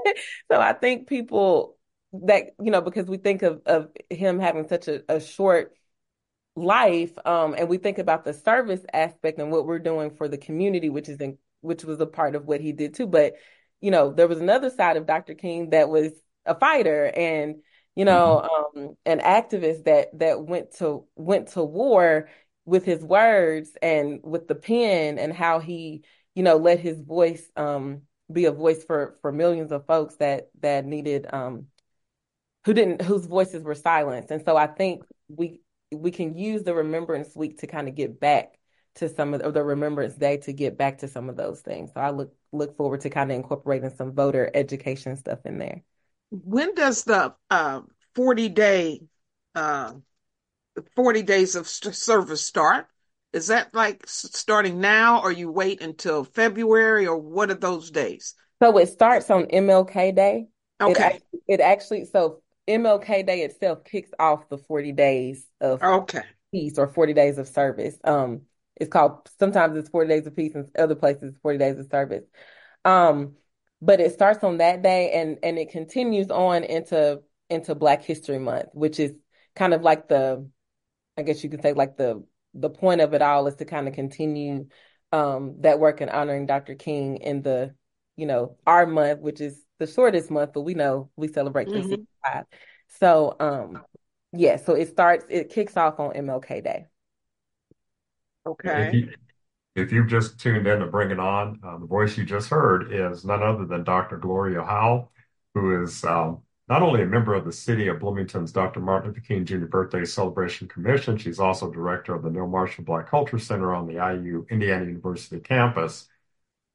so 0.50 0.60
I 0.60 0.72
think 0.72 1.08
people 1.08 1.76
that 2.12 2.54
you 2.60 2.72
know 2.72 2.80
because 2.80 3.06
we 3.06 3.18
think 3.18 3.42
of 3.42 3.60
of 3.66 3.88
him 4.08 4.40
having 4.40 4.66
such 4.68 4.88
a, 4.88 5.02
a 5.08 5.20
short 5.20 5.74
life, 6.54 7.12
um, 7.24 7.54
and 7.58 7.68
we 7.68 7.78
think 7.78 7.98
about 7.98 8.24
the 8.24 8.32
service 8.32 8.84
aspect 8.92 9.38
and 9.38 9.50
what 9.50 9.66
we're 9.66 9.78
doing 9.78 10.10
for 10.10 10.28
the 10.28 10.38
community, 10.38 10.88
which 10.88 11.08
is 11.08 11.20
in 11.20 11.38
which 11.60 11.84
was 11.84 12.00
a 12.00 12.06
part 12.06 12.36
of 12.36 12.46
what 12.46 12.60
he 12.60 12.72
did 12.72 12.94
too. 12.94 13.06
But 13.06 13.34
you 13.80 13.90
know, 13.90 14.12
there 14.12 14.28
was 14.28 14.40
another 14.40 14.70
side 14.70 14.96
of 14.96 15.06
Dr. 15.06 15.34
King 15.34 15.70
that 15.70 15.88
was 15.88 16.12
a 16.46 16.54
fighter 16.54 17.06
and 17.06 17.56
you 17.96 18.04
know, 18.04 18.40
um, 18.76 18.96
an 19.04 19.18
activist 19.18 19.84
that 19.84 20.18
that 20.18 20.42
went 20.42 20.76
to 20.78 21.04
went 21.16 21.48
to 21.48 21.62
war 21.62 22.28
with 22.64 22.84
his 22.84 23.02
words 23.02 23.70
and 23.82 24.20
with 24.22 24.46
the 24.46 24.54
pen 24.54 25.18
and 25.18 25.32
how 25.32 25.58
he, 25.58 26.04
you 26.34 26.42
know, 26.42 26.56
let 26.56 26.78
his 26.78 27.00
voice 27.00 27.50
um 27.56 28.02
be 28.32 28.44
a 28.44 28.52
voice 28.52 28.84
for 28.84 29.16
for 29.20 29.32
millions 29.32 29.72
of 29.72 29.86
folks 29.86 30.16
that 30.16 30.50
that 30.60 30.84
needed 30.86 31.26
um 31.32 31.66
who 32.64 32.72
didn't 32.72 33.02
whose 33.02 33.26
voices 33.26 33.64
were 33.64 33.74
silenced. 33.74 34.30
And 34.30 34.44
so 34.44 34.56
I 34.56 34.66
think 34.68 35.02
we 35.28 35.60
we 35.92 36.12
can 36.12 36.36
use 36.38 36.62
the 36.62 36.74
Remembrance 36.74 37.34
Week 37.34 37.58
to 37.58 37.66
kind 37.66 37.88
of 37.88 37.96
get 37.96 38.20
back 38.20 38.59
to 38.96 39.08
some 39.08 39.34
of 39.34 39.40
the, 39.40 39.46
or 39.46 39.52
the 39.52 39.62
Remembrance 39.62 40.14
Day 40.14 40.38
to 40.38 40.52
get 40.52 40.76
back 40.76 40.98
to 40.98 41.08
some 41.08 41.28
of 41.28 41.36
those 41.36 41.60
things. 41.60 41.90
So 41.94 42.00
I 42.00 42.10
look 42.10 42.34
look 42.52 42.76
forward 42.76 43.02
to 43.02 43.10
kind 43.10 43.30
of 43.30 43.36
incorporating 43.36 43.90
some 43.90 44.12
voter 44.12 44.50
education 44.54 45.16
stuff 45.16 45.40
in 45.44 45.58
there. 45.58 45.82
When 46.30 46.74
does 46.74 47.04
the 47.04 47.34
uh, 47.50 47.82
40 48.14 48.48
day, 48.50 49.02
uh, 49.54 49.92
40 50.96 51.22
days 51.22 51.56
of 51.56 51.68
service 51.68 52.42
start? 52.42 52.86
Is 53.32 53.46
that 53.48 53.72
like 53.74 54.02
starting 54.06 54.80
now, 54.80 55.22
or 55.22 55.30
you 55.30 55.50
wait 55.50 55.82
until 55.82 56.24
February, 56.24 57.06
or 57.06 57.16
what 57.16 57.50
are 57.50 57.54
those 57.54 57.90
days? 57.90 58.34
So 58.62 58.76
it 58.78 58.88
starts 58.88 59.30
on 59.30 59.46
MLK 59.46 60.14
Day. 60.14 60.48
It 60.80 60.90
Okay, 60.90 61.04
actually, 61.04 61.40
it 61.46 61.60
actually 61.60 62.04
so 62.06 62.42
MLK 62.66 63.24
Day 63.26 63.42
itself 63.42 63.84
kicks 63.84 64.10
off 64.18 64.48
the 64.48 64.58
40 64.58 64.92
days 64.92 65.46
of 65.60 65.80
okay, 65.82 66.22
peace 66.52 66.78
or 66.78 66.88
40 66.88 67.12
days 67.14 67.38
of 67.38 67.48
service. 67.48 67.96
Um, 68.04 68.42
it's 68.80 68.90
called 68.90 69.30
sometimes 69.38 69.76
it's 69.78 69.90
40 69.90 70.08
days 70.08 70.26
of 70.26 70.36
peace 70.36 70.54
and 70.54 70.68
other 70.78 70.94
places 70.96 71.34
40 71.42 71.58
days 71.58 71.78
of 71.78 71.86
service. 71.90 72.24
Um, 72.84 73.36
but 73.82 74.00
it 74.00 74.12
starts 74.12 74.44
on 74.44 74.58
that 74.58 74.82
day 74.82 75.12
and 75.12 75.38
and 75.42 75.58
it 75.58 75.70
continues 75.70 76.30
on 76.30 76.64
into 76.64 77.22
into 77.50 77.74
Black 77.74 78.02
History 78.02 78.38
Month, 78.38 78.68
which 78.72 79.00
is 79.00 79.12
kind 79.56 79.74
of 79.74 79.82
like 79.82 80.08
the 80.08 80.48
I 81.16 81.22
guess 81.22 81.42
you 81.44 81.50
could 81.50 81.62
say 81.62 81.72
like 81.72 81.96
the 81.96 82.24
the 82.54 82.70
point 82.70 83.00
of 83.00 83.14
it 83.14 83.22
all 83.22 83.46
is 83.46 83.56
to 83.56 83.64
kind 83.64 83.88
of 83.88 83.94
continue 83.94 84.66
um 85.12 85.56
that 85.60 85.78
work 85.78 86.00
in 86.00 86.08
honoring 86.08 86.46
Dr. 86.46 86.74
King 86.74 87.18
in 87.18 87.42
the 87.42 87.74
you 88.16 88.26
know 88.26 88.56
our 88.66 88.86
month, 88.86 89.20
which 89.20 89.40
is 89.40 89.62
the 89.78 89.86
shortest 89.86 90.30
month, 90.30 90.52
but 90.52 90.62
we 90.62 90.74
know 90.74 91.10
we 91.16 91.28
celebrate 91.28 91.66
Mhm. 91.66 91.72
365. 91.72 92.46
So 93.00 93.36
um 93.40 93.84
yeah, 94.32 94.56
so 94.56 94.74
it 94.74 94.88
starts 94.88 95.24
it 95.28 95.50
kicks 95.50 95.76
off 95.76 95.98
on 96.00 96.14
MLK 96.16 96.60
Day. 96.60 96.86
If 98.46 98.52
okay. 98.52 98.90
you, 98.92 99.12
if 99.76 99.92
you've 99.92 100.08
just 100.08 100.38
tuned 100.40 100.66
in 100.66 100.80
to 100.80 100.86
Bring 100.86 101.10
It 101.10 101.20
On, 101.20 101.60
uh, 101.62 101.78
the 101.78 101.86
voice 101.86 102.16
you 102.16 102.24
just 102.24 102.48
heard 102.48 102.92
is 102.92 103.24
none 103.24 103.42
other 103.42 103.64
than 103.64 103.84
Dr. 103.84 104.16
Gloria 104.16 104.62
Howell, 104.62 105.10
who 105.54 105.82
is 105.82 106.04
um, 106.04 106.42
not 106.68 106.82
only 106.82 107.02
a 107.02 107.06
member 107.06 107.34
of 107.34 107.44
the 107.44 107.52
City 107.52 107.88
of 107.88 108.00
Bloomington's 108.00 108.52
Dr. 108.52 108.80
Martin 108.80 109.10
Luther 109.10 109.20
King 109.20 109.44
Jr. 109.44 109.66
Birthday 109.66 110.04
Celebration 110.04 110.68
Commission, 110.68 111.16
she's 111.18 111.38
also 111.38 111.70
director 111.70 112.14
of 112.14 112.22
the 112.22 112.30
Neal 112.30 112.46
Marshall 112.46 112.84
Black 112.84 113.08
Culture 113.08 113.38
Center 113.38 113.74
on 113.74 113.86
the 113.86 113.94
IU 113.94 114.46
Indiana 114.50 114.84
University 114.86 115.40
campus, 115.40 116.08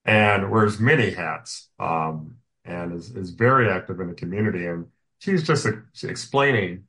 and 0.06 0.51
wears 0.51 0.80
many 0.80 1.10
hats 1.12 1.69
um, 1.80 2.36
and 2.63 2.93
is, 2.93 3.15
is 3.15 3.32
very 3.32 3.69
active 3.69 3.99
in 3.99 4.08
the 4.08 4.13
community. 4.13 4.67
And 4.67 4.88
she's 5.19 5.43
just 5.43 5.65
ex- 5.65 6.04
explaining 6.04 6.84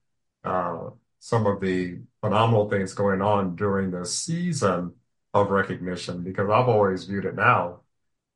uh, 0.44 0.90
some 1.26 1.44
of 1.44 1.60
the 1.60 1.98
phenomenal 2.20 2.70
things 2.70 2.94
going 2.94 3.20
on 3.20 3.56
during 3.56 3.90
the 3.90 4.06
season 4.06 4.92
of 5.34 5.50
recognition 5.50 6.22
because 6.22 6.48
I've 6.48 6.68
always 6.68 7.06
viewed 7.06 7.24
it 7.24 7.34
now 7.34 7.80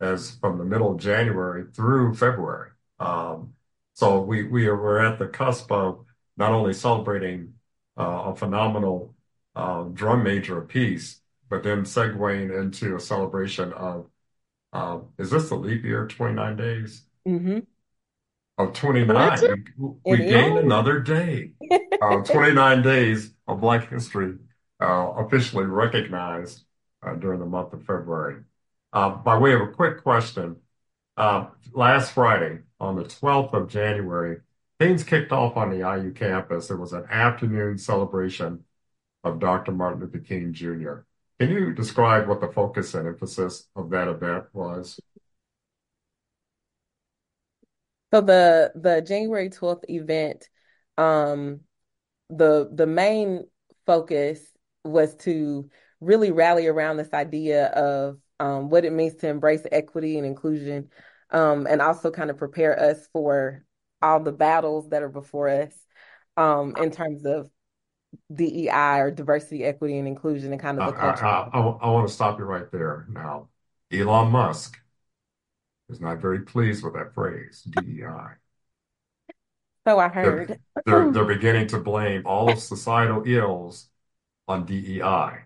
as 0.01 0.33
from 0.41 0.59
the 0.59 0.65
middle 0.65 0.91
of 0.91 0.99
January 0.99 1.67
through 1.73 2.17
February. 2.17 2.71
Um, 2.99 3.55
so 3.95 4.21
we 4.21 4.43
we 4.43 4.67
are 4.67 4.75
we're 4.75 4.99
at 4.99 5.21
the 5.21 5.29
cusp 5.29 5.71
of 5.71 6.05
not 6.37 6.51
only 6.51 6.73
celebrating 6.73 7.55
uh, 7.97 8.23
a 8.27 8.35
phenomenal 8.35 9.15
uh, 9.55 9.85
drum 9.85 10.25
major 10.25 10.59
apiece, 10.59 11.21
but 11.49 11.63
then 11.63 11.85
segueing 11.85 12.51
into 12.61 12.97
a 12.97 13.01
celebration 13.01 13.73
of 13.73 14.11
uh, 14.73 14.99
is 15.17 15.31
this 15.31 15.49
the 15.49 15.55
leap 15.55 15.85
year, 15.85 16.09
29 16.09 16.57
days? 16.57 17.03
Mm-hmm. 17.25 17.59
Of 18.61 18.75
29. 18.75 19.65
We, 19.79 19.91
we 20.05 20.17
gained 20.19 20.59
another 20.59 21.01
day. 21.01 21.53
uh, 22.03 22.23
29 22.25 22.83
days 22.83 23.31
of 23.49 23.61
Black 23.61 23.89
history 23.89 24.37
uh, 24.81 25.13
officially 25.17 25.65
recognized 25.65 26.65
uh, 27.03 27.15
during 27.15 27.41
the 27.41 27.47
month 27.47 27.73
of 27.73 27.81
February. 27.81 28.43
Uh, 28.93 29.11
by 29.11 29.39
way 29.39 29.53
of 29.53 29.61
a 29.61 29.69
quick 29.69 30.03
question, 30.03 30.57
uh, 31.17 31.47
last 31.73 32.13
Friday, 32.13 32.61
on 32.79 32.97
the 32.97 33.05
12th 33.05 33.53
of 33.55 33.69
January, 33.69 34.39
things 34.79 35.05
kicked 35.05 35.33
off 35.33 35.57
on 35.57 35.71
the 35.71 35.79
IU 35.79 36.13
campus. 36.13 36.69
There 36.69 36.77
was 36.77 36.93
an 36.93 37.05
afternoon 37.11 37.79
celebration 37.79 38.65
of 39.23 39.39
Dr. 39.39 39.73
Martin 39.73 40.01
Luther 40.01 40.19
King 40.19 40.53
Jr. 40.53 41.01
Can 41.39 41.51
you 41.51 41.73
describe 41.73 42.29
what 42.29 42.41
the 42.41 42.49
focus 42.49 42.95
and 42.95 43.07
emphasis 43.07 43.69
of 43.77 43.91
that 43.91 44.09
event 44.09 44.45
was? 44.53 44.99
So 48.13 48.21
the 48.21 48.73
the 48.75 49.01
January 49.03 49.51
12th 49.51 49.85
event, 49.89 50.49
um, 50.99 51.61
the 52.29 52.69
the 52.73 52.87
main 52.87 53.47
focus 53.87 54.41
was 54.85 55.15
to 55.17 55.69
really 56.01 56.31
rally 56.31 56.67
around 56.67 56.97
this 56.97 57.13
idea 57.13 57.67
of 57.67 58.19
um, 58.41 58.71
what 58.71 58.85
it 58.85 58.93
means 58.93 59.17
to 59.17 59.29
embrace 59.29 59.63
equity 59.71 60.17
and 60.17 60.27
inclusion, 60.27 60.89
um, 61.31 61.67
and 61.69 61.81
also 61.81 62.11
kind 62.11 62.31
of 62.31 62.37
prepare 62.37 62.79
us 62.79 63.07
for 63.13 63.65
all 64.03 64.21
the 64.21 64.33
battles 64.33 64.89
that 64.89 65.03
are 65.03 65.09
before 65.09 65.49
us 65.49 65.73
um, 66.37 66.75
in 66.79 66.91
terms 66.91 67.25
of 67.27 67.51
DEI 68.35 68.99
or 69.01 69.11
diversity, 69.11 69.65
equity, 69.65 69.99
and 69.99 70.09
inclusion, 70.09 70.53
and 70.53 70.61
kind 70.61 70.81
of 70.81 70.87
the 70.95 70.99
culture. 70.99 71.25
I, 71.25 71.49
I, 71.53 71.61
I, 71.61 71.61
I 71.61 71.91
want 71.91 72.09
to 72.09 72.15
stop 72.15 72.39
you 72.39 72.45
right 72.45 72.71
there. 72.73 73.07
Now, 73.09 73.49
Elon 73.93 74.31
Musk 74.33 74.81
is 75.91 76.01
not 76.01 76.21
very 76.21 76.41
pleased 76.41 76.85
with 76.85 76.95
that 76.95 77.15
phrase, 77.15 77.63
DEI. 77.69 78.37
So 79.87 79.99
I 79.99 80.09
heard. 80.09 80.49
They're, 80.49 80.59
they're, 80.85 81.13
they're 81.13 81.25
beginning 81.25 81.67
to 81.69 81.79
blame 81.79 82.23
all 82.27 82.51
of 82.51 82.59
societal 82.59 83.23
ills 83.27 83.89
on 84.47 84.67
DEI. 84.67 85.45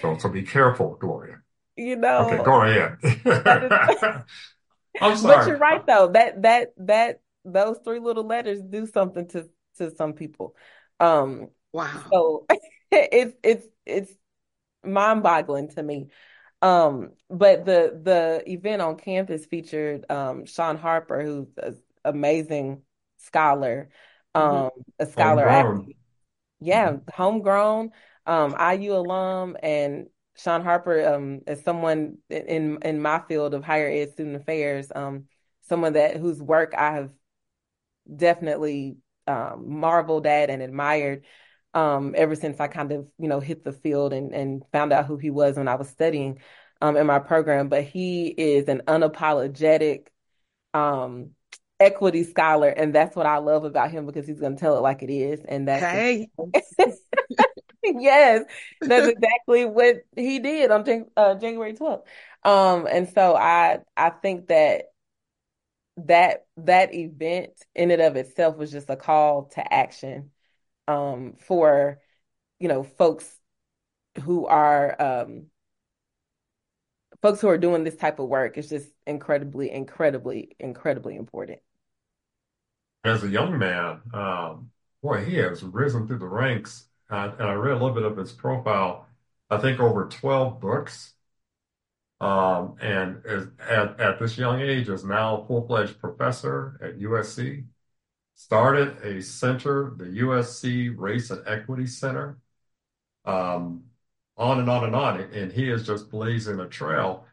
So, 0.00 0.16
so 0.18 0.28
be 0.28 0.42
careful, 0.42 0.96
Gloria. 1.00 1.40
You 1.76 1.96
know. 1.96 2.30
Okay, 2.30 2.44
go 2.44 2.62
ahead. 2.62 4.24
I'm 5.00 5.16
sorry. 5.16 5.36
But 5.36 5.46
you're 5.46 5.58
right 5.58 5.86
though. 5.86 6.08
That 6.08 6.42
that 6.42 6.74
that 6.78 7.20
those 7.44 7.78
three 7.84 8.00
little 8.00 8.24
letters 8.24 8.60
do 8.60 8.86
something 8.86 9.26
to 9.28 9.48
to 9.78 9.94
some 9.96 10.12
people. 10.12 10.54
Um 10.98 11.48
wow. 11.72 12.04
So 12.12 12.46
it's 12.90 13.34
it's 13.42 13.66
it's 13.86 14.12
mind-boggling 14.84 15.68
to 15.70 15.82
me. 15.82 16.08
Um, 16.62 17.12
but 17.28 17.64
the 17.64 17.98
the 18.02 18.42
event 18.46 18.82
on 18.82 18.96
campus 18.96 19.46
featured 19.46 20.04
um 20.10 20.44
Shaun 20.44 20.76
Harper, 20.76 21.22
who's 21.22 21.48
an 21.56 21.76
amazing 22.04 22.82
scholar, 23.16 23.90
mm-hmm. 24.34 24.56
um, 24.56 24.70
a 24.98 25.06
scholar 25.06 25.48
homegrown. 25.48 25.94
Yeah, 26.60 26.90
mm-hmm. 26.90 27.10
homegrown, 27.14 27.92
um, 28.26 28.54
IU 28.60 28.94
alum, 28.94 29.56
and 29.62 30.08
Shaun 30.36 30.62
Harper, 30.62 31.14
um, 31.14 31.40
is 31.46 31.62
someone 31.62 32.18
in 32.28 32.78
in 32.82 33.00
my 33.00 33.20
field 33.20 33.54
of 33.54 33.64
higher 33.64 33.88
ed 33.88 34.12
student 34.12 34.36
affairs, 34.36 34.92
um, 34.94 35.24
someone 35.62 35.94
that 35.94 36.16
whose 36.16 36.42
work 36.42 36.74
I 36.76 36.92
have 36.92 37.10
definitely 38.14 38.98
um, 39.26 39.78
marveled 39.80 40.26
at 40.26 40.50
and 40.50 40.62
admired 40.62 41.24
um, 41.74 42.14
ever 42.16 42.34
since 42.34 42.60
I 42.60 42.68
kind 42.68 42.92
of, 42.92 43.06
you 43.18 43.28
know, 43.28 43.40
hit 43.40 43.64
the 43.64 43.72
field 43.72 44.12
and, 44.12 44.32
and 44.32 44.62
found 44.72 44.92
out 44.92 45.06
who 45.06 45.16
he 45.16 45.30
was 45.30 45.56
when 45.56 45.68
I 45.68 45.76
was 45.76 45.88
studying 45.88 46.40
um, 46.80 46.96
in 46.96 47.06
my 47.06 47.18
program. 47.18 47.68
But 47.68 47.84
he 47.84 48.28
is 48.28 48.68
an 48.68 48.82
unapologetic 48.86 50.08
um, 50.74 51.30
equity 51.78 52.24
scholar, 52.24 52.68
and 52.68 52.94
that's 52.94 53.14
what 53.14 53.26
I 53.26 53.38
love 53.38 53.64
about 53.64 53.90
him 53.90 54.06
because 54.06 54.26
he's 54.26 54.40
going 54.40 54.56
to 54.56 54.60
tell 54.60 54.76
it 54.76 54.80
like 54.80 55.02
it 55.02 55.10
is, 55.10 55.40
and 55.46 55.68
that's 55.68 55.82
hey. 55.82 56.28
yes, 57.82 58.44
that's 58.80 59.08
exactly 59.08 59.64
what 59.64 59.96
he 60.16 60.38
did 60.38 60.70
on 60.70 60.84
Jan- 60.84 61.10
uh, 61.16 61.34
January 61.36 61.74
twelfth. 61.74 62.06
Um, 62.44 62.86
and 62.90 63.08
so 63.08 63.36
I 63.36 63.80
I 63.96 64.10
think 64.10 64.48
that 64.48 64.86
that 66.06 66.46
that 66.56 66.94
event 66.94 67.52
in 67.74 67.90
and 67.90 68.02
of 68.02 68.16
itself 68.16 68.56
was 68.56 68.70
just 68.70 68.90
a 68.90 68.96
call 68.96 69.44
to 69.54 69.72
action 69.72 70.30
um, 70.90 71.34
for 71.38 72.00
you 72.58 72.68
know 72.68 72.82
folks 72.82 73.38
who 74.24 74.46
are 74.46 75.00
um, 75.00 75.46
folks 77.22 77.40
who 77.40 77.48
are 77.48 77.58
doing 77.58 77.84
this 77.84 77.96
type 77.96 78.18
of 78.18 78.28
work. 78.28 78.56
It's 78.58 78.68
just 78.68 78.90
incredibly, 79.06 79.70
incredibly, 79.70 80.56
incredibly 80.58 81.16
important. 81.16 81.60
As 83.04 83.24
a 83.24 83.28
young 83.28 83.58
man, 83.58 84.00
um, 84.12 84.70
boy, 85.02 85.24
he 85.24 85.36
has 85.36 85.62
risen 85.62 86.06
through 86.06 86.18
the 86.18 86.26
ranks. 86.26 86.86
And 87.08 87.32
I 87.40 87.54
read 87.54 87.72
a 87.72 87.74
little 87.74 87.94
bit 87.94 88.04
of 88.04 88.16
his 88.16 88.30
profile. 88.30 89.06
I 89.48 89.58
think 89.58 89.80
over 89.80 90.06
12 90.06 90.60
books. 90.60 91.14
Um, 92.20 92.76
and 92.80 93.22
is, 93.24 93.46
at, 93.58 93.98
at 93.98 94.20
this 94.20 94.36
young 94.36 94.60
age 94.60 94.88
is 94.90 95.04
now 95.04 95.38
a 95.38 95.46
full-fledged 95.46 95.98
professor 95.98 96.78
at 96.82 96.98
USC 97.00 97.64
started 98.40 98.96
a 99.04 99.20
center, 99.20 99.92
the 99.98 100.06
USC 100.22 100.94
Race 100.96 101.30
and 101.30 101.46
Equity 101.46 101.86
Center, 101.86 102.38
um, 103.26 103.84
on 104.38 104.58
and 104.58 104.70
on 104.70 104.84
and 104.84 104.96
on. 104.96 105.20
And 105.20 105.52
he 105.52 105.68
is 105.68 105.86
just 105.86 106.10
blazing 106.10 106.58
a 106.58 106.66
trail. 106.66 107.26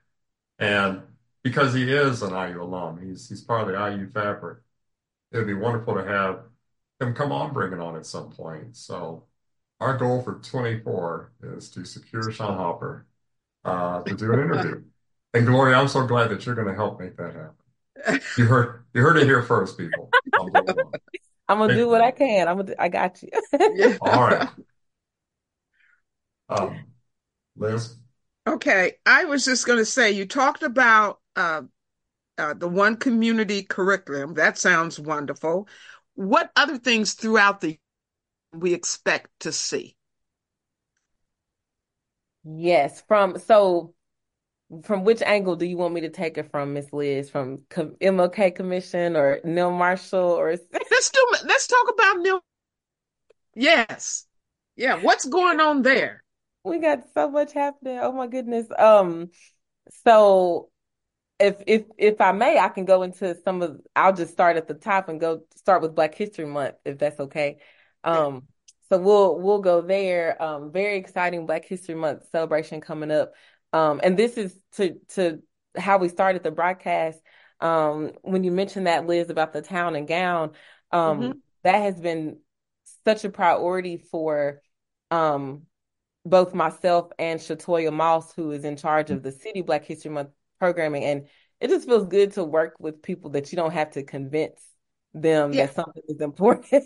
And 0.60 1.02
because 1.44 1.74
he 1.74 1.90
is 1.90 2.22
an 2.24 2.32
IU 2.32 2.62
alum, 2.62 3.00
he's 3.02 3.30
he's 3.30 3.42
part 3.42 3.62
of 3.62 3.68
the 3.68 3.98
IU 3.98 4.10
fabric. 4.12 4.60
It'd 5.32 5.48
be 5.48 5.54
wonderful 5.54 5.96
to 5.96 6.04
have 6.04 6.42
him 7.00 7.14
come 7.14 7.32
on, 7.32 7.54
bring 7.54 7.72
it 7.72 7.80
on 7.80 7.96
at 7.96 8.06
some 8.06 8.30
point. 8.30 8.76
So 8.76 9.24
our 9.80 9.96
goal 9.96 10.22
for 10.22 10.40
24 10.40 11.32
is 11.44 11.70
to 11.70 11.86
secure 11.86 12.30
Shaun 12.32 12.58
Harper 12.58 13.06
uh, 13.64 14.02
to 14.02 14.14
do 14.14 14.34
an 14.34 14.40
interview. 14.42 14.84
and 15.34 15.46
Gloria, 15.46 15.78
I'm 15.78 15.88
so 15.88 16.06
glad 16.06 16.32
that 16.32 16.46
you're 16.46 16.56
going 16.56 16.68
to 16.68 16.76
help 16.76 17.00
make 17.00 17.16
that 17.16 17.34
happen. 17.34 17.67
You 18.38 18.46
heard 18.46 18.84
you 18.94 19.02
heard 19.02 19.18
it 19.18 19.26
here 19.26 19.42
first, 19.42 19.78
people. 19.78 20.10
I'm 21.48 21.60
gonna 21.60 21.74
do 21.76 21.88
what 21.88 22.02
I 22.02 22.12
can. 22.12 22.48
I'm 22.48 22.58
gonna. 22.58 22.76
I 22.80 22.90
got 22.90 23.22
you. 23.22 23.98
All 24.02 24.22
right. 24.22 24.48
Um, 26.50 26.86
Liz. 27.56 27.96
Okay, 28.48 28.94
I 29.06 29.26
was 29.26 29.44
just 29.44 29.66
going 29.68 29.80
to 29.80 29.86
say 29.86 30.12
you 30.12 30.26
talked 30.26 30.64
about 30.64 31.20
uh, 31.36 31.64
uh, 32.38 32.54
the 32.54 32.70
one 32.70 32.96
community 32.96 33.64
curriculum. 33.64 34.36
That 34.36 34.58
sounds 34.58 34.98
wonderful. 34.98 35.68
What 36.16 36.52
other 36.56 36.78
things 36.78 37.14
throughout 37.14 37.60
the 37.60 37.78
we 38.54 38.74
expect 38.74 39.28
to 39.42 39.52
see? 39.52 39.98
Yes, 42.46 43.04
from 43.08 43.38
so 43.38 43.94
from 44.84 45.04
which 45.04 45.22
angle 45.22 45.56
do 45.56 45.66
you 45.66 45.78
want 45.78 45.94
me 45.94 46.02
to 46.02 46.10
take 46.10 46.38
it 46.38 46.52
from, 46.52 46.74
Miss 46.74 46.92
Liz? 46.92 47.30
From 47.30 47.60
MLK 47.70 48.56
Commission 48.56 49.16
or 49.16 49.40
Neal 49.44 49.72
Marshall 49.72 50.20
or 50.20 50.50
let's 50.74 51.10
do 51.10 51.26
let's 51.46 51.68
talk 51.68 51.90
about 51.94 52.20
Neal. 52.20 52.42
Yes, 53.56 54.26
yeah. 54.76 54.96
What's 54.96 55.26
going 55.26 55.60
on 55.60 55.82
there? 55.82 56.24
We 56.64 56.80
got 56.80 57.04
so 57.14 57.30
much 57.30 57.54
happening. 57.54 58.00
Oh 58.02 58.12
my 58.12 58.28
goodness. 58.28 58.68
Um, 58.78 59.30
so 60.04 60.70
if 61.40 61.56
if 61.66 61.84
if 61.98 62.20
I 62.20 62.32
may, 62.34 62.60
I 62.60 62.70
can 62.70 62.86
go 62.86 63.04
into 63.04 63.38
some 63.44 63.62
of. 63.62 63.80
I'll 63.96 64.14
just 64.14 64.34
start 64.34 64.58
at 64.58 64.68
the 64.68 64.74
top 64.74 65.08
and 65.10 65.20
go 65.20 65.42
start 65.56 65.82
with 65.82 65.96
Black 65.96 66.16
History 66.16 66.46
Month, 66.46 66.76
if 66.84 66.98
that's 66.98 67.20
okay. 67.20 67.60
Um, 68.04 68.48
so 68.90 69.00
we'll 69.00 69.40
we'll 69.40 69.62
go 69.62 69.82
there. 69.82 70.42
Um, 70.42 70.72
very 70.72 70.98
exciting 70.98 71.46
Black 71.46 71.66
History 71.66 71.96
Month 71.96 72.30
celebration 72.32 72.82
coming 72.82 73.12
up. 73.12 73.34
Um, 73.74 74.00
and 74.04 74.18
this 74.18 74.38
is 74.38 74.58
to 74.74 74.98
to 75.10 75.42
how 75.78 75.98
we 75.98 76.10
started 76.10 76.44
the 76.44 76.52
broadcast. 76.52 77.20
Um, 77.60 78.12
when 78.22 78.44
you 78.44 78.52
mentioned 78.52 78.88
that, 78.88 79.08
Liz, 79.08 79.30
about 79.30 79.54
the 79.54 79.62
town 79.62 79.96
and 79.96 80.08
gown, 80.08 80.52
um, 80.92 81.20
mm-hmm. 81.20 81.32
that 81.64 81.82
has 81.82 82.00
been 82.00 82.40
such 83.04 83.24
a 83.26 83.30
priority 83.30 83.98
for 83.98 84.62
um, 85.12 85.64
both 86.26 86.54
myself 86.54 87.12
and 87.18 87.40
Shatoya 87.40 87.92
Moss, 87.92 88.34
who 88.34 88.52
is 88.52 88.64
in 88.64 88.78
charge 88.78 89.12
of 89.12 89.24
the 89.24 89.32
City 89.32 89.62
Black 89.62 89.86
History 89.86 90.12
Month 90.12 90.30
programming. 90.60 91.04
And 91.04 91.28
it 91.60 91.70
just 91.70 91.88
feels 91.88 92.06
good 92.06 92.34
to 92.34 92.44
work 92.44 92.76
with 92.80 93.02
people 93.02 93.32
that 93.32 93.52
you 93.52 93.56
don't 93.56 93.74
have 93.74 93.92
to 93.92 94.04
convince 94.04 94.62
them 95.14 95.54
yeah. 95.54 95.66
that 95.66 95.76
something 95.76 96.04
is 96.08 96.22
important, 96.22 96.86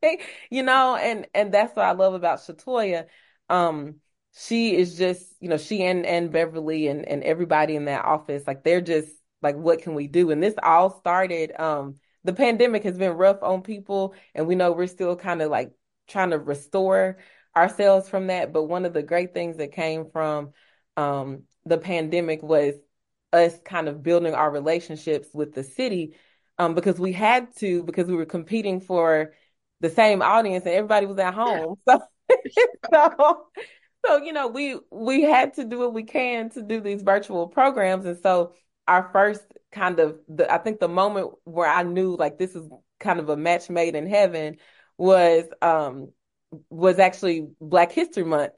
you 0.50 0.62
know, 0.62 0.96
and 0.96 1.26
and 1.34 1.52
that's 1.52 1.74
what 1.74 1.84
I 1.84 1.92
love 1.92 2.14
about 2.14 2.38
Shatoya. 2.38 3.06
Um, 3.48 3.96
she 4.38 4.76
is 4.76 4.98
just, 4.98 5.24
you 5.40 5.48
know, 5.48 5.56
she 5.56 5.82
and 5.82 6.04
and 6.04 6.30
Beverly 6.30 6.88
and 6.88 7.06
and 7.06 7.22
everybody 7.24 7.74
in 7.76 7.86
that 7.86 8.04
office, 8.04 8.46
like 8.46 8.64
they're 8.64 8.80
just 8.80 9.08
like, 9.42 9.56
what 9.56 9.82
can 9.82 9.94
we 9.94 10.08
do? 10.08 10.30
And 10.30 10.42
this 10.42 10.54
all 10.62 10.90
started. 10.90 11.58
Um, 11.58 11.96
the 12.24 12.32
pandemic 12.32 12.82
has 12.84 12.98
been 12.98 13.12
rough 13.16 13.42
on 13.42 13.62
people, 13.62 14.14
and 14.34 14.46
we 14.46 14.54
know 14.54 14.72
we're 14.72 14.88
still 14.88 15.16
kind 15.16 15.40
of 15.40 15.50
like 15.50 15.72
trying 16.08 16.30
to 16.30 16.38
restore 16.38 17.18
ourselves 17.56 18.08
from 18.08 18.26
that. 18.26 18.52
But 18.52 18.64
one 18.64 18.84
of 18.84 18.92
the 18.92 19.02
great 19.02 19.32
things 19.32 19.56
that 19.56 19.72
came 19.72 20.10
from 20.10 20.52
um, 20.96 21.44
the 21.64 21.78
pandemic 21.78 22.42
was 22.42 22.74
us 23.32 23.58
kind 23.64 23.88
of 23.88 24.02
building 24.02 24.34
our 24.34 24.50
relationships 24.50 25.28
with 25.32 25.54
the 25.54 25.62
city 25.62 26.14
um, 26.58 26.74
because 26.74 26.98
we 26.98 27.12
had 27.12 27.54
to 27.56 27.82
because 27.84 28.06
we 28.06 28.14
were 28.14 28.26
competing 28.26 28.80
for 28.80 29.32
the 29.80 29.90
same 29.90 30.22
audience 30.22 30.64
and 30.64 30.74
everybody 30.74 31.06
was 31.06 31.18
at 31.18 31.34
home. 31.34 31.76
So, 31.88 32.00
so, 32.92 33.46
so 34.06 34.16
you 34.18 34.32
know, 34.32 34.48
we 34.48 34.78
we 34.90 35.22
had 35.22 35.54
to 35.54 35.64
do 35.64 35.78
what 35.78 35.94
we 35.94 36.02
can 36.02 36.50
to 36.50 36.62
do 36.62 36.80
these 36.80 37.02
virtual 37.02 37.48
programs, 37.48 38.04
and 38.06 38.18
so 38.22 38.52
our 38.88 39.10
first 39.12 39.42
kind 39.72 39.98
of 39.98 40.18
the 40.28 40.52
I 40.52 40.58
think 40.58 40.80
the 40.80 40.88
moment 40.88 41.32
where 41.44 41.68
I 41.68 41.82
knew 41.82 42.16
like 42.16 42.38
this 42.38 42.54
is 42.54 42.68
kind 43.00 43.20
of 43.20 43.28
a 43.28 43.36
match 43.36 43.68
made 43.68 43.94
in 43.94 44.06
heaven 44.06 44.56
was 44.96 45.44
um 45.60 46.12
was 46.70 46.98
actually 46.98 47.48
Black 47.60 47.92
History 47.92 48.24
Month 48.24 48.52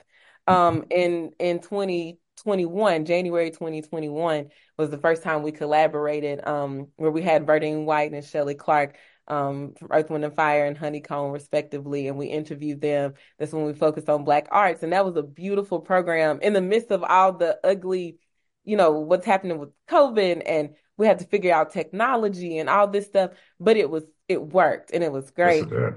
um 0.46 0.84
in 0.90 1.32
in 1.38 1.61
2021 1.61 3.04
January 3.04 3.50
2021 3.50 4.48
was 4.76 4.90
the 4.90 4.98
first 4.98 5.22
time 5.22 5.42
we 5.42 5.52
collaborated 5.52 6.46
um 6.46 6.88
where 6.96 7.11
we 7.11 7.22
had 7.22 7.46
Verdine 7.46 7.84
White 7.84 8.12
and 8.12 8.24
Shelley 8.24 8.54
Clark 8.54 8.96
um, 9.29 9.75
from 9.79 9.88
Earth, 9.91 10.11
Wind, 10.11 10.25
and 10.25 10.35
Fire 10.35 10.64
and 10.64 10.77
Honey 10.77 11.01
Cone, 11.01 11.33
respectively, 11.33 12.09
and 12.09 12.17
we 12.17 12.27
interviewed 12.27 12.81
them. 12.81 13.14
That's 13.38 13.53
when 13.53 13.64
we 13.64 13.75
focused 13.75 14.09
on 14.09 14.25
Black 14.25 14.49
arts, 14.51 14.83
and 14.83 14.93
that 14.93 15.05
was 15.05 15.17
a 15.17 15.23
beautiful 15.23 15.81
program 15.81 16.41
in 16.41 16.55
the 16.55 16.61
midst 16.61 16.91
of 16.91 17.05
all 17.05 17.33
the 17.33 17.59
ugly, 17.62 18.19
you 18.64 18.77
know, 18.77 18.93
what's 18.93 19.27
happening 19.27 19.59
with 19.59 19.71
COVID, 19.88 20.43
and 20.47 20.71
we 20.97 21.07
had 21.07 21.21
to 21.21 21.27
figure 21.27 21.55
out 21.55 21.73
technology 21.73 22.59
and 22.59 22.69
all 22.69 22.88
this 22.88 23.07
stuff. 23.07 23.33
But 23.61 23.77
it 23.77 23.91
was 23.91 24.05
it 24.27 24.43
worked, 24.43 24.91
and 24.93 25.05
it 25.05 25.12
was 25.12 25.31
great. 25.31 25.67
Yes, 25.71 25.93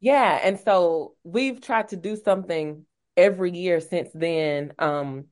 yeah, 0.00 0.40
and 0.42 0.58
so 0.58 1.14
we've 1.22 1.60
tried 1.60 1.88
to 1.88 1.96
do 1.96 2.16
something 2.16 2.86
every 3.16 3.52
year 3.52 3.80
since 3.80 4.10
then. 4.14 4.72
Um, 4.78 5.26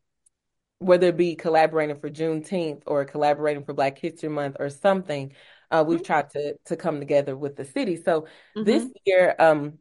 whether 0.80 1.08
it 1.08 1.16
be 1.16 1.34
collaborating 1.34 1.98
for 1.98 2.08
Juneteenth 2.08 2.82
or 2.86 3.04
collaborating 3.04 3.64
for 3.64 3.74
Black 3.74 3.98
History 3.98 4.28
Month 4.28 4.58
or 4.60 4.70
something, 4.70 5.32
uh, 5.70 5.84
we've 5.86 5.98
mm-hmm. 5.98 6.06
tried 6.06 6.30
to 6.30 6.56
to 6.66 6.76
come 6.76 6.98
together 7.00 7.36
with 7.36 7.56
the 7.56 7.64
city. 7.64 7.96
So 7.96 8.22
mm-hmm. 8.22 8.64
this 8.64 8.86
year, 9.04 9.34
um, 9.38 9.78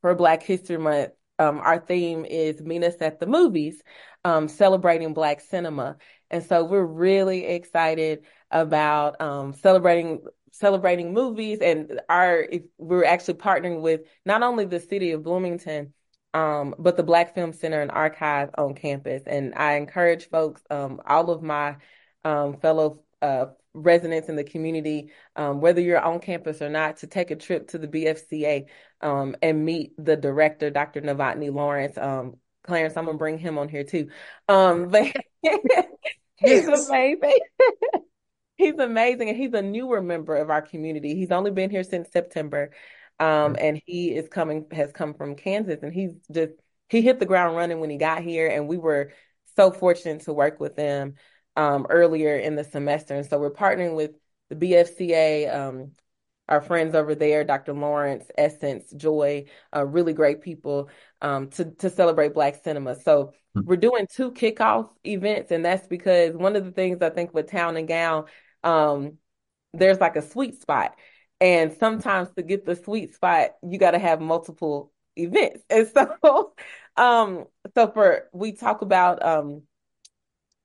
for 0.00 0.14
Black 0.14 0.42
History 0.42 0.78
Month, 0.78 1.10
um, 1.38 1.58
our 1.58 1.78
theme 1.78 2.24
is 2.24 2.60
Meet 2.60 2.84
Us 2.84 2.96
at 3.00 3.20
the 3.20 3.26
Movies, 3.26 3.82
um, 4.24 4.48
celebrating 4.48 5.14
Black 5.14 5.40
cinema, 5.40 5.96
and 6.30 6.44
so 6.44 6.64
we're 6.64 6.84
really 6.84 7.46
excited 7.46 8.24
about 8.50 9.20
um, 9.20 9.52
celebrating 9.52 10.20
celebrating 10.52 11.12
movies. 11.12 11.58
And 11.60 12.00
our 12.08 12.46
we're 12.78 13.04
actually 13.04 13.34
partnering 13.34 13.80
with 13.80 14.02
not 14.24 14.42
only 14.42 14.64
the 14.64 14.80
city 14.80 15.12
of 15.12 15.22
Bloomington. 15.22 15.92
Um, 16.34 16.74
but 16.78 16.98
the 16.98 17.02
Black 17.02 17.34
Film 17.34 17.54
Center 17.54 17.80
and 17.80 17.90
Archive 17.90 18.50
on 18.58 18.74
campus. 18.74 19.22
And 19.26 19.54
I 19.54 19.76
encourage 19.76 20.28
folks, 20.28 20.60
um, 20.68 21.00
all 21.06 21.30
of 21.30 21.42
my 21.42 21.76
um, 22.26 22.58
fellow 22.60 23.05
uh, 23.26 23.46
residents 23.74 24.28
in 24.28 24.36
the 24.36 24.44
community, 24.44 25.10
um, 25.36 25.60
whether 25.60 25.80
you're 25.80 26.00
on 26.00 26.20
campus 26.20 26.62
or 26.62 26.70
not, 26.70 26.98
to 26.98 27.06
take 27.06 27.30
a 27.30 27.36
trip 27.36 27.68
to 27.68 27.78
the 27.78 27.88
BFCA 27.88 28.66
um, 29.00 29.36
and 29.42 29.64
meet 29.64 29.92
the 29.98 30.16
director, 30.16 30.70
Dr. 30.70 31.02
Novotny 31.02 31.52
Lawrence. 31.52 31.98
Um, 31.98 32.36
Clarence, 32.62 32.96
I'm 32.96 33.06
gonna 33.06 33.18
bring 33.18 33.38
him 33.38 33.58
on 33.58 33.68
here 33.68 33.84
too. 33.84 34.10
Um, 34.48 34.88
but 34.90 35.14
he's 36.36 36.66
amazing. 36.66 37.38
he's 38.56 38.78
amazing, 38.78 39.28
and 39.28 39.38
he's 39.38 39.52
a 39.52 39.62
newer 39.62 40.00
member 40.00 40.36
of 40.36 40.50
our 40.50 40.62
community. 40.62 41.14
He's 41.14 41.30
only 41.30 41.50
been 41.50 41.70
here 41.70 41.84
since 41.84 42.10
September, 42.10 42.70
um, 43.20 43.54
mm. 43.54 43.56
and 43.60 43.82
he 43.84 44.14
is 44.14 44.28
coming 44.28 44.66
has 44.72 44.92
come 44.92 45.14
from 45.14 45.36
Kansas, 45.36 45.82
and 45.82 45.92
he's 45.92 46.12
just 46.32 46.52
he 46.88 47.02
hit 47.02 47.18
the 47.18 47.26
ground 47.26 47.56
running 47.56 47.80
when 47.80 47.90
he 47.90 47.98
got 47.98 48.22
here, 48.22 48.48
and 48.48 48.68
we 48.68 48.78
were 48.78 49.12
so 49.56 49.70
fortunate 49.70 50.22
to 50.22 50.32
work 50.32 50.60
with 50.60 50.76
him 50.76 51.14
um, 51.56 51.86
earlier 51.88 52.36
in 52.36 52.54
the 52.54 52.64
semester. 52.64 53.14
And 53.14 53.26
so 53.26 53.38
we're 53.38 53.50
partnering 53.50 53.96
with 53.96 54.12
the 54.50 54.56
BFCA, 54.56 55.54
um, 55.54 55.92
our 56.48 56.60
friends 56.60 56.94
over 56.94 57.14
there, 57.14 57.42
Dr. 57.42 57.72
Lawrence, 57.72 58.26
Essence, 58.38 58.92
Joy, 58.96 59.46
uh, 59.74 59.84
really 59.84 60.12
great 60.12 60.42
people 60.42 60.88
um, 61.20 61.48
to, 61.50 61.64
to 61.72 61.90
celebrate 61.90 62.34
Black 62.34 62.62
cinema. 62.62 62.94
So 62.94 63.32
mm-hmm. 63.56 63.62
we're 63.66 63.76
doing 63.76 64.06
two 64.12 64.30
kickoff 64.30 64.90
events, 65.04 65.50
and 65.50 65.64
that's 65.64 65.88
because 65.88 66.36
one 66.36 66.54
of 66.54 66.64
the 66.64 66.70
things 66.70 66.98
I 67.02 67.10
think 67.10 67.34
with 67.34 67.50
Town 67.50 67.76
and 67.76 67.88
Gown, 67.88 68.26
um, 68.62 69.18
there's 69.72 69.98
like 70.00 70.16
a 70.16 70.22
sweet 70.22 70.60
spot. 70.60 70.94
And 71.40 71.72
sometimes 71.78 72.28
to 72.36 72.42
get 72.42 72.64
the 72.64 72.76
sweet 72.76 73.14
spot, 73.14 73.50
you 73.62 73.78
got 73.78 73.90
to 73.90 73.98
have 73.98 74.20
multiple 74.20 74.92
events. 75.16 75.62
And 75.70 75.88
so, 75.88 76.52
um, 76.96 77.44
so 77.74 77.90
for 77.90 78.28
we 78.32 78.52
talk 78.52 78.82
about 78.82 79.22
um, 79.24 79.62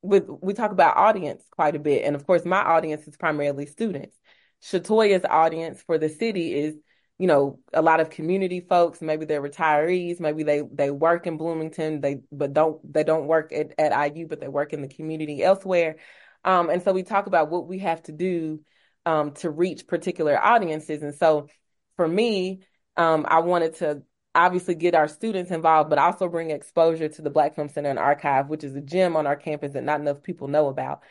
with 0.01 0.25
we 0.41 0.53
talk 0.53 0.71
about 0.71 0.97
audience 0.97 1.43
quite 1.51 1.75
a 1.75 1.79
bit, 1.79 2.05
and 2.05 2.15
of 2.15 2.25
course, 2.25 2.45
my 2.45 2.61
audience 2.61 3.07
is 3.07 3.17
primarily 3.17 3.65
students. 3.65 4.17
Shatoya's 4.63 5.25
audience 5.29 5.81
for 5.81 5.97
the 5.97 6.09
city 6.09 6.53
is, 6.53 6.75
you 7.17 7.27
know, 7.27 7.59
a 7.73 7.81
lot 7.81 7.99
of 7.99 8.09
community 8.09 8.61
folks. 8.61 9.01
Maybe 9.01 9.25
they're 9.25 9.41
retirees. 9.41 10.19
Maybe 10.19 10.43
they 10.43 10.61
they 10.61 10.91
work 10.91 11.27
in 11.27 11.37
Bloomington. 11.37 12.01
They 12.01 12.21
but 12.31 12.53
don't 12.53 12.79
they 12.91 13.03
don't 13.03 13.27
work 13.27 13.53
at, 13.53 13.73
at 13.77 14.15
IU, 14.15 14.27
but 14.27 14.39
they 14.39 14.47
work 14.47 14.73
in 14.73 14.81
the 14.81 14.87
community 14.87 15.43
elsewhere. 15.43 15.97
Um, 16.43 16.69
and 16.69 16.81
so 16.81 16.91
we 16.91 17.03
talk 17.03 17.27
about 17.27 17.49
what 17.49 17.67
we 17.67 17.79
have 17.79 18.01
to 18.03 18.11
do 18.11 18.61
um, 19.05 19.31
to 19.35 19.49
reach 19.49 19.87
particular 19.87 20.39
audiences. 20.39 21.03
And 21.03 21.13
so 21.13 21.47
for 21.95 22.07
me, 22.07 22.61
um, 22.97 23.25
I 23.27 23.39
wanted 23.39 23.75
to 23.75 24.03
obviously 24.33 24.75
get 24.75 24.95
our 24.95 25.07
students 25.07 25.51
involved, 25.51 25.89
but 25.89 25.99
also 25.99 26.27
bring 26.27 26.51
exposure 26.51 27.09
to 27.09 27.21
the 27.21 27.29
Black 27.29 27.55
Film 27.55 27.69
Center 27.69 27.89
and 27.89 27.99
Archive, 27.99 28.49
which 28.49 28.63
is 28.63 28.75
a 28.75 28.81
gem 28.81 29.15
on 29.15 29.27
our 29.27 29.35
campus 29.35 29.73
that 29.73 29.83
not 29.83 29.99
enough 29.99 30.23
people 30.23 30.47
know 30.47 30.69
about. 30.69 31.01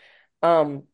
Um, 0.42 0.84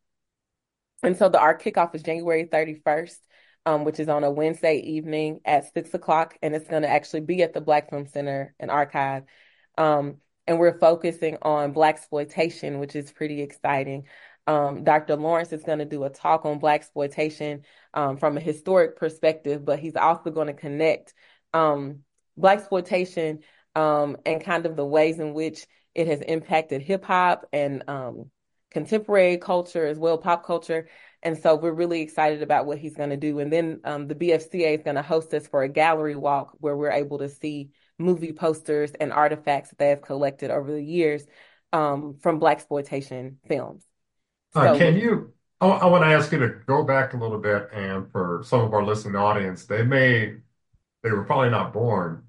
and 1.03 1.15
so 1.15 1.29
the 1.29 1.39
art 1.39 1.61
kickoff 1.61 1.95
is 1.95 2.03
January 2.03 2.45
31st, 2.45 3.17
um, 3.65 3.83
which 3.83 3.99
is 3.99 4.09
on 4.09 4.23
a 4.23 4.31
Wednesday 4.31 4.77
evening 4.77 5.39
at 5.45 5.71
six 5.73 5.93
o'clock, 5.93 6.37
and 6.41 6.55
it's 6.55 6.67
going 6.67 6.81
to 6.81 6.89
actually 6.89 7.21
be 7.21 7.43
at 7.43 7.53
the 7.53 7.61
Black 7.61 7.89
Film 7.89 8.07
Center 8.07 8.55
and 8.59 8.71
Archive. 8.71 9.23
Um, 9.77 10.17
and 10.47 10.59
we're 10.59 10.79
focusing 10.79 11.37
on 11.41 11.73
Black 11.73 11.95
exploitation, 11.95 12.79
which 12.79 12.95
is 12.95 13.11
pretty 13.11 13.41
exciting. 13.41 14.05
Um, 14.47 14.85
Dr. 14.85 15.17
Lawrence 15.17 15.51
is 15.51 15.63
going 15.63 15.79
to 15.79 15.85
do 15.85 16.05
a 16.05 16.09
talk 16.09 16.45
on 16.45 16.59
Black 16.59 16.81
exploitation 16.81 17.63
um, 17.93 18.17
from 18.17 18.37
a 18.37 18.41
historic 18.41 18.95
perspective, 18.95 19.65
but 19.65 19.79
he's 19.79 19.97
also 19.97 20.31
going 20.31 20.47
to 20.47 20.53
connect 20.53 21.13
um, 21.53 21.99
black 22.37 22.59
exploitation 22.59 23.39
um, 23.75 24.17
and 24.25 24.43
kind 24.43 24.65
of 24.65 24.75
the 24.75 24.85
ways 24.85 25.19
in 25.19 25.33
which 25.33 25.65
it 25.93 26.07
has 26.07 26.21
impacted 26.21 26.81
hip 26.81 27.03
hop 27.03 27.45
and 27.51 27.83
um, 27.87 28.29
contemporary 28.71 29.37
culture 29.37 29.85
as 29.85 29.97
well, 29.97 30.17
pop 30.17 30.45
culture. 30.45 30.87
And 31.23 31.37
so 31.37 31.55
we're 31.55 31.71
really 31.71 32.01
excited 32.01 32.43
about 32.43 32.65
what 32.65 32.77
he's 32.77 32.95
going 32.95 33.09
to 33.09 33.17
do. 33.17 33.39
And 33.39 33.51
then 33.51 33.81
um, 33.83 34.07
the 34.07 34.15
BFCA 34.15 34.77
is 34.77 34.83
going 34.83 34.95
to 34.95 35.01
host 35.01 35.33
us 35.33 35.47
for 35.47 35.63
a 35.63 35.69
gallery 35.69 36.15
walk 36.15 36.53
where 36.59 36.77
we're 36.77 36.91
able 36.91 37.17
to 37.19 37.29
see 37.29 37.69
movie 37.97 38.33
posters 38.33 38.91
and 38.99 39.11
artifacts 39.11 39.69
that 39.69 39.79
they 39.79 39.89
have 39.89 40.01
collected 40.01 40.51
over 40.51 40.71
the 40.71 40.83
years 40.83 41.25
um, 41.73 42.17
from 42.21 42.39
black 42.39 42.57
exploitation 42.57 43.39
films. 43.47 43.83
Uh, 44.55 44.73
so, 44.73 44.77
can 44.77 44.95
you? 44.95 45.33
I, 45.59 45.67
I 45.67 45.85
want 45.87 46.03
to 46.03 46.07
ask 46.07 46.31
you 46.31 46.39
to 46.39 46.49
go 46.67 46.83
back 46.83 47.13
a 47.13 47.17
little 47.17 47.39
bit, 47.39 47.69
and 47.73 48.11
for 48.11 48.43
some 48.45 48.61
of 48.61 48.73
our 48.73 48.83
listening 48.83 49.15
audience, 49.15 49.65
they 49.65 49.83
may 49.83 50.35
they 51.03 51.11
were 51.11 51.23
probably 51.23 51.49
not 51.49 51.73
born 51.73 52.23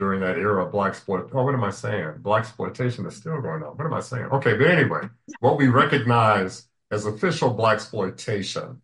during 0.00 0.20
that 0.20 0.38
era 0.38 0.64
of 0.64 0.72
black 0.72 0.88
exploit. 0.88 1.28
Oh, 1.32 1.44
what 1.44 1.54
am 1.54 1.62
I 1.62 1.70
saying? 1.70 2.14
Black 2.18 2.40
exploitation 2.40 3.06
is 3.06 3.14
still 3.14 3.40
going 3.40 3.62
on. 3.62 3.76
What 3.76 3.86
am 3.86 3.92
I 3.92 4.00
saying? 4.00 4.24
Okay, 4.24 4.56
but 4.56 4.66
anyway, 4.66 5.02
what 5.40 5.58
we 5.58 5.68
recognize 5.68 6.66
as 6.90 7.04
official 7.04 7.50
black 7.50 7.74
exploitation 7.74 8.80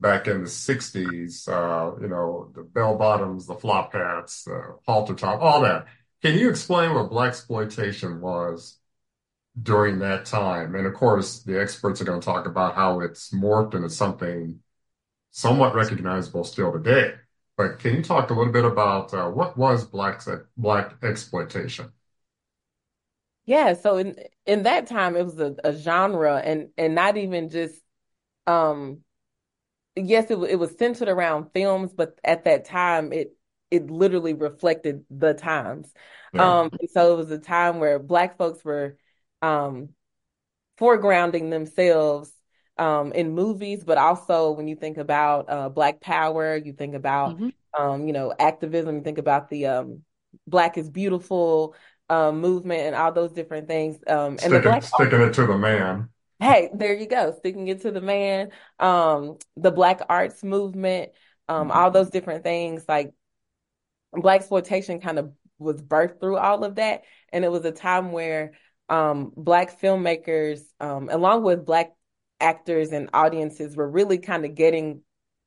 back 0.00 0.28
in 0.28 0.42
the 0.42 0.48
'60s, 0.48 1.48
uh, 1.48 1.98
you 2.00 2.08
know, 2.08 2.52
the 2.54 2.62
bell 2.62 2.96
bottoms, 2.96 3.46
the 3.46 3.54
flop 3.54 3.94
hats, 3.94 4.44
the 4.44 4.76
halter 4.86 5.14
top, 5.14 5.40
all 5.40 5.62
that. 5.62 5.86
Can 6.22 6.38
you 6.38 6.50
explain 6.50 6.94
what 6.94 7.08
black 7.08 7.30
exploitation 7.30 8.20
was 8.20 8.78
during 9.60 10.00
that 10.00 10.26
time? 10.26 10.74
And 10.74 10.86
of 10.86 10.92
course, 10.92 11.42
the 11.42 11.58
experts 11.58 12.02
are 12.02 12.04
going 12.04 12.20
to 12.20 12.24
talk 12.24 12.46
about 12.46 12.74
how 12.74 13.00
it's 13.00 13.30
morphed 13.30 13.74
into 13.74 13.88
something 13.88 14.60
somewhat 15.30 15.74
recognizable 15.74 16.44
still 16.44 16.70
today. 16.70 17.14
But 17.60 17.78
can 17.78 17.94
you 17.96 18.02
talk 18.02 18.30
a 18.30 18.34
little 18.34 18.52
bit 18.52 18.64
about 18.64 19.12
uh, 19.12 19.28
what 19.28 19.56
was 19.58 19.84
black 19.86 20.22
black 20.56 20.94
exploitation? 21.04 21.92
Yeah, 23.44 23.74
so 23.74 23.96
in 23.96 24.16
in 24.46 24.62
that 24.64 24.86
time 24.86 25.16
it 25.16 25.24
was 25.24 25.38
a, 25.40 25.56
a 25.64 25.72
genre 25.76 26.36
and 26.38 26.70
and 26.78 26.94
not 26.94 27.16
even 27.16 27.48
just 27.48 27.80
um 28.46 29.04
yes 29.96 30.30
it 30.30 30.36
it 30.50 30.56
was 30.58 30.76
centered 30.78 31.08
around 31.08 31.52
films, 31.54 31.92
but 31.94 32.18
at 32.24 32.44
that 32.44 32.64
time 32.66 33.12
it 33.12 33.36
it 33.70 33.90
literally 33.90 34.34
reflected 34.34 35.04
the 35.10 35.34
times. 35.34 35.92
Yeah. 36.32 36.54
Um, 36.60 36.70
so 36.92 37.14
it 37.14 37.16
was 37.18 37.30
a 37.30 37.38
time 37.38 37.80
where 37.80 37.98
Black 38.00 38.38
folks 38.38 38.64
were 38.64 38.98
um, 39.42 39.90
foregrounding 40.78 41.50
themselves 41.50 42.32
um, 42.80 43.12
in 43.12 43.32
movies, 43.34 43.84
but 43.84 43.98
also 43.98 44.52
when 44.52 44.66
you 44.66 44.74
think 44.74 44.96
about 44.96 45.44
uh, 45.48 45.68
Black 45.68 46.00
Power, 46.00 46.56
you 46.56 46.72
think 46.72 46.94
about 46.94 47.36
mm-hmm. 47.36 47.48
um, 47.80 48.06
you 48.06 48.14
know 48.14 48.34
activism, 48.36 48.96
you 48.96 49.02
think 49.02 49.18
about 49.18 49.50
the 49.50 49.66
um, 49.66 50.02
Black 50.46 50.78
is 50.78 50.88
Beautiful 50.88 51.74
uh, 52.08 52.32
movement 52.32 52.80
and 52.80 52.96
all 52.96 53.12
those 53.12 53.32
different 53.32 53.68
things. 53.68 53.98
Um, 54.06 54.32
and 54.32 54.40
sticking, 54.40 54.62
Black 54.62 54.82
sticking 54.82 55.20
it 55.20 55.34
to 55.34 55.46
the 55.46 55.58
man. 55.58 56.08
Hey, 56.40 56.70
there 56.72 56.94
you 56.94 57.06
go, 57.06 57.34
sticking 57.38 57.68
it 57.68 57.82
to 57.82 57.90
the 57.90 58.00
man. 58.00 58.50
Um, 58.78 59.36
the 59.58 59.70
Black 59.70 60.00
Arts 60.08 60.42
movement, 60.42 61.10
um, 61.48 61.68
mm-hmm. 61.68 61.78
all 61.78 61.90
those 61.90 62.08
different 62.08 62.44
things 62.44 62.86
like 62.88 63.12
Black 64.14 64.40
exploitation 64.40 65.00
kind 65.00 65.18
of 65.18 65.32
was 65.58 65.82
birthed 65.82 66.18
through 66.18 66.38
all 66.38 66.64
of 66.64 66.76
that, 66.76 67.02
and 67.30 67.44
it 67.44 67.52
was 67.52 67.66
a 67.66 67.72
time 67.72 68.10
where 68.10 68.52
um, 68.88 69.34
Black 69.36 69.78
filmmakers, 69.82 70.62
um, 70.80 71.10
along 71.10 71.44
with 71.44 71.66
Black 71.66 71.92
actors 72.40 72.92
and 72.92 73.10
audiences 73.12 73.76
were 73.76 73.88
really 73.88 74.18
kind 74.18 74.44
of 74.44 74.54
getting 74.54 75.02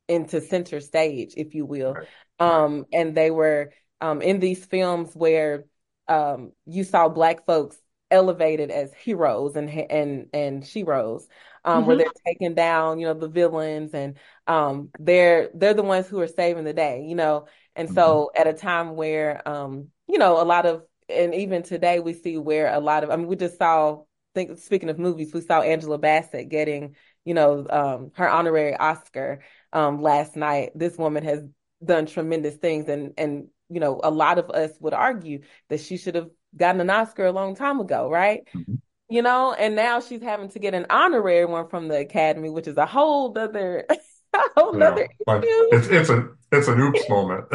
into 0.07 0.41
center 0.41 0.79
stage, 0.79 1.33
if 1.37 1.53
you 1.55 1.65
will. 1.65 1.93
Right. 1.93 2.07
Um, 2.39 2.85
and 2.91 3.15
they 3.15 3.31
were 3.31 3.71
um, 4.01 4.21
in 4.21 4.39
these 4.39 4.63
films 4.65 5.13
where 5.13 5.65
um, 6.07 6.51
you 6.65 6.83
saw 6.83 7.07
Black 7.09 7.45
folks 7.45 7.77
elevated 8.11 8.69
as 8.69 8.93
heroes 8.93 9.55
and 9.55 9.69
and 9.69 10.27
and 10.33 10.63
sheroes, 10.63 11.23
um, 11.65 11.79
mm-hmm. 11.79 11.87
where 11.87 11.97
they're 11.97 12.07
taking 12.25 12.53
down, 12.53 12.99
you 12.99 13.07
know, 13.07 13.13
the 13.13 13.29
villains, 13.29 13.93
and 13.93 14.17
um, 14.47 14.89
they're 14.99 15.49
they're 15.53 15.73
the 15.73 15.83
ones 15.83 16.07
who 16.07 16.19
are 16.19 16.27
saving 16.27 16.63
the 16.65 16.73
day, 16.73 17.05
you 17.07 17.15
know. 17.15 17.47
And 17.75 17.87
mm-hmm. 17.87 17.95
so, 17.95 18.31
at 18.35 18.47
a 18.47 18.53
time 18.53 18.95
where, 18.95 19.47
um, 19.47 19.87
you 20.07 20.19
know, 20.19 20.41
a 20.41 20.45
lot 20.45 20.65
of, 20.65 20.83
and 21.09 21.33
even 21.33 21.63
today, 21.63 21.99
we 21.99 22.13
see 22.13 22.37
where 22.37 22.71
a 22.71 22.79
lot 22.79 23.03
of, 23.03 23.09
I 23.09 23.15
mean, 23.15 23.27
we 23.27 23.35
just 23.35 23.57
saw 23.57 24.03
think 24.33 24.57
speaking 24.57 24.89
of 24.89 24.99
movies, 24.99 25.33
we 25.33 25.41
saw 25.41 25.61
Angela 25.61 25.97
Bassett 25.97 26.49
getting, 26.49 26.95
you 27.25 27.33
know, 27.33 27.65
um, 27.69 28.11
her 28.15 28.29
honorary 28.29 28.75
Oscar 28.75 29.41
um, 29.71 30.01
last 30.01 30.35
night. 30.35 30.71
This 30.75 30.97
woman 30.97 31.23
has 31.23 31.43
done 31.83 32.05
tremendous 32.05 32.55
things, 32.55 32.87
and 32.87 33.13
and 33.17 33.47
you 33.69 33.79
know, 33.79 33.99
a 34.03 34.11
lot 34.11 34.37
of 34.37 34.49
us 34.49 34.71
would 34.79 34.93
argue 34.93 35.41
that 35.69 35.79
she 35.79 35.97
should 35.97 36.15
have 36.15 36.29
gotten 36.55 36.81
an 36.81 36.89
Oscar 36.89 37.25
a 37.25 37.31
long 37.31 37.55
time 37.55 37.79
ago, 37.79 38.09
right? 38.09 38.47
Mm-hmm. 38.55 38.75
You 39.09 39.21
know, 39.21 39.53
and 39.53 39.75
now 39.75 39.99
she's 39.99 40.21
having 40.21 40.49
to 40.49 40.59
get 40.59 40.73
an 40.73 40.87
honorary 40.89 41.45
one 41.45 41.67
from 41.67 41.87
the 41.87 41.99
Academy, 41.99 42.49
which 42.49 42.67
is 42.67 42.77
a 42.77 42.85
whole 42.85 43.37
other, 43.37 43.85
a 44.33 44.39
whole 44.55 44.77
yeah, 44.77 44.89
other 44.89 45.07
It's 45.27 45.87
it's 45.87 46.09
a 46.09 46.29
it's 46.51 46.67
an 46.67 46.79
oops 46.79 47.09
moment. 47.09 47.45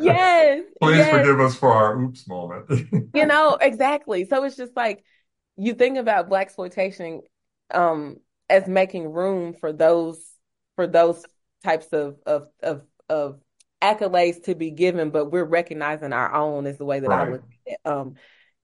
yes. 0.00 0.64
Please 0.80 0.96
yes. 0.96 1.10
forgive 1.10 1.40
us 1.40 1.54
for 1.54 1.72
our 1.72 2.00
oops 2.00 2.26
moment. 2.28 2.70
you 3.14 3.26
know, 3.26 3.56
exactly. 3.60 4.24
So 4.26 4.44
it's 4.44 4.56
just 4.56 4.76
like 4.76 5.04
you 5.56 5.74
think 5.74 5.98
about 5.98 6.30
blaxploitation 6.30 7.20
um, 7.72 8.18
as 8.48 8.66
making 8.66 9.10
room 9.12 9.54
for 9.54 9.72
those 9.72 10.24
for 10.76 10.86
those 10.86 11.24
types 11.64 11.86
of 11.92 12.16
of 12.26 12.48
of, 12.62 12.82
of 13.08 13.40
accolades 13.82 14.44
to 14.44 14.54
be 14.54 14.70
given, 14.70 15.10
but 15.10 15.26
we're 15.26 15.44
recognizing 15.44 16.12
our 16.12 16.34
own 16.34 16.66
is 16.66 16.78
the 16.78 16.84
way 16.84 17.00
that 17.00 17.08
right. 17.08 17.28
I 17.28 17.30
look 17.30 17.42
at 17.42 17.72
it. 17.72 17.78
Um, 17.84 18.14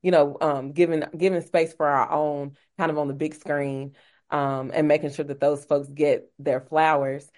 you 0.00 0.12
know, 0.12 0.36
um, 0.40 0.72
giving 0.72 1.02
giving 1.16 1.42
space 1.42 1.72
for 1.72 1.86
our 1.86 2.10
own 2.10 2.56
kind 2.78 2.90
of 2.90 2.98
on 2.98 3.08
the 3.08 3.14
big 3.14 3.34
screen, 3.34 3.96
um, 4.30 4.70
and 4.72 4.86
making 4.86 5.10
sure 5.10 5.24
that 5.24 5.40
those 5.40 5.64
folks 5.64 5.88
get 5.88 6.30
their 6.38 6.60
flowers. 6.60 7.28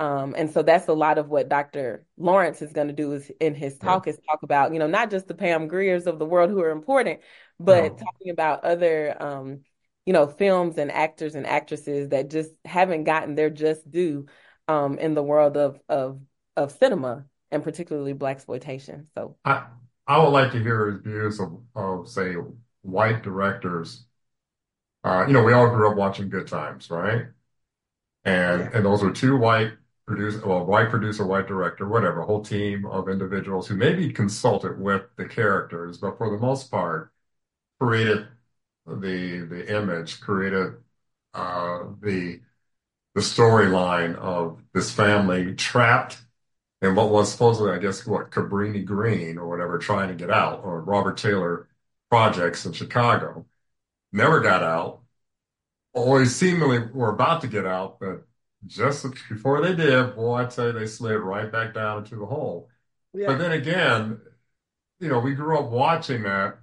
Um, 0.00 0.34
and 0.36 0.50
so 0.50 0.62
that's 0.62 0.88
a 0.88 0.94
lot 0.94 1.18
of 1.18 1.28
what 1.28 1.50
Dr. 1.50 2.06
Lawrence 2.16 2.62
is 2.62 2.72
going 2.72 2.86
to 2.86 2.94
do 2.94 3.12
is 3.12 3.30
in 3.38 3.54
his 3.54 3.76
talk 3.76 4.06
yeah. 4.06 4.14
is 4.14 4.18
talk 4.26 4.42
about, 4.42 4.72
you 4.72 4.78
know, 4.78 4.86
not 4.86 5.10
just 5.10 5.28
the 5.28 5.34
Pam 5.34 5.68
Griers 5.68 6.06
of 6.06 6.18
the 6.18 6.24
world 6.24 6.48
who 6.48 6.62
are 6.62 6.70
important, 6.70 7.20
but 7.60 7.98
talking 7.98 8.30
about 8.30 8.64
other, 8.64 9.14
um, 9.22 9.60
you 10.06 10.14
know, 10.14 10.26
films 10.26 10.78
and 10.78 10.90
actors 10.90 11.34
and 11.34 11.46
actresses 11.46 12.08
that 12.08 12.30
just 12.30 12.50
haven't 12.64 13.04
gotten 13.04 13.34
their 13.34 13.50
just 13.50 13.88
due 13.90 14.24
um, 14.68 14.98
in 14.98 15.12
the 15.12 15.22
world 15.22 15.58
of 15.58 15.78
of 15.86 16.18
of 16.56 16.72
cinema 16.72 17.26
and 17.50 17.62
particularly 17.62 18.14
blaxploitation. 18.14 19.04
So 19.14 19.36
I 19.44 19.66
I 20.06 20.18
would 20.18 20.30
like 20.30 20.52
to 20.52 20.62
hear 20.62 20.92
his 20.92 21.02
views 21.02 21.40
of, 21.40 21.60
of 21.74 22.08
say 22.08 22.36
white 22.80 23.22
directors. 23.22 24.06
Uh, 25.04 25.26
you 25.26 25.34
know, 25.34 25.42
we 25.42 25.52
all 25.52 25.68
grew 25.68 25.90
up 25.90 25.96
watching 25.96 26.30
Good 26.30 26.46
Times, 26.46 26.88
right? 26.88 27.26
And 28.24 28.60
yeah. 28.60 28.70
and 28.72 28.86
those 28.86 29.02
were 29.02 29.12
two 29.12 29.36
white 29.36 29.72
producer, 30.10 30.46
well, 30.46 30.66
white 30.66 30.90
producer, 30.90 31.24
white 31.26 31.46
director, 31.46 31.88
whatever, 31.88 32.22
whole 32.22 32.42
team 32.42 32.84
of 32.86 33.08
individuals 33.08 33.68
who 33.68 33.76
maybe 33.76 34.12
consulted 34.12 34.80
with 34.80 35.02
the 35.16 35.26
characters, 35.26 35.98
but 35.98 36.18
for 36.18 36.30
the 36.30 36.38
most 36.38 36.70
part, 36.70 37.12
created 37.80 38.28
the 38.86 39.40
the 39.40 39.76
image, 39.76 40.20
created 40.20 40.74
uh, 41.34 41.84
the 42.02 42.40
the 43.14 43.20
storyline 43.20 44.16
of 44.16 44.62
this 44.74 44.92
family 44.92 45.54
trapped 45.54 46.18
in 46.82 46.94
what 46.94 47.10
was 47.10 47.32
supposedly, 47.32 47.72
I 47.72 47.78
guess, 47.78 48.06
what 48.06 48.30
Cabrini 48.30 48.84
Green 48.84 49.38
or 49.38 49.48
whatever, 49.48 49.78
trying 49.78 50.08
to 50.08 50.14
get 50.14 50.30
out, 50.30 50.64
or 50.64 50.80
Robert 50.82 51.18
Taylor 51.18 51.68
projects 52.10 52.66
in 52.66 52.72
Chicago, 52.72 53.46
never 54.12 54.40
got 54.40 54.62
out. 54.62 55.02
Always 55.94 56.34
seemingly 56.36 56.80
were 56.80 57.10
about 57.10 57.42
to 57.42 57.48
get 57.48 57.66
out, 57.66 58.00
but 58.00 58.24
just 58.66 59.06
before 59.28 59.62
they 59.62 59.74
did, 59.74 60.14
boy, 60.14 60.36
I 60.36 60.44
tell 60.46 60.66
you, 60.66 60.72
they 60.72 60.86
slid 60.86 61.20
right 61.20 61.50
back 61.50 61.74
down 61.74 61.98
into 61.98 62.16
the 62.16 62.26
hole. 62.26 62.68
Yeah. 63.12 63.28
But 63.28 63.38
then 63.38 63.52
again, 63.52 64.20
you 64.98 65.08
know, 65.08 65.18
we 65.18 65.34
grew 65.34 65.58
up 65.58 65.70
watching 65.70 66.22
that 66.24 66.58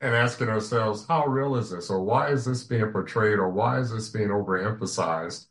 and 0.00 0.14
asking 0.14 0.48
ourselves, 0.48 1.06
how 1.06 1.26
real 1.26 1.56
is 1.56 1.70
this? 1.70 1.90
Or 1.90 2.02
why 2.02 2.28
is 2.28 2.44
this 2.44 2.62
being 2.64 2.90
portrayed? 2.92 3.38
Or 3.38 3.50
why 3.50 3.80
is 3.80 3.90
this 3.90 4.08
being 4.08 4.28
overemphasized? 4.28 5.46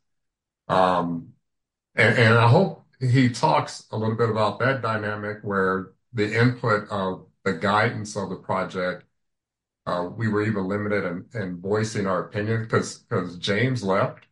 Um, 0.68 1.34
and, 1.96 2.18
and 2.18 2.34
I 2.36 2.48
hope 2.48 2.86
he 3.00 3.30
talks 3.30 3.86
a 3.92 3.98
little 3.98 4.16
bit 4.16 4.30
about 4.30 4.60
that 4.60 4.82
dynamic 4.82 5.40
where 5.42 5.92
the 6.14 6.40
input 6.40 6.88
of 6.90 7.26
the 7.44 7.54
guidance 7.54 8.16
of 8.16 8.30
the 8.30 8.36
project, 8.38 9.04
uh, 9.86 10.10
we 10.16 10.28
were 10.28 10.44
even 10.44 10.68
limited 10.68 11.04
in, 11.04 11.26
in 11.34 11.62
voicing 11.62 12.08
our 12.08 12.26
opinion 12.26 12.64
because 12.64 13.00
because 13.00 13.38
James 13.38 13.84
left 13.84 14.26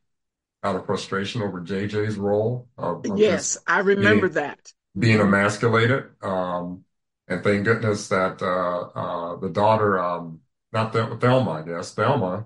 out 0.64 0.76
of 0.76 0.86
frustration 0.86 1.42
over 1.42 1.62
JJ's 1.62 2.16
role. 2.16 2.68
Yes, 3.16 3.58
I 3.68 3.80
remember 3.80 4.30
being, 4.30 4.34
that. 4.34 4.74
Being 4.98 5.20
emasculated. 5.20 6.06
Um, 6.22 6.86
and 7.28 7.44
thank 7.44 7.66
goodness 7.66 8.08
that 8.10 8.42
uh, 8.42 8.82
uh, 8.98 9.36
the 9.38 9.50
daughter, 9.50 10.00
um, 10.00 10.42
not 10.72 10.94
Thel- 10.94 11.18
Thelma, 11.18 11.52
I 11.52 11.62
guess, 11.64 11.94
Thelma 11.94 12.46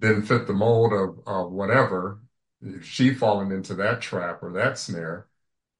didn't 0.00 0.22
fit 0.26 0.46
the 0.46 0.52
mold 0.52 0.92
of, 0.92 1.20
of 1.26 1.52
whatever. 1.52 2.20
She 2.82 3.14
fallen 3.14 3.52
into 3.52 3.74
that 3.74 4.00
trap 4.00 4.42
or 4.42 4.52
that 4.52 4.78
snare. 4.78 5.26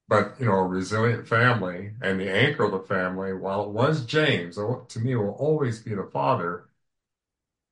But, 0.08 0.36
you 0.38 0.46
know, 0.46 0.52
a 0.52 0.66
resilient 0.66 1.26
family 1.26 1.92
and 2.00 2.20
the 2.20 2.30
anchor 2.30 2.64
of 2.64 2.70
the 2.70 2.78
family, 2.78 3.32
while 3.32 3.64
it 3.64 3.70
was 3.70 4.06
James, 4.06 4.54
to 4.54 5.00
me, 5.00 5.16
will 5.16 5.30
always 5.30 5.82
be 5.82 5.94
the 5.94 6.08
father, 6.12 6.68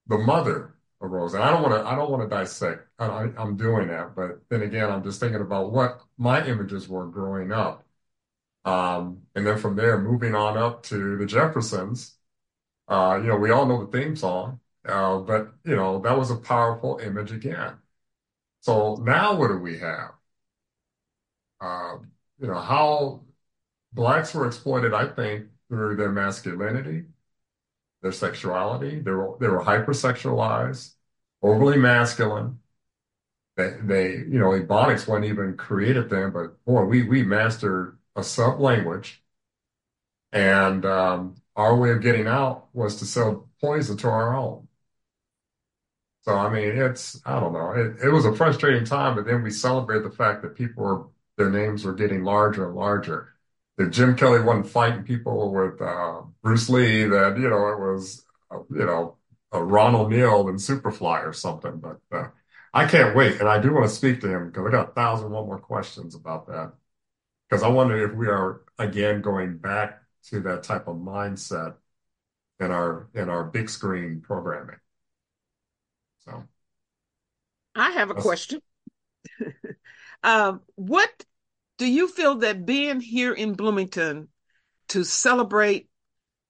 the 0.08 0.18
mother 0.18 0.73
arose. 1.00 1.34
And 1.34 1.42
I 1.42 1.50
don't 1.50 1.62
want 1.62 1.74
to 1.74 1.88
I 1.88 1.94
don't 1.96 2.10
want 2.10 2.22
to 2.22 2.28
dissect. 2.28 2.88
I, 2.98 3.28
am 3.36 3.56
doing 3.56 3.88
that, 3.88 4.14
but 4.14 4.40
then 4.48 4.62
again, 4.62 4.90
I'm 4.90 5.02
just 5.02 5.20
thinking 5.20 5.40
about 5.40 5.72
what 5.72 6.00
my 6.18 6.44
images 6.46 6.88
were 6.88 7.06
growing 7.06 7.52
up, 7.52 7.84
um, 8.64 9.22
and 9.34 9.46
then 9.46 9.58
from 9.58 9.76
there, 9.76 10.00
moving 10.00 10.34
on 10.34 10.56
up 10.56 10.82
to 10.84 11.16
the 11.18 11.26
Jeffersons. 11.26 12.16
Uh, 12.88 13.18
you 13.22 13.28
know, 13.28 13.36
we 13.36 13.50
all 13.50 13.66
know 13.66 13.84
the 13.84 13.92
theme 13.98 14.16
song, 14.16 14.60
uh, 14.86 15.18
but 15.18 15.54
you 15.64 15.76
know 15.76 16.00
that 16.00 16.18
was 16.18 16.30
a 16.30 16.36
powerful 16.36 16.98
image 16.98 17.32
again. 17.32 17.74
So 18.60 18.96
now, 18.96 19.34
what 19.36 19.48
do 19.48 19.58
we 19.58 19.78
have? 19.78 20.12
Uh, 21.60 21.98
you 22.40 22.46
know 22.48 22.58
how 22.60 23.22
blacks 23.92 24.34
were 24.34 24.46
exploited. 24.46 24.94
I 24.94 25.06
think 25.06 25.46
through 25.68 25.96
their 25.96 26.12
masculinity, 26.12 27.04
their 28.02 28.12
sexuality. 28.12 29.00
They 29.00 29.10
were 29.10 29.36
they 29.40 29.48
were 29.48 29.62
hypersexualized, 29.64 30.93
overly 31.44 31.78
masculine. 31.78 32.58
They, 33.56 33.76
they 33.82 34.12
you 34.16 34.38
know, 34.38 34.50
Ebonics 34.50 35.06
wasn't 35.06 35.26
even 35.26 35.56
created 35.56 36.10
then, 36.10 36.30
but 36.32 36.64
boy, 36.64 36.84
we 36.84 37.04
we 37.04 37.22
mastered 37.22 37.98
a 38.16 38.24
sub 38.24 38.60
language, 38.60 39.22
and 40.32 40.84
um, 40.84 41.36
our 41.56 41.76
way 41.76 41.90
of 41.90 42.02
getting 42.02 42.26
out 42.26 42.68
was 42.72 42.96
to 42.96 43.04
sell 43.06 43.48
poison 43.60 43.96
to 43.98 44.08
our 44.08 44.36
own. 44.36 44.68
So 46.22 46.32
I 46.34 46.48
mean, 46.50 46.76
it's 46.78 47.20
I 47.26 47.38
don't 47.38 47.52
know. 47.52 47.72
It, 47.72 48.06
it 48.06 48.08
was 48.10 48.24
a 48.24 48.34
frustrating 48.34 48.84
time, 48.84 49.14
but 49.16 49.26
then 49.26 49.42
we 49.42 49.50
celebrated 49.50 50.04
the 50.10 50.16
fact 50.16 50.42
that 50.42 50.56
people 50.56 50.82
were 50.82 51.06
their 51.36 51.50
names 51.50 51.84
were 51.84 51.94
getting 51.94 52.24
larger 52.24 52.66
and 52.66 52.76
larger 52.76 53.34
that 53.76 53.90
Jim 53.90 54.16
Kelly 54.16 54.40
wasn't 54.40 54.68
fighting 54.68 55.02
people 55.04 55.52
with 55.52 55.80
uh, 55.82 56.22
Bruce 56.42 56.68
Lee, 56.68 57.04
that, 57.04 57.36
you 57.38 57.48
know, 57.48 57.68
it 57.68 57.78
was, 57.80 58.24
uh, 58.50 58.58
you 58.70 58.86
know, 58.86 59.16
a 59.54 59.64
Ron 59.64 59.94
O'Neal 59.94 60.48
and 60.48 60.58
Superfly 60.58 61.24
or 61.24 61.32
something. 61.32 61.78
But 61.78 62.00
uh, 62.12 62.28
I 62.74 62.86
can't 62.86 63.16
wait. 63.16 63.40
And 63.40 63.48
I 63.48 63.58
do 63.60 63.72
want 63.72 63.88
to 63.88 63.94
speak 63.94 64.20
to 64.22 64.28
him 64.28 64.48
because 64.48 64.66
I 64.66 64.70
got 64.72 64.90
a 64.90 64.92
thousand 64.92 65.30
one 65.30 65.46
more 65.46 65.60
questions 65.60 66.14
about 66.16 66.46
that. 66.48 66.72
because 67.48 67.62
I 67.62 67.68
wonder 67.68 68.04
if 68.10 68.16
we 68.16 68.28
are 68.28 68.62
again 68.78 69.22
going 69.22 69.58
back 69.58 70.02
to 70.30 70.40
that 70.40 70.64
type 70.64 70.88
of 70.88 70.96
mindset 70.96 71.76
in 72.60 72.70
our 72.70 73.08
in 73.14 73.28
our 73.30 73.44
big 73.44 73.70
screen 73.70 74.20
programming. 74.22 74.78
So 76.24 76.44
I 77.74 77.92
have 77.92 78.10
a 78.10 78.14
question. 78.14 78.60
um, 80.22 80.62
what 80.74 81.10
do 81.78 81.86
you 81.86 82.08
feel 82.08 82.36
that 82.36 82.66
being 82.66 83.00
here 83.00 83.32
in 83.32 83.54
Bloomington 83.54 84.28
to 84.88 85.04
celebrate 85.04 85.88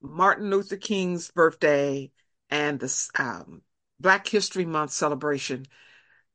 Martin 0.03 0.51
Luther 0.51 0.77
King's 0.77 1.31
birthday 1.31 2.11
and 2.51 2.79
the 2.81 3.11
um, 3.19 3.63
Black 4.01 4.27
History 4.27 4.65
Month 4.65 4.93
celebration, 4.93 5.67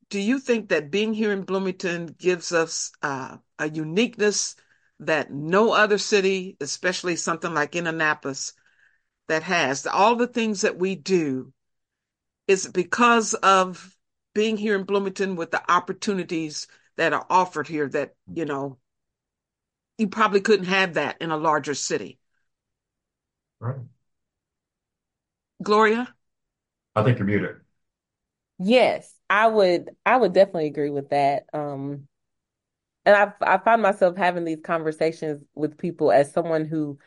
do 0.09 0.19
you 0.19 0.39
think 0.39 0.69
that 0.69 0.91
being 0.91 1.13
here 1.13 1.31
in 1.31 1.43
Bloomington 1.43 2.15
gives 2.17 2.51
us 2.51 2.91
uh, 3.01 3.37
a 3.59 3.69
uniqueness 3.69 4.55
that 5.01 5.31
no 5.31 5.71
other 5.71 5.97
city, 5.97 6.57
especially 6.59 7.15
something 7.15 7.53
like 7.53 7.75
Indianapolis, 7.75 8.53
that 9.27 9.43
has 9.43 9.85
all 9.85 10.15
the 10.15 10.27
things 10.27 10.61
that 10.61 10.77
we 10.77 10.95
do 10.95 11.53
is 12.47 12.67
because 12.67 13.35
of 13.35 13.95
being 14.33 14.57
here 14.57 14.75
in 14.75 14.83
Bloomington 14.83 15.35
with 15.35 15.51
the 15.51 15.71
opportunities 15.71 16.67
that 16.97 17.13
are 17.13 17.25
offered 17.29 17.67
here 17.67 17.87
that, 17.87 18.15
you 18.33 18.45
know, 18.45 18.77
you 19.99 20.07
probably 20.07 20.41
couldn't 20.41 20.65
have 20.65 20.95
that 20.95 21.17
in 21.21 21.29
a 21.29 21.37
larger 21.37 21.75
city. 21.75 22.19
Right. 23.59 23.75
Gloria? 25.61 26.13
I 26.95 27.03
think 27.03 27.19
you're 27.19 27.27
muted. 27.27 27.57
Yes, 28.57 29.13
I 29.29 29.47
would 29.47 29.89
I 30.05 30.17
would 30.17 30.33
definitely 30.33 30.67
agree 30.67 30.89
with 30.89 31.09
that. 31.09 31.45
Um 31.53 32.07
and 33.05 33.15
I 33.15 33.55
I 33.55 33.57
find 33.57 33.81
myself 33.81 34.17
having 34.17 34.45
these 34.45 34.61
conversations 34.63 35.43
with 35.55 35.77
people 35.77 36.11
as 36.11 36.31
someone 36.31 36.65
who 36.65 36.99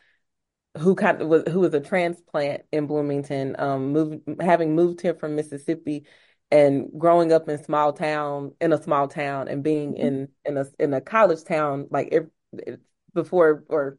who 0.77 0.95
kind 0.95 1.21
of 1.21 1.27
was 1.27 1.43
who 1.47 1.59
was 1.59 1.73
a 1.73 1.79
transplant 1.79 2.63
in 2.71 2.87
Bloomington, 2.87 3.55
um, 3.59 3.91
moved 3.91 4.21
having 4.41 4.75
moved 4.75 5.01
here 5.01 5.13
from 5.13 5.35
Mississippi 5.35 6.05
and 6.51 6.89
growing 6.97 7.31
up 7.31 7.47
in 7.47 7.63
small 7.63 7.93
town 7.93 8.53
in 8.59 8.73
a 8.73 8.81
small 8.81 9.07
town 9.07 9.47
and 9.47 9.63
being 9.63 9.93
mm-hmm. 9.93 10.07
in 10.07 10.27
in 10.45 10.57
a 10.57 10.65
in 10.79 10.93
a 10.93 11.01
college 11.01 11.43
town 11.43 11.87
like 11.91 12.09
it, 12.11 12.79
before 13.13 13.63
or 13.69 13.97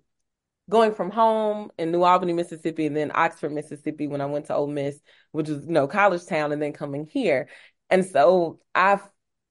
going 0.70 0.94
from 0.94 1.10
home 1.10 1.70
in 1.78 1.92
New 1.92 2.02
Albany, 2.02 2.32
Mississippi, 2.32 2.86
and 2.86 2.96
then 2.96 3.12
Oxford, 3.14 3.52
Mississippi 3.52 4.06
when 4.06 4.20
I 4.20 4.26
went 4.26 4.46
to 4.46 4.54
Ole 4.54 4.66
Miss, 4.66 4.98
which 5.32 5.48
was 5.48 5.64
you 5.64 5.72
know 5.72 5.86
college 5.86 6.26
town, 6.26 6.52
and 6.52 6.62
then 6.62 6.72
coming 6.72 7.06
here, 7.06 7.48
and 7.90 8.04
so 8.04 8.60
I 8.74 9.00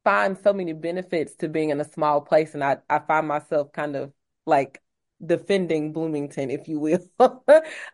find 0.03 0.37
so 0.37 0.53
many 0.53 0.73
benefits 0.73 1.35
to 1.35 1.47
being 1.47 1.69
in 1.69 1.79
a 1.79 1.85
small 1.85 2.21
place, 2.21 2.53
and 2.53 2.63
I 2.63 2.77
I 2.89 2.99
find 2.99 3.27
myself 3.27 3.71
kind 3.71 3.95
of 3.95 4.11
like 4.45 4.81
defending 5.25 5.93
Bloomington, 5.93 6.49
if 6.49 6.67
you 6.67 6.79
will, 6.79 6.99
um, 7.19 7.31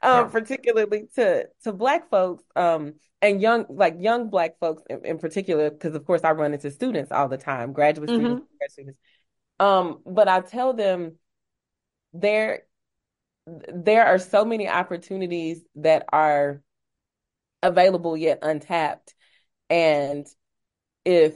yeah. 0.04 0.24
particularly 0.24 1.08
to 1.16 1.48
to 1.64 1.74
Black 1.74 2.10
folks 2.10 2.44
um, 2.56 2.96
and 3.22 3.42
young 3.42 3.66
like 3.70 3.96
young 4.00 4.30
Black 4.30 4.58
folks 4.60 4.84
in, 4.90 5.06
in 5.06 5.18
particular, 5.20 5.70
because 5.70 5.96
of 5.96 6.06
course 6.06 6.24
I 6.24 6.32
run 6.32 6.54
into 6.54 6.72
students 6.72 7.12
all 7.12 7.28
the 7.28 7.38
time, 7.38 7.74
graduate 7.74 8.10
mm-hmm. 8.10 8.26
students, 8.26 8.74
students. 8.74 9.00
Um, 9.60 10.00
but 10.06 10.30
I 10.30 10.40
tell 10.40 10.74
them 10.74 11.18
there 12.14 12.64
there 13.74 14.06
are 14.06 14.20
so 14.20 14.46
many 14.46 14.68
opportunities 14.68 15.62
that 15.76 16.06
are 16.12 16.62
available 17.62 18.16
yet 18.16 18.40
untapped, 18.42 19.14
and 19.70 20.28
if 21.06 21.36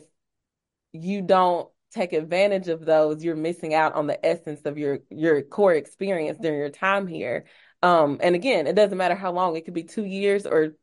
you 0.93 1.21
don't 1.21 1.69
take 1.91 2.13
advantage 2.13 2.67
of 2.67 2.85
those, 2.85 3.23
you're 3.23 3.35
missing 3.35 3.73
out 3.73 3.93
on 3.93 4.07
the 4.07 4.25
essence 4.25 4.61
of 4.65 4.77
your 4.77 4.99
your 5.09 5.41
core 5.41 5.73
experience 5.73 6.37
during 6.41 6.59
your 6.59 6.69
time 6.69 7.07
here. 7.07 7.45
Um, 7.81 8.19
and 8.21 8.35
again, 8.35 8.67
it 8.67 8.75
doesn't 8.75 8.97
matter 8.97 9.15
how 9.15 9.31
long; 9.31 9.55
it 9.55 9.65
could 9.65 9.73
be 9.73 9.83
two 9.83 10.05
years 10.05 10.45
or 10.45 10.73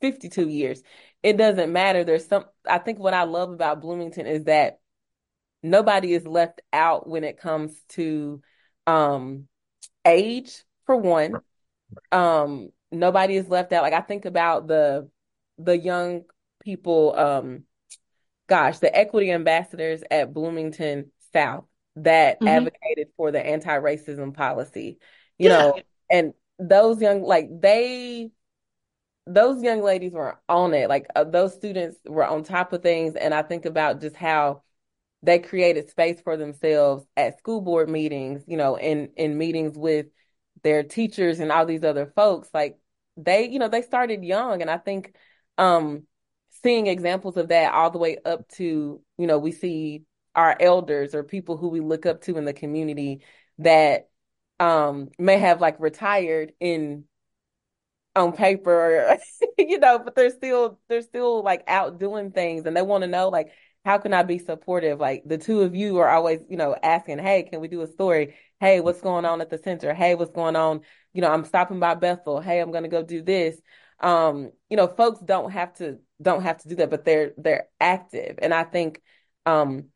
52 0.00 0.48
years. 0.48 0.82
It 1.22 1.36
doesn't 1.36 1.72
matter. 1.72 2.04
There's 2.04 2.26
some. 2.26 2.44
I 2.68 2.78
think 2.78 2.98
what 2.98 3.14
I 3.14 3.24
love 3.24 3.50
about 3.50 3.80
Bloomington 3.80 4.26
is 4.26 4.44
that 4.44 4.80
nobody 5.62 6.12
is 6.12 6.26
left 6.26 6.60
out 6.72 7.08
when 7.08 7.24
it 7.24 7.38
comes 7.38 7.78
to 7.90 8.40
um, 8.86 9.48
age. 10.04 10.64
For 10.86 10.96
one, 10.96 11.34
um, 12.12 12.70
nobody 12.90 13.36
is 13.36 13.48
left 13.48 13.72
out. 13.72 13.82
Like 13.82 13.92
I 13.92 14.00
think 14.00 14.24
about 14.24 14.66
the 14.66 15.08
the 15.58 15.76
young 15.76 16.22
people 16.62 17.14
um 17.16 17.64
gosh, 18.48 18.78
the 18.78 18.94
equity 18.96 19.30
ambassadors 19.30 20.02
at 20.10 20.32
Bloomington 20.32 21.12
South 21.32 21.66
that 21.96 22.36
mm-hmm. 22.36 22.48
advocated 22.48 23.08
for 23.16 23.30
the 23.30 23.44
anti-racism 23.44 24.34
policy, 24.34 24.98
you 25.38 25.50
yeah. 25.50 25.58
know, 25.58 25.80
and 26.10 26.32
those 26.58 27.00
young, 27.00 27.22
like 27.22 27.48
they, 27.60 28.30
those 29.26 29.62
young 29.62 29.82
ladies 29.82 30.12
were 30.12 30.38
on 30.48 30.72
it. 30.72 30.88
Like 30.88 31.06
uh, 31.14 31.24
those 31.24 31.52
students 31.54 31.98
were 32.06 32.26
on 32.26 32.42
top 32.42 32.72
of 32.72 32.82
things. 32.82 33.14
And 33.14 33.34
I 33.34 33.42
think 33.42 33.66
about 33.66 34.00
just 34.00 34.16
how 34.16 34.62
they 35.22 35.38
created 35.38 35.88
space 35.88 36.20
for 36.20 36.36
themselves 36.36 37.04
at 37.16 37.38
school 37.38 37.60
board 37.60 37.88
meetings, 37.88 38.44
you 38.46 38.56
know, 38.56 38.76
in, 38.76 39.10
in 39.16 39.36
meetings 39.36 39.76
with 39.76 40.06
their 40.62 40.82
teachers 40.82 41.40
and 41.40 41.50
all 41.50 41.66
these 41.66 41.84
other 41.84 42.06
folks. 42.14 42.48
Like 42.54 42.78
they, 43.16 43.48
you 43.48 43.58
know, 43.58 43.68
they 43.68 43.82
started 43.82 44.24
young. 44.24 44.62
And 44.62 44.70
I 44.70 44.78
think, 44.78 45.14
um, 45.56 46.04
seeing 46.62 46.86
examples 46.86 47.36
of 47.36 47.48
that 47.48 47.74
all 47.74 47.90
the 47.90 47.98
way 47.98 48.18
up 48.24 48.48
to, 48.48 49.00
you 49.18 49.26
know, 49.26 49.38
we 49.38 49.52
see 49.52 50.04
our 50.34 50.56
elders 50.60 51.14
or 51.14 51.24
people 51.24 51.56
who 51.56 51.68
we 51.68 51.80
look 51.80 52.06
up 52.06 52.22
to 52.22 52.36
in 52.38 52.44
the 52.44 52.52
community 52.52 53.22
that 53.58 54.08
um 54.60 55.08
may 55.18 55.38
have 55.38 55.60
like 55.60 55.78
retired 55.80 56.52
in 56.60 57.04
on 58.16 58.32
paper 58.32 59.16
you 59.58 59.78
know 59.78 59.98
but 59.98 60.14
they're 60.14 60.30
still 60.30 60.78
they're 60.88 61.02
still 61.02 61.42
like 61.42 61.62
out 61.68 61.98
doing 61.98 62.30
things 62.30 62.66
and 62.66 62.76
they 62.76 62.82
want 62.82 63.02
to 63.02 63.08
know 63.08 63.28
like 63.28 63.52
how 63.88 63.98
can 63.98 64.12
I 64.12 64.22
be 64.22 64.38
supportive 64.38 65.00
like 65.00 65.22
the 65.26 65.38
two 65.38 65.62
of 65.62 65.74
you 65.74 65.98
are 65.98 66.08
always 66.08 66.40
you 66.48 66.56
know 66.56 66.76
asking 66.82 67.18
hey 67.18 67.42
can 67.44 67.60
we 67.60 67.68
do 67.68 67.82
a 67.82 67.86
story 67.86 68.36
hey 68.60 68.80
what's 68.80 69.00
going 69.00 69.24
on 69.24 69.40
at 69.40 69.50
the 69.50 69.58
center 69.58 69.94
hey 69.94 70.14
what's 70.14 70.32
going 70.32 70.56
on 70.56 70.80
you 71.12 71.22
know 71.22 71.30
I'm 71.30 71.44
stopping 71.44 71.80
by 71.80 71.94
Bethel 71.94 72.40
hey 72.40 72.60
I'm 72.60 72.72
to 72.72 72.88
go 72.88 73.02
do 73.02 73.22
this 73.22 73.60
um 74.00 74.52
you 74.70 74.76
know 74.76 74.86
folks 74.86 75.20
don't 75.20 75.50
have 75.50 75.74
to 75.74 75.98
don't 76.20 76.42
have 76.42 76.58
to 76.58 76.68
do 76.68 76.76
that, 76.76 76.90
but 76.90 77.04
they're 77.04 77.32
they're 77.36 77.68
active. 77.80 78.38
And 78.40 78.52
I 78.52 78.64
think 78.64 79.00
um, 79.46 79.86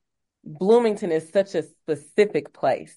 Bloomington 0.45 1.12
is 1.12 1.30
such 1.30 1.55
a 1.55 1.62
specific 1.62 2.53
place. 2.53 2.97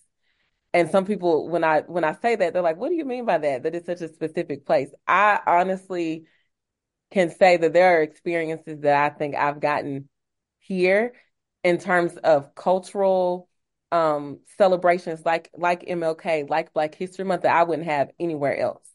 And 0.73 0.89
some 0.89 1.05
people, 1.05 1.47
when 1.47 1.63
I 1.63 1.81
when 1.81 2.03
I 2.03 2.13
say 2.21 2.35
that, 2.35 2.53
they're 2.53 2.61
like, 2.61 2.77
"What 2.77 2.89
do 2.89 2.95
you 2.95 3.05
mean 3.05 3.25
by 3.25 3.37
that? 3.37 3.63
That 3.63 3.75
it's 3.75 3.85
such 3.85 4.01
a 4.01 4.13
specific 4.13 4.65
place?" 4.65 4.89
I 5.07 5.39
honestly 5.47 6.25
can 7.11 7.29
say 7.29 7.57
that 7.57 7.73
there 7.73 7.99
are 7.99 8.03
experiences 8.03 8.81
that 8.81 9.11
I 9.11 9.15
think 9.15 9.35
I've 9.35 9.59
gotten 9.59 10.09
here 10.67 11.13
in 11.63 11.77
terms 11.77 12.15
of 12.17 12.55
cultural 12.55 13.49
um, 13.91 14.39
celebrations, 14.57 15.25
like 15.25 15.49
like 15.55 15.85
MLK, 15.85 16.49
like 16.49 16.73
Black 16.73 16.95
History 16.95 17.25
Month, 17.25 17.43
that 17.43 17.55
I 17.55 17.63
wouldn't 17.63 17.87
have 17.87 18.09
anywhere 18.19 18.57
else. 18.57 18.87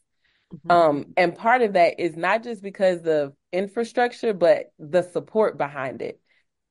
Mm-hmm. 0.53 0.71
Um, 0.71 1.05
and 1.17 1.35
part 1.35 1.61
of 1.61 1.73
that 1.73 1.99
is 1.99 2.15
not 2.15 2.43
just 2.43 2.61
because 2.61 3.05
of 3.05 3.33
infrastructure, 3.51 4.33
but 4.33 4.71
the 4.77 5.01
support 5.01 5.57
behind 5.57 6.01
it. 6.01 6.19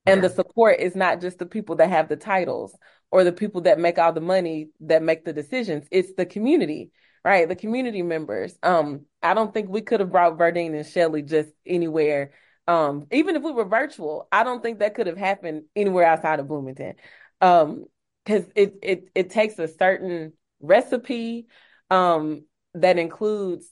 And 0.07 0.25
the 0.25 0.31
support 0.31 0.81
is 0.81 0.97
not 0.97 1.21
just 1.21 1.39
the 1.39 1.47
people 1.47 1.77
that 1.77 1.91
have 1.91 2.09
the 2.09 2.17
titles 2.17 2.77
or 3.11 3.23
the 3.23 3.33
people 3.33 3.63
that 3.63 3.79
make 3.79 3.99
all 3.99 4.13
the 4.13 4.21
money 4.21 4.71
that 4.81 5.03
make 5.03 5.25
the 5.25 5.33
decisions. 5.33 5.87
It's 5.91 6.15
the 6.15 6.27
community, 6.27 6.91
right? 7.25 7.49
The 7.49 7.57
community 7.57 8.03
members. 8.03 8.59
Um, 8.63 9.07
I 9.23 9.35
don't 9.35 9.53
think 9.53 9.69
we 9.69 9.83
could 9.83 10.01
have 10.01 10.11
brought 10.11 10.39
Verdine 10.39 10.75
and 10.75 10.87
Shelley 10.87 11.23
just 11.23 11.51
anywhere. 11.67 12.33
Um, 12.67 13.07
even 13.11 13.37
if 13.37 13.43
we 13.43 13.53
were 13.53 13.65
virtual, 13.65 14.29
I 14.31 14.45
don't 14.45 14.63
think 14.63 14.79
that 14.79 14.95
could 14.95 15.07
have 15.07 15.17
happened 15.17 15.65
anywhere 15.75 16.07
outside 16.07 16.41
of 16.41 16.49
Bloomington. 16.49 16.95
Um, 17.41 17.87
because 18.25 18.45
it 18.55 18.75
it 18.83 19.09
it 19.15 19.31
takes 19.31 19.59
a 19.59 19.67
certain 19.69 20.33
recipe 20.61 21.47
um 21.91 22.45
that 22.75 22.99
includes 22.99 23.67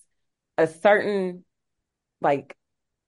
a 0.56 0.66
certain 0.66 1.44
like 2.20 2.56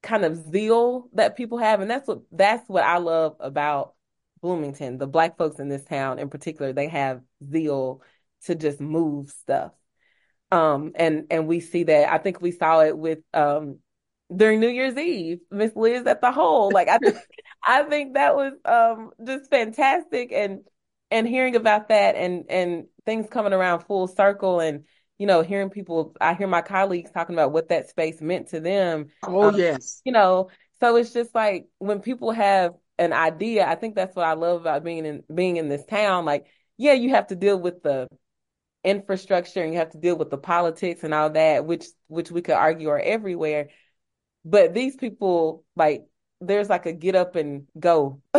kind 0.03 0.25
of 0.25 0.37
zeal 0.51 1.09
that 1.15 1.37
people 1.37 1.59
have. 1.59 1.81
And 1.81 1.91
that's 1.91 2.07
what 2.07 2.21
that's 2.31 2.69
what 2.69 2.85
I 2.85 2.99
love 2.99 3.37
about 3.41 3.95
Bloomington 4.41 4.99
the 4.99 5.07
black 5.07 5.37
folks 5.37 5.59
in 5.59 5.69
this 5.69 5.85
town 5.85 6.19
in 6.19 6.31
particular 6.31 6.73
they 6.73 6.89
have 6.89 7.21
zeal 7.51 8.03
to 8.45 8.55
just 8.55 8.81
move 8.81 9.31
stuff. 9.31 9.73
Um 10.51 10.93
and 10.95 11.27
and 11.31 11.47
we 11.47 11.61
see 11.61 11.85
that. 11.85 12.13
I 12.13 12.19
think 12.19 12.41
we 12.41 12.51
saw 12.53 12.81
it 12.81 12.97
with 12.97 13.19
um 13.35 13.79
during 14.35 14.61
New 14.61 14.69
Year's 14.69 14.97
Eve 14.97 15.41
Miss 15.51 15.73
Liz 15.75 16.07
at 16.07 16.21
the 16.21 16.33
hole 16.33 16.71
like 16.73 16.89
I 16.89 16.99
think 16.99 17.17
I 17.63 17.83
think 17.85 18.15
that 18.15 18.35
was 18.35 18.53
um 18.65 19.11
just 19.25 19.51
fantastic 19.51 20.33
and 20.33 20.61
and 21.11 21.27
hearing 21.27 21.57
about 21.57 21.89
that 21.89 22.15
and 22.17 22.45
and 22.49 22.87
things 23.05 23.29
coming 23.29 23.53
around 23.53 23.81
full 23.81 24.07
circle 24.07 24.61
and 24.61 24.85
you 25.21 25.27
know, 25.27 25.43
hearing 25.43 25.69
people, 25.69 26.17
I 26.19 26.33
hear 26.33 26.47
my 26.47 26.63
colleagues 26.63 27.11
talking 27.11 27.35
about 27.35 27.53
what 27.53 27.69
that 27.69 27.91
space 27.91 28.23
meant 28.23 28.49
to 28.49 28.61
them. 28.61 29.09
Oh, 29.23 29.49
um, 29.49 29.55
yes. 29.55 30.01
You 30.03 30.13
know, 30.13 30.49
so 30.81 30.97
it's 30.97 31.13
just 31.13 31.35
like 31.35 31.67
when 31.77 32.01
people 32.01 32.33
have 32.33 32.73
an 32.99 33.13
idea, 33.13 33.67
I 33.67 33.75
think 33.75 33.95
that's 33.95 34.17
what 34.17 34.25
I 34.25 34.33
love 34.33 34.63
about 34.63 34.83
being 34.83 35.05
in 35.05 35.23
being 35.33 35.59
in 35.59 35.69
this 35.69 35.85
town. 35.85 36.25
Like 36.25 36.47
yeah, 36.79 36.95
you 36.95 37.11
have 37.11 37.27
to 37.27 37.37
deal 37.37 37.61
with 37.61 37.83
the 37.83 38.09
infrastructure 38.83 39.63
and 39.63 39.75
you 39.75 39.79
have 39.79 39.91
to 39.91 39.99
deal 39.99 40.17
with 40.17 40.31
the 40.31 40.39
politics 40.39 41.05
and 41.05 41.13
all 41.13 41.29
that, 41.29 41.67
which 41.67 41.85
which 42.07 42.31
we 42.31 42.41
could 42.41 42.55
argue 42.55 42.89
are 42.89 42.99
everywhere. 42.99 43.69
But 44.45 44.75
these 44.75 44.97
people, 44.97 45.65
like, 45.77 46.07
there's 46.41 46.69
like 46.69 46.87
a 46.87 46.93
get 46.93 47.15
up 47.15 47.37
and 47.37 47.67
go 47.79 48.23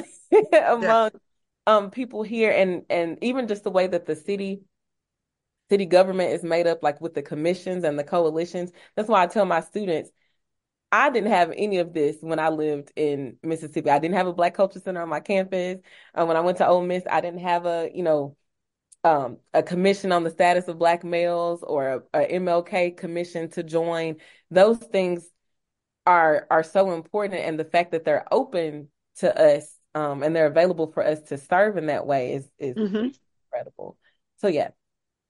among 0.52 0.82
yeah. 0.84 1.10
um 1.68 1.91
people 1.91 2.24
here, 2.24 2.52
and 2.52 2.84
and 2.89 3.18
even 3.22 3.47
just 3.47 3.64
the 3.64 3.72
way 3.72 3.88
that 3.88 4.06
the 4.06 4.16
city 4.16 4.62
city 5.70 5.86
government 5.86 6.34
is 6.34 6.43
made 6.43 6.68
up, 6.68 6.84
like 6.84 6.99
with 6.99 7.14
the 7.14 7.22
commissions 7.22 7.84
and 7.86 7.97
the 7.97 8.04
coalitions. 8.04 8.72
That's 8.95 9.08
why 9.08 9.24
I 9.24 9.28
tell 9.28 9.45
my 9.45 9.62
students. 9.62 10.12
I 10.91 11.10
didn't 11.10 11.32
have 11.32 11.54
any 11.56 11.78
of 11.78 11.93
this 11.93 12.18
when 12.20 12.39
I 12.39 12.49
lived 12.49 12.91
in 12.97 13.38
Mississippi. 13.41 13.89
I 13.89 13.99
didn't 13.99 14.16
have 14.16 14.28
a 14.28 14.34
Black 14.34 14.54
Culture 14.54 14.82
Center 14.82 15.02
on 15.02 15.08
my 15.08 15.22
campus. 15.22 15.78
Um, 16.14 16.28
when 16.28 16.36
I 16.36 16.41
went 16.41 16.58
to 16.58 16.68
Ole 16.68 16.86
Miss, 16.86 17.04
I 17.10 17.22
didn't 17.22 17.39
have 17.39 17.66
a, 17.66 17.89
you 17.93 18.04
know, 18.04 18.36
um, 19.06 19.38
a 19.54 19.64
commission 19.64 20.12
on 20.12 20.24
the 20.24 20.30
status 20.30 20.68
of 20.68 20.78
black 20.78 21.04
males 21.04 21.64
or 21.64 21.88
a, 22.14 22.20
a, 22.20 22.34
MLK 22.39 22.95
commission 22.97 23.49
to 23.52 23.64
join. 23.64 24.18
Those 24.52 24.78
things 24.78 25.28
are 26.06 26.47
are 26.49 26.64
so 26.64 26.91
important, 26.91 27.41
and 27.41 27.60
the 27.60 27.66
fact 27.66 27.91
that 27.91 28.06
they're 28.06 28.26
open 28.32 28.89
to 29.18 29.39
us 29.39 29.74
um, 29.93 30.24
and 30.24 30.36
they're 30.36 30.47
available 30.47 30.91
for 30.91 31.06
us 31.06 31.20
to 31.22 31.38
serve 31.38 31.78
in 31.78 31.88
that 31.88 32.06
way 32.06 32.34
is 32.34 32.49
is 32.58 32.76
mm-hmm. 32.76 33.10
incredible. 33.45 33.97
So 34.38 34.47
yeah, 34.47 34.70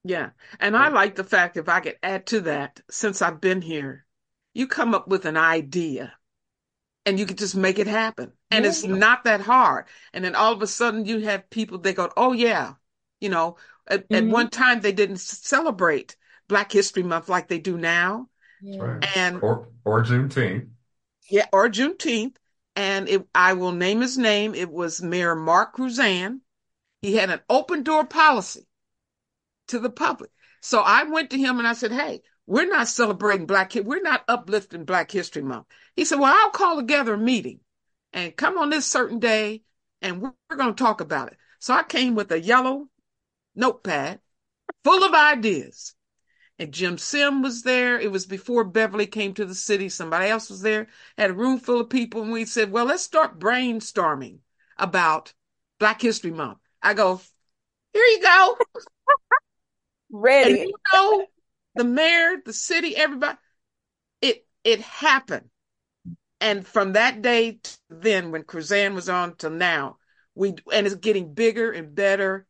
yeah, 0.04 0.30
and 0.60 0.76
I 0.76 0.90
like 0.90 1.16
the 1.16 1.24
fact 1.24 1.58
if 1.58 1.70
I 1.70 1.80
could 1.80 1.98
add 2.02 2.28
to 2.28 2.42
that, 2.42 2.82
since 2.90 3.22
I've 3.22 3.42
been 3.42 3.62
here, 3.62 4.06
you 4.54 4.68
come 4.68 4.94
up 4.94 5.08
with 5.08 5.26
an 5.26 5.38
idea 5.38 6.14
and 7.06 7.20
you 7.20 7.26
can 7.26 7.38
just 7.38 7.56
make 7.56 7.80
it 7.80 7.88
happen. 7.88 8.32
And 8.50 8.64
yeah. 8.64 8.70
it's 8.70 8.84
not 8.84 9.24
that 9.24 9.42
hard. 9.42 9.86
And 10.14 10.24
then 10.24 10.36
all 10.36 10.54
of 10.54 10.62
a 10.62 10.68
sudden 10.68 11.06
you 11.06 11.20
have 11.22 11.50
people, 11.50 11.80
they 11.80 11.94
go, 11.94 12.12
oh, 12.16 12.34
yeah, 12.34 12.74
you 13.20 13.30
know, 13.30 13.58
at, 13.88 14.08
mm-hmm. 14.10 14.28
at 14.28 14.32
one 14.32 14.50
time 14.50 14.82
they 14.82 14.92
didn't 14.92 15.20
celebrate 15.20 16.16
Black 16.48 16.72
History 16.72 17.04
Month 17.04 17.30
like 17.30 17.48
they 17.48 17.60
do 17.60 17.78
now. 17.78 18.28
Yeah. 18.62 18.82
Right. 18.82 19.18
And 19.18 19.42
or 19.42 19.68
or 19.86 20.04
Juneteenth. 20.04 20.68
Yeah, 21.30 21.48
or 21.52 21.70
Juneteenth. 21.70 22.36
And 22.76 23.10
it, 23.10 23.28
I 23.36 23.54
will 23.54 23.74
name 23.74 24.02
his 24.02 24.18
name. 24.18 24.56
It 24.56 24.72
was 24.72 25.02
Mayor 25.02 25.36
Mark 25.36 25.76
Kruzan. 25.76 26.40
He 27.02 27.16
had 27.16 27.30
an 27.30 27.42
open 27.50 27.84
door 27.84 28.06
policy 28.06 28.66
to 29.68 29.80
the 29.80 29.90
public. 29.90 30.32
So 30.62 30.80
I 30.80 31.04
went 31.04 31.32
to 31.32 31.38
him 31.38 31.58
and 31.58 31.68
I 31.68 31.74
said, 31.74 31.92
Hey, 31.92 32.22
we're 32.46 32.68
not 32.68 32.88
celebrating 32.88 33.46
Black 33.46 33.74
We're 33.74 34.02
not 34.02 34.24
uplifting 34.28 34.86
Black 34.86 35.12
History 35.12 35.42
Month. 35.42 35.68
He 35.96 36.06
said, 36.06 36.20
Well, 36.20 36.34
I'll 36.34 36.52
call 36.52 36.78
together 36.78 37.16
a 37.16 37.18
meeting 37.18 37.60
and 38.14 38.36
come 38.36 38.58
on 38.58 38.70
this 38.70 38.86
certain 38.86 39.20
day 39.20 39.64
and 40.02 40.22
we're, 40.22 40.34
we're 40.50 40.58
going 40.58 40.76
to 40.76 40.84
talk 40.84 41.02
about 41.02 41.32
it. 41.32 41.38
So 41.60 41.74
I 41.74 41.84
came 41.84 42.16
with 42.16 42.32
a 42.32 42.40
yellow 42.40 42.88
notepad 43.56 44.20
full 44.84 45.04
of 45.04 45.14
ideas. 45.14 45.94
And 46.62 46.72
Jim 46.72 47.00
Sim 47.00 47.42
was 47.42 47.64
there. 47.64 48.00
It 48.00 48.12
was 48.12 48.28
before 48.28 48.64
Beverly 48.64 49.08
came 49.08 49.34
to 49.34 49.46
the 49.46 49.56
city. 49.56 49.90
Somebody 49.90 50.30
else 50.30 50.48
was 50.48 50.62
there, 50.62 50.90
had 51.18 51.32
a 51.32 51.34
room 51.34 51.58
full 51.58 51.82
of 51.82 51.90
people. 51.90 52.22
And 52.22 52.32
we 52.32 52.46
said, 52.46 52.72
well, 52.72 52.86
let's 52.86 53.02
start 53.02 53.40
brainstorming 53.40 54.38
about 54.78 55.34
Black 55.80 56.00
History 56.00 56.30
Month. 56.30 56.60
I 56.80 56.94
go, 56.94 57.20
here 57.94 58.04
you 58.04 58.22
go. 58.22 58.58
Ready. 60.12 60.52
And 60.52 60.70
you 60.70 60.76
know, 60.94 61.26
the 61.74 61.84
mayor, 61.84 62.36
the 62.46 62.54
city, 62.54 62.96
everybody, 62.96 63.40
it 64.22 64.46
it 64.64 64.82
happened. 64.82 65.50
And 66.40 66.68
from 66.68 66.94
that 66.94 67.24
day 67.24 67.54
to 67.64 67.78
then, 67.90 68.30
when 68.30 68.44
Kruzan 68.44 68.94
was 68.94 69.10
on 69.10 69.36
to 69.38 69.50
now, 69.50 69.98
we 70.36 70.50
and 70.72 70.86
it's 70.86 70.94
getting 70.94 71.34
bigger 71.34 71.72
and 71.72 71.96
better 71.96 72.46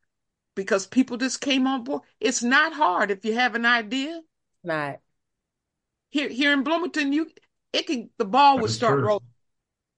because 0.61 0.87
people 0.87 1.17
just 1.17 1.41
came 1.41 1.67
on 1.67 1.83
board. 1.83 2.01
It's 2.19 2.43
not 2.43 2.73
hard 2.73 3.11
if 3.11 3.25
you 3.25 3.33
have 3.33 3.55
an 3.55 3.65
idea. 3.65 4.21
Not 4.63 4.99
here 6.11 6.29
here 6.29 6.53
in 6.53 6.63
Bloomington, 6.63 7.11
you 7.13 7.29
it 7.73 7.87
can 7.87 8.09
the 8.17 8.25
ball 8.25 8.59
would 8.59 8.69
start 8.69 8.99
true. 8.99 9.07
rolling. 9.07 9.25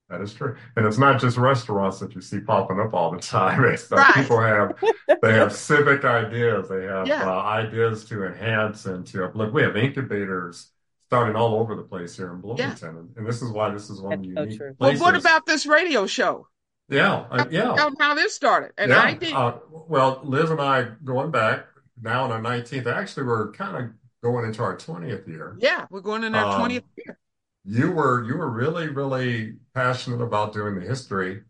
That 0.10 0.22
is 0.22 0.34
true, 0.34 0.56
and 0.76 0.86
it's 0.86 0.98
not 0.98 1.20
just 1.20 1.38
restaurants 1.38 2.00
that 2.00 2.14
you 2.14 2.22
see 2.22 2.40
popping 2.40 2.80
up 2.80 2.94
all 2.94 3.12
the 3.12 3.20
time. 3.20 3.64
It's 3.74 3.92
uh, 3.92 3.96
right. 3.96 4.14
people 4.14 4.40
have 4.40 4.78
they 5.22 5.34
have 5.34 5.54
civic 5.54 6.06
ideas. 6.06 6.70
They 6.70 6.84
have 6.84 7.08
yeah. 7.08 7.30
uh, 7.30 7.42
ideas 7.42 8.06
to 8.06 8.26
enhance 8.26 8.86
and 8.86 9.06
to 9.08 9.32
look. 9.34 9.54
We 9.54 9.64
have 9.64 9.76
incubators 9.76 10.70
starting 11.08 11.36
all 11.36 11.56
over 11.56 11.76
the 11.76 11.84
place 11.84 12.16
here 12.16 12.32
in 12.32 12.42
Bloomington, 12.42 12.78
yeah. 12.82 13.00
and, 13.00 13.18
and, 13.18 13.28
this 13.28 13.42
is 13.42 13.52
why 13.52 13.70
this 13.72 13.90
is 13.90 14.02
one 14.02 14.22
That's 14.34 14.56
unique. 14.56 14.60
So 14.60 14.76
well, 14.80 14.98
what 14.98 15.16
about 15.16 15.46
this 15.46 15.66
radio 15.66 16.06
show? 16.06 16.48
Yeah, 16.94 17.26
uh, 17.32 17.46
yeah. 17.50 17.76
How, 17.76 17.92
how 18.00 18.14
this 18.14 18.36
started, 18.36 18.72
and 18.78 18.92
yeah. 18.92 19.02
I 19.02 19.14
did. 19.14 19.34
Uh, 19.34 19.58
well, 19.88 20.22
Liz 20.24 20.50
and 20.50 20.62
I 20.62 20.90
going 21.04 21.32
back 21.32 21.66
now 22.02 22.26
in 22.26 22.32
our 22.32 22.42
19th. 22.42 22.86
Actually, 22.86 23.26
we're 23.26 23.52
kind 23.52 23.78
of 23.78 23.92
going 24.22 24.46
into 24.46 24.62
our 24.62 24.78
20th 24.78 25.28
year. 25.28 25.58
Yeah, 25.60 25.86
we're 25.90 26.02
going 26.02 26.24
in 26.24 26.36
our 26.36 26.56
um, 26.56 26.70
20th 26.70 26.84
year. 26.98 27.18
You 27.66 27.92
were 27.92 28.24
you 28.26 28.38
were 28.38 28.50
really 28.50 28.90
really 28.90 29.56
passionate 29.74 30.22
about 30.22 30.54
doing 30.54 30.76
the 30.76 30.86
history, 30.86 31.44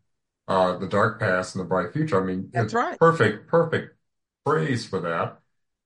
uh, 0.48 0.78
the 0.78 0.88
dark 0.88 1.20
past 1.20 1.56
and 1.56 1.64
the 1.64 1.68
bright 1.68 1.92
future. 1.92 2.22
I 2.22 2.26
mean, 2.26 2.50
that's 2.54 2.74
right. 2.74 2.98
Perfect, 3.00 3.48
perfect 3.48 3.96
phrase 4.46 4.86
for 4.86 5.02
that. 5.02 5.40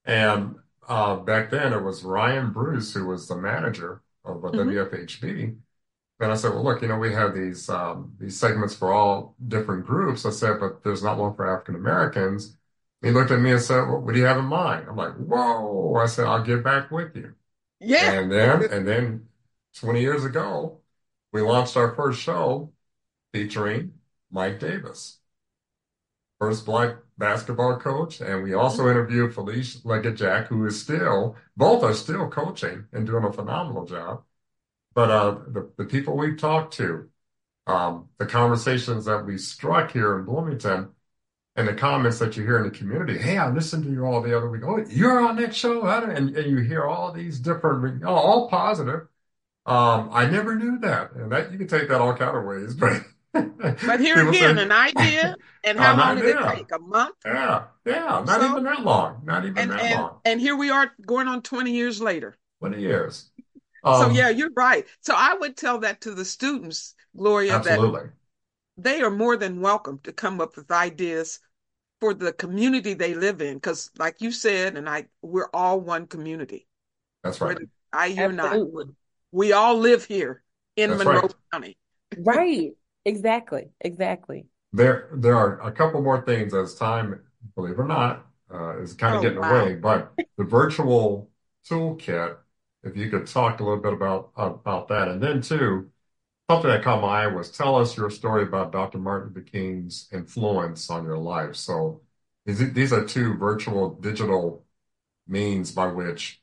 And 0.06 0.56
uh, 0.88 1.18
back 1.18 1.50
then, 1.50 1.74
it 1.74 1.82
was 1.82 2.04
Ryan 2.04 2.52
Bruce 2.52 2.94
who 2.94 3.08
was 3.08 3.28
the 3.28 3.38
manager 3.38 4.02
of 4.24 4.38
mm-hmm. 4.38 4.70
WFHB 4.70 5.58
and 6.20 6.32
I 6.32 6.36
said, 6.36 6.54
well, 6.54 6.64
look, 6.64 6.82
you 6.82 6.88
know, 6.88 6.98
we 6.98 7.14
have 7.14 7.36
these 7.36 7.70
um, 7.70 8.14
these 8.20 8.40
segments 8.40 8.74
for 8.76 8.92
all 8.92 9.36
different 9.48 9.86
groups. 9.86 10.26
I 10.26 10.32
said, 10.32 10.60
but 10.60 10.84
there's 10.84 11.04
not 11.04 11.18
one 11.18 11.36
for 11.36 11.52
African 11.52 11.76
Americans. 11.76 12.58
He 13.02 13.12
looked 13.12 13.30
at 13.30 13.40
me 13.40 13.52
and 13.52 13.62
said, 13.62 13.82
well, 13.84 14.02
what 14.02 14.14
do 14.14 14.20
you 14.20 14.26
have 14.26 14.38
in 14.38 14.46
mind? 14.46 14.88
I'm 14.90 14.96
like, 14.96 15.14
whoa. 15.14 15.96
I 15.96 16.08
said, 16.08 16.26
I'll 16.26 16.44
get 16.44 16.64
back 16.64 16.90
with 16.90 17.16
you. 17.16 17.36
Yeah. 17.80 18.14
And 18.14 18.32
then, 18.32 18.64
and 18.72 18.88
then 18.88 19.28
20 19.76 20.02
years 20.02 20.26
ago, 20.26 20.80
we 21.32 21.42
launched 21.42 21.78
our 21.78 21.94
first 21.94 22.20
show 22.20 22.72
featuring 23.34 23.94
Mike 24.32 24.60
Davis, 24.60 25.20
first 26.40 26.66
black 26.66 26.96
basketball 27.20 27.78
coach. 27.78 28.22
And 28.22 28.42
we 28.42 28.56
also 28.56 28.82
mm-hmm. 28.82 28.92
interviewed 28.92 29.34
Felisha 29.34 29.84
Legette-Jack, 29.84 30.48
who 30.48 30.66
is 30.66 30.82
still, 30.82 31.36
both 31.56 31.84
are 31.84 31.94
still 31.94 32.28
coaching 32.30 32.86
and 32.92 33.06
doing 33.06 33.24
a 33.24 33.32
phenomenal 33.32 33.86
job. 33.86 34.24
But 34.98 35.12
uh, 35.12 35.38
the, 35.50 35.70
the 35.78 35.86
people 35.86 36.18
we've 36.18 36.40
talked 36.40 36.74
to, 36.78 37.08
um, 37.68 38.10
the 38.18 38.26
conversations 38.26 39.06
that 39.06 39.28
we 39.28 39.38
struck 39.38 39.92
here 39.92 40.18
in 40.18 40.26
Bloomington, 40.26 40.90
and 41.56 41.68
the 41.68 41.76
comments 41.76 42.18
that 42.18 42.36
you 42.36 42.42
hear 42.42 42.58
in 42.58 42.64
the 42.64 42.72
community. 42.72 43.16
Hey, 43.16 43.38
I 43.38 43.52
listened 43.52 43.84
to 43.84 43.92
you 43.92 44.06
all 44.06 44.24
the 44.24 44.36
other 44.36 44.50
week. 44.50 44.64
Oh, 44.66 44.84
you're 44.90 45.20
on 45.20 45.36
that 45.36 45.54
show, 45.54 45.86
and, 45.86 46.36
and 46.36 46.50
you 46.50 46.58
hear 46.62 46.86
all 46.86 47.12
these 47.12 47.40
different, 47.40 48.04
all 48.06 48.50
positive. 48.50 49.02
Um, 49.68 50.10
I 50.12 50.26
never 50.26 50.56
knew 50.56 50.80
that, 50.80 51.12
and 51.12 51.32
that 51.32 51.52
you 51.52 51.60
can 51.60 51.68
take 51.68 51.90
that 51.90 52.02
all 52.02 52.16
kind 52.16 52.36
of 52.36 52.46
ways, 52.46 52.74
but. 52.74 53.04
but 53.86 54.00
here 54.00 54.28
again, 54.28 54.58
say, 54.58 54.64
an 54.64 54.72
idea, 54.72 55.36
and 55.64 55.78
how 55.78 55.96
long 55.96 56.18
idea. 56.18 56.34
did 56.34 56.42
it 56.42 56.56
take? 56.56 56.72
A 56.72 56.80
month? 56.80 57.18
Yeah, 57.24 57.66
yeah, 57.86 58.24
not 58.26 58.42
so, 58.42 58.50
even 58.50 58.64
that 58.64 58.84
long. 58.84 59.22
Not 59.26 59.46
even 59.46 59.60
and, 59.60 59.72
that 59.74 59.80
and, 59.80 60.02
long. 60.02 60.22
And 60.26 60.42
here 60.42 60.56
we 60.56 60.72
are, 60.72 60.92
going 61.06 61.28
on 61.28 61.44
twenty 61.44 61.74
years 61.74 62.02
later. 62.02 62.36
Twenty 62.60 62.82
years. 62.82 63.30
Um, 63.84 64.12
so 64.12 64.18
yeah, 64.18 64.30
you're 64.30 64.52
right. 64.56 64.86
So 65.02 65.14
I 65.16 65.36
would 65.40 65.56
tell 65.56 65.80
that 65.80 66.02
to 66.02 66.14
the 66.14 66.26
students, 66.26 66.96
Gloria, 67.16 67.56
absolutely. 67.56 68.02
that 68.02 68.12
they 68.78 69.02
are 69.02 69.12
more 69.12 69.38
than 69.38 69.62
welcome 69.62 70.00
to 70.04 70.12
come 70.12 70.42
up 70.42 70.56
with 70.56 70.72
ideas 70.72 71.40
for 72.00 72.14
the 72.14 72.34
community 72.34 72.94
they 72.94 73.14
live 73.14 73.42
in. 73.42 73.56
Because, 73.56 73.90
like 73.98 74.22
you 74.22 74.32
said, 74.32 74.78
and 74.78 74.88
I, 74.88 75.06
we're 75.22 75.50
all 75.54 75.80
one 75.80 76.08
community. 76.08 76.68
That's 77.24 77.42
right. 77.42 77.58
I, 77.92 78.08
you're 78.08 78.32
not. 78.32 78.60
We 79.32 79.52
all 79.52 79.78
live 79.78 80.06
here 80.06 80.44
in 80.76 80.92
That's 80.92 81.04
Monroe 81.04 81.22
right. 81.22 81.34
County. 81.52 81.78
right. 82.18 82.72
Exactly. 83.06 83.70
Exactly. 83.82 84.46
There, 84.74 85.10
there 85.14 85.36
are 85.36 85.62
a 85.62 85.72
couple 85.72 86.02
more 86.02 86.22
things 86.22 86.54
as 86.54 86.76
time, 86.76 87.22
believe 87.56 87.74
it 87.74 87.80
or 87.80 87.88
not, 87.88 88.26
uh, 88.54 88.80
is 88.80 88.94
kind 88.94 89.16
of 89.16 89.20
oh, 89.20 89.24
getting 89.24 89.40
wow. 89.40 89.62
away. 89.62 89.76
But 89.76 90.12
the 90.38 90.44
virtual 90.44 91.30
toolkit 91.70 92.38
if 92.84 92.96
you 92.96 93.10
could 93.10 93.28
talk 93.28 93.60
a 93.60 93.64
little 93.64 93.82
bit 93.82 93.94
about 93.94 94.32
about 94.36 94.88
that. 94.90 95.08
And 95.08 95.22
then 95.22 95.42
too, 95.42 95.90
something 96.50 96.70
that 96.70 96.84
caught 96.84 97.02
my 97.02 97.24
eye 97.24 97.28
was 97.28 97.52
tell 97.52 97.76
us 97.76 97.98
your 97.98 98.10
story 98.10 98.44
about 98.44 98.72
Dr. 98.72 98.98
Martin 98.98 99.34
Luther 99.34 99.42
King's 99.42 100.08
influence 100.12 100.90
on 100.90 101.04
your 101.04 101.18
life. 101.18 101.56
So 101.56 102.02
these 102.46 102.94
are 102.94 103.04
two 103.04 103.36
virtual 103.36 103.90
digital 103.96 104.66
means 105.28 105.72
by 105.72 105.88
which 105.88 106.42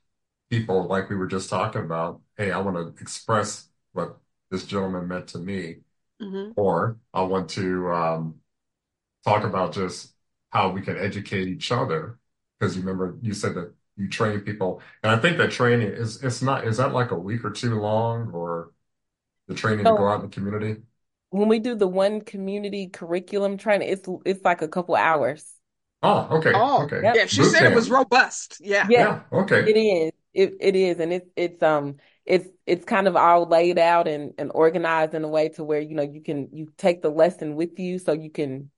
people, 0.51 0.87
like 0.87 1.09
we 1.09 1.17
were 1.17 1.27
just 1.27 1.49
talking 1.49 1.83
about, 1.83 2.21
hey, 2.37 2.53
I 2.53 2.59
want 2.59 2.77
to 2.77 3.03
express 3.03 3.69
what 3.93 4.19
this 4.51 4.67
gentleman 4.67 5.09
meant 5.09 5.29
to 5.29 5.39
me, 5.39 5.77
mm-hmm. 6.21 6.53
or 6.57 6.99
I 7.15 7.23
want 7.23 7.49
to 7.51 7.91
um, 7.91 8.35
talk 9.25 9.45
about 9.45 9.73
just 9.73 10.15
how 10.51 10.71
we 10.71 10.83
can 10.83 10.99
educate 10.99 11.49
each 11.49 11.73
other. 11.73 12.19
Because 12.59 12.77
you 12.77 12.83
remember 12.83 13.19
you 13.23 13.35
said 13.35 13.55
that 13.55 13.75
you 13.97 14.09
train 14.09 14.41
people. 14.41 14.83
And 15.03 15.13
I 15.13 15.19
think 15.19 15.39
that 15.39 15.51
training 15.51 15.89
is 15.89 16.23
it's 16.23 16.43
not 16.43 16.67
is 16.67 16.79
that 16.79 16.93
like 16.93 17.11
a 17.11 17.19
week 17.19 17.45
or 17.45 17.51
two 17.51 17.81
long 17.81 18.31
or 18.33 18.71
the 19.49 19.55
training 19.55 19.85
so, 19.85 19.93
to 19.93 19.99
go 19.99 20.09
out 20.09 20.17
in 20.17 20.31
the 20.31 20.35
community? 20.35 20.83
When 21.31 21.49
we 21.49 21.59
do 21.59 21.75
the 21.75 21.89
one 21.89 22.21
community 22.21 22.89
curriculum 22.89 23.57
training, 23.59 23.89
it's 23.89 24.09
it's 24.25 24.45
like 24.45 24.63
a 24.63 24.69
couple 24.69 24.95
hours. 24.95 25.45
Oh, 26.03 26.29
okay. 26.39 26.53
Oh, 26.55 26.85
Okay. 26.85 27.01
Yep. 27.03 27.15
yeah. 27.17 27.27
She 27.27 27.43
Boot 27.43 27.53
said 27.53 27.61
it 27.63 27.65
camp. 27.65 27.75
was 27.75 27.91
robust. 27.91 28.61
Yeah. 28.61 28.87
Yeah, 28.89 29.01
Yeah. 29.01 29.23
Okay. 29.33 29.63
it 29.71 29.77
is. 29.77 30.13
It 30.33 30.55
it 30.61 30.77
is, 30.77 30.99
and 30.99 31.13
it's 31.13 31.31
it's 31.37 31.63
um 31.63 31.97
it's 32.25 32.49
it's 32.67 32.85
kind 32.85 33.07
of 33.09 33.17
all 33.17 33.47
laid 33.47 33.79
out 33.79 34.09
and 34.09 34.33
and 34.39 34.51
organized 34.53 35.15
in 35.15 35.25
a 35.25 35.29
way 35.29 35.49
to 35.51 35.65
where 35.65 35.81
you 35.81 35.95
know 35.95 36.03
you 36.03 36.21
can 36.23 36.49
you 36.53 36.73
take 36.77 37.03
the 37.03 37.11
lesson 37.11 37.55
with 37.55 37.79
you 37.79 37.99
so 37.99 38.13
you 38.13 38.31
can 38.31 38.71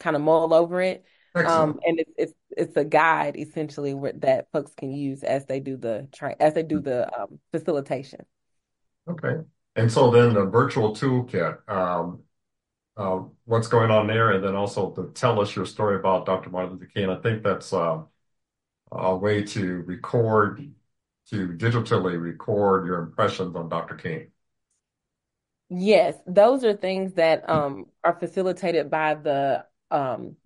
kind 0.00 0.16
of 0.16 0.22
mull 0.22 0.52
over 0.52 0.80
it. 0.82 1.04
Um, 1.44 1.80
and 1.84 2.00
it's 2.00 2.12
it's 2.16 2.32
it's 2.50 2.76
a 2.76 2.84
guide 2.84 3.36
essentially 3.36 3.92
where, 3.94 4.12
that 4.12 4.48
folks 4.52 4.72
can 4.74 4.92
use 4.92 5.22
as 5.22 5.44
they 5.46 5.60
do 5.60 5.76
the 5.76 6.08
train 6.12 6.36
as 6.40 6.54
they 6.54 6.62
do 6.62 6.80
the 6.80 7.12
um, 7.18 7.38
facilitation. 7.52 8.24
Okay. 9.08 9.42
And 9.76 9.92
so 9.92 10.10
then 10.10 10.32
the 10.32 10.44
virtual 10.44 10.94
toolkit, 10.94 11.68
um, 11.68 12.22
uh, 12.96 13.20
what's 13.44 13.68
going 13.68 13.90
on 13.90 14.06
there? 14.06 14.30
And 14.32 14.42
then 14.42 14.56
also 14.56 14.90
to 14.92 15.10
tell 15.12 15.40
us 15.40 15.54
your 15.54 15.66
story 15.66 15.96
about 15.96 16.24
Dr. 16.24 16.50
Martin 16.50 16.72
Luther 16.72 16.86
King. 16.86 17.10
I 17.10 17.16
think 17.16 17.42
that's 17.42 17.72
uh, 17.72 18.02
a 18.90 19.16
way 19.16 19.42
to 19.44 19.82
record, 19.82 20.72
to 21.30 21.48
digitally 21.48 22.18
record 22.18 22.86
your 22.86 23.00
impressions 23.00 23.54
on 23.54 23.68
Dr. 23.68 23.96
King. 23.96 24.28
Yes, 25.68 26.14
those 26.26 26.64
are 26.64 26.74
things 26.74 27.14
that 27.14 27.48
um, 27.50 27.86
are 28.02 28.18
facilitated 28.18 28.88
by 28.88 29.14
the 29.14 29.66
um, 29.90 30.36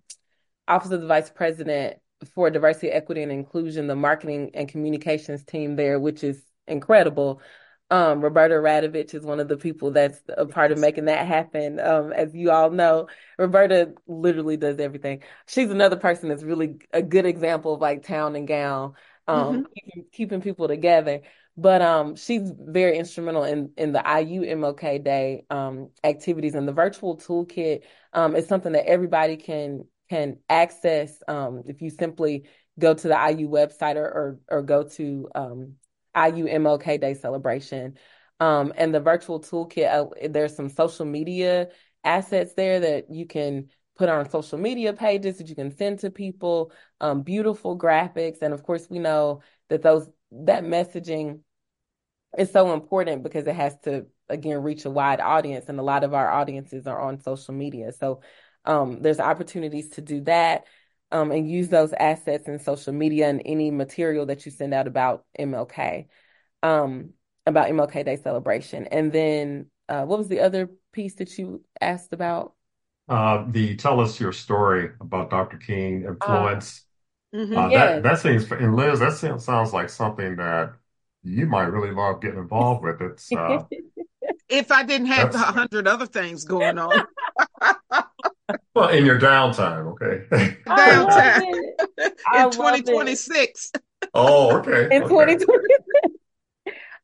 Office 0.67 0.91
of 0.91 1.01
the 1.01 1.07
Vice 1.07 1.29
President 1.29 1.97
for 2.33 2.49
Diversity, 2.49 2.89
Equity, 2.89 3.23
and 3.23 3.31
Inclusion, 3.31 3.87
the 3.87 3.95
marketing 3.95 4.51
and 4.53 4.67
communications 4.67 5.43
team 5.43 5.75
there, 5.75 5.99
which 5.99 6.23
is 6.23 6.41
incredible. 6.67 7.41
Um, 7.89 8.21
Roberta 8.21 8.55
Radovich 8.55 9.13
is 9.13 9.25
one 9.25 9.41
of 9.41 9.49
the 9.49 9.57
people 9.57 9.91
that's 9.91 10.21
a 10.29 10.45
part 10.45 10.71
of 10.71 10.79
making 10.79 11.05
that 11.05 11.27
happen. 11.27 11.77
Um, 11.77 12.13
as 12.13 12.33
you 12.33 12.49
all 12.49 12.69
know, 12.69 13.07
Roberta 13.37 13.93
literally 14.07 14.55
does 14.55 14.79
everything. 14.79 15.23
She's 15.47 15.69
another 15.69 15.97
person 15.97 16.29
that's 16.29 16.43
really 16.43 16.77
a 16.93 17.01
good 17.01 17.25
example 17.25 17.73
of 17.73 17.81
like 17.81 18.03
town 18.03 18.37
and 18.37 18.47
gown, 18.47 18.93
um, 19.27 19.67
keeping, 19.75 20.05
keeping 20.13 20.41
people 20.41 20.69
together. 20.69 21.21
But 21.57 21.81
um, 21.81 22.15
she's 22.15 22.49
very 22.57 22.97
instrumental 22.97 23.43
in 23.43 23.71
in 23.75 23.91
the 23.91 23.99
IU 23.99 24.43
MLK 24.43 25.03
Day 25.03 25.43
um, 25.49 25.89
activities 26.01 26.55
and 26.55 26.65
the 26.65 26.71
virtual 26.71 27.17
toolkit 27.17 27.81
um, 28.13 28.37
is 28.37 28.47
something 28.47 28.71
that 28.71 28.87
everybody 28.87 29.35
can 29.35 29.83
can 30.11 30.37
access 30.49 31.23
um, 31.29 31.63
if 31.65 31.81
you 31.81 31.89
simply 31.89 32.43
go 32.77 32.93
to 32.93 33.07
the 33.07 33.13
IU 33.13 33.47
website 33.47 33.95
or 33.95 34.05
or, 34.05 34.39
or 34.49 34.61
go 34.61 34.83
to 34.83 35.29
um, 35.33 35.75
IU 36.13 36.45
MLK 36.47 36.99
Day 36.99 37.13
celebration. 37.13 37.97
Um, 38.41 38.73
and 38.75 38.93
the 38.93 38.99
virtual 38.99 39.39
toolkit, 39.39 39.89
uh, 39.89 40.27
there's 40.29 40.55
some 40.55 40.67
social 40.67 41.05
media 41.05 41.69
assets 42.03 42.53
there 42.55 42.81
that 42.81 43.09
you 43.09 43.25
can 43.25 43.69
put 43.95 44.09
on 44.09 44.29
social 44.29 44.57
media 44.57 44.91
pages 44.91 45.37
that 45.37 45.47
you 45.47 45.55
can 45.55 45.71
send 45.77 45.99
to 45.99 46.09
people, 46.09 46.73
um, 46.99 47.21
beautiful 47.21 47.77
graphics. 47.77 48.41
And 48.41 48.53
of 48.53 48.63
course, 48.63 48.87
we 48.89 48.99
know 48.99 49.41
that 49.69 49.81
those 49.81 50.09
that 50.31 50.65
messaging 50.65 51.39
is 52.37 52.51
so 52.51 52.73
important 52.73 53.23
because 53.23 53.47
it 53.47 53.55
has 53.55 53.77
to 53.83 54.07
again 54.27 54.61
reach 54.61 54.83
a 54.83 54.89
wide 54.89 55.21
audience 55.21 55.65
and 55.69 55.79
a 55.79 55.83
lot 55.83 56.03
of 56.03 56.13
our 56.13 56.29
audiences 56.29 56.87
are 56.87 57.01
on 57.01 57.19
social 57.19 57.53
media 57.53 57.91
so 57.91 58.21
um, 58.65 59.01
there's 59.01 59.19
opportunities 59.19 59.89
to 59.89 60.01
do 60.01 60.21
that 60.21 60.65
um, 61.11 61.31
and 61.31 61.49
use 61.49 61.69
those 61.69 61.93
assets 61.93 62.47
in 62.47 62.59
social 62.59 62.93
media 62.93 63.27
and 63.29 63.41
any 63.45 63.71
material 63.71 64.25
that 64.27 64.45
you 64.45 64.51
send 64.51 64.73
out 64.73 64.87
about 64.87 65.25
mlk 65.39 66.07
um, 66.63 67.09
about 67.45 67.69
mlk 67.69 68.05
day 68.05 68.15
celebration 68.17 68.87
and 68.87 69.11
then 69.11 69.65
uh, 69.89 70.03
what 70.03 70.17
was 70.19 70.27
the 70.27 70.39
other 70.39 70.69
piece 70.93 71.15
that 71.15 71.37
you 71.37 71.63
asked 71.79 72.13
about 72.13 72.53
Uh, 73.09 73.45
the 73.49 73.75
tell 73.75 73.99
us 73.99 74.19
your 74.19 74.31
story 74.31 74.91
about 75.01 75.29
Dr. 75.29 75.57
King 75.57 76.03
influence. 76.03 76.85
Mhm. 77.33 77.57
Uh, 77.57 77.69
yes. 77.69 78.03
that 78.03 78.03
that 78.03 78.19
seems, 78.19 78.51
and 78.51 78.75
Liz, 78.75 78.99
that 78.99 79.13
seems, 79.13 79.43
sounds 79.43 79.73
like 79.73 79.89
something 79.89 80.35
that 80.37 80.73
you 81.23 81.45
might 81.45 81.65
really 81.65 81.91
love 81.91 82.21
getting 82.21 82.39
involved 82.39 82.83
with. 82.83 83.01
It's 83.01 83.31
uh, 83.31 83.63
If 84.49 84.71
I 84.71 84.83
didn't 84.83 85.07
have 85.07 85.33
a 85.33 85.37
hundred 85.39 85.87
other 85.87 86.05
things 86.05 86.43
going 86.43 86.77
on. 86.77 87.05
well 88.75 88.89
in 88.89 89.05
your 89.05 89.19
downtime, 89.19 89.91
okay? 89.93 90.57
Downtime. 90.67 91.51
in 92.35 92.51
2026. 92.51 93.71
Oh, 94.13 94.57
okay. 94.57 94.95
in 94.95 95.03
okay. 95.03 95.09
2020. 95.09 95.67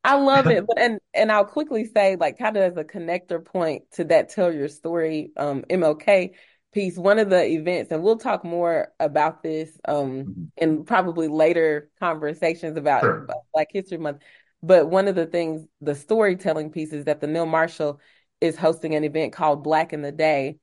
I 0.03 0.15
love 0.15 0.47
it. 0.47 0.63
But 0.67 0.79
and 0.79 0.99
and 1.13 1.31
I'll 1.31 1.45
quickly 1.45 1.85
say, 1.85 2.15
like, 2.15 2.37
kind 2.37 2.57
of 2.57 2.63
as 2.63 2.77
a 2.77 2.83
connector 2.83 3.43
point 3.43 3.83
to 3.93 4.05
that 4.05 4.29
tell 4.29 4.53
your 4.53 4.67
story 4.67 5.31
um 5.37 5.63
MLK 5.69 6.33
piece, 6.73 6.97
one 6.97 7.19
of 7.19 7.29
the 7.29 7.43
events, 7.45 7.91
and 7.91 8.03
we'll 8.03 8.17
talk 8.17 8.43
more 8.43 8.93
about 8.99 9.43
this 9.43 9.77
um 9.85 10.23
Mhm. 10.23 10.51
in 10.57 10.83
probably 10.85 11.27
later 11.27 11.89
conversations 11.99 12.77
about 12.77 13.01
Sure. 13.01 13.23
about 13.23 13.43
Black 13.53 13.67
History 13.71 13.97
Month. 13.97 14.21
But 14.63 14.89
one 14.89 15.07
of 15.07 15.15
the 15.15 15.25
things, 15.27 15.67
the 15.81 15.95
storytelling 15.95 16.71
piece 16.71 16.91
is 16.93 17.05
that 17.05 17.21
the 17.21 17.27
Neal 17.27 17.45
Marshall 17.45 17.99
is 18.41 18.55
hosting 18.55 18.95
an 18.95 19.03
event 19.03 19.33
called 19.33 19.63
Black 19.63 19.93
in 19.93 20.01
the 20.01 20.11
Day. 20.11 20.57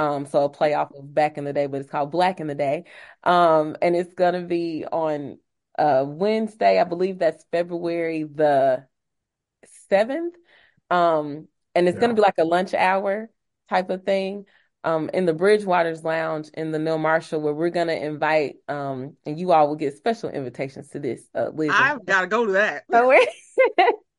Um, 0.00 0.24
so 0.24 0.44
a 0.44 0.48
play 0.48 0.72
off 0.72 0.90
of 0.96 1.12
Back 1.14 1.36
in 1.36 1.44
the 1.44 1.52
Day, 1.52 1.66
but 1.66 1.82
it's 1.82 1.90
called 1.90 2.10
Black 2.10 2.40
in 2.40 2.46
the 2.46 2.54
Day. 2.54 2.84
Um, 3.22 3.76
and 3.82 3.94
it's 3.94 4.14
gonna 4.14 4.40
be 4.40 4.86
on 4.90 5.38
uh 5.78 6.04
Wednesday, 6.06 6.80
I 6.80 6.84
believe 6.84 7.18
that's 7.18 7.44
February 7.52 8.24
the 8.24 8.86
7th. 9.92 10.32
Um, 10.88 11.48
and 11.74 11.86
it's 11.86 11.98
gonna 11.98 12.14
be 12.14 12.22
like 12.22 12.38
a 12.38 12.44
lunch 12.44 12.72
hour 12.72 13.28
type 13.68 13.90
of 13.90 14.04
thing. 14.04 14.46
Um, 14.82 15.10
in 15.12 15.26
the 15.26 15.34
Bridgewaters 15.34 16.02
Lounge 16.02 16.48
in 16.54 16.70
the 16.70 16.78
Neal 16.78 16.96
Marshall, 16.96 17.42
where 17.42 17.52
we're 17.52 17.68
gonna 17.68 17.92
invite 17.92 18.56
um, 18.68 19.18
and 19.26 19.38
you 19.38 19.52
all 19.52 19.68
will 19.68 19.76
get 19.76 19.98
special 19.98 20.30
invitations 20.30 20.88
to 20.88 20.98
this, 20.98 21.22
uh, 21.34 21.50
Liz. 21.52 21.70
I've 21.74 22.06
got 22.06 22.22
to 22.22 22.26
go 22.26 22.46
to 22.46 22.52
that. 22.52 22.84
so 22.90 23.06
we're 23.06 23.26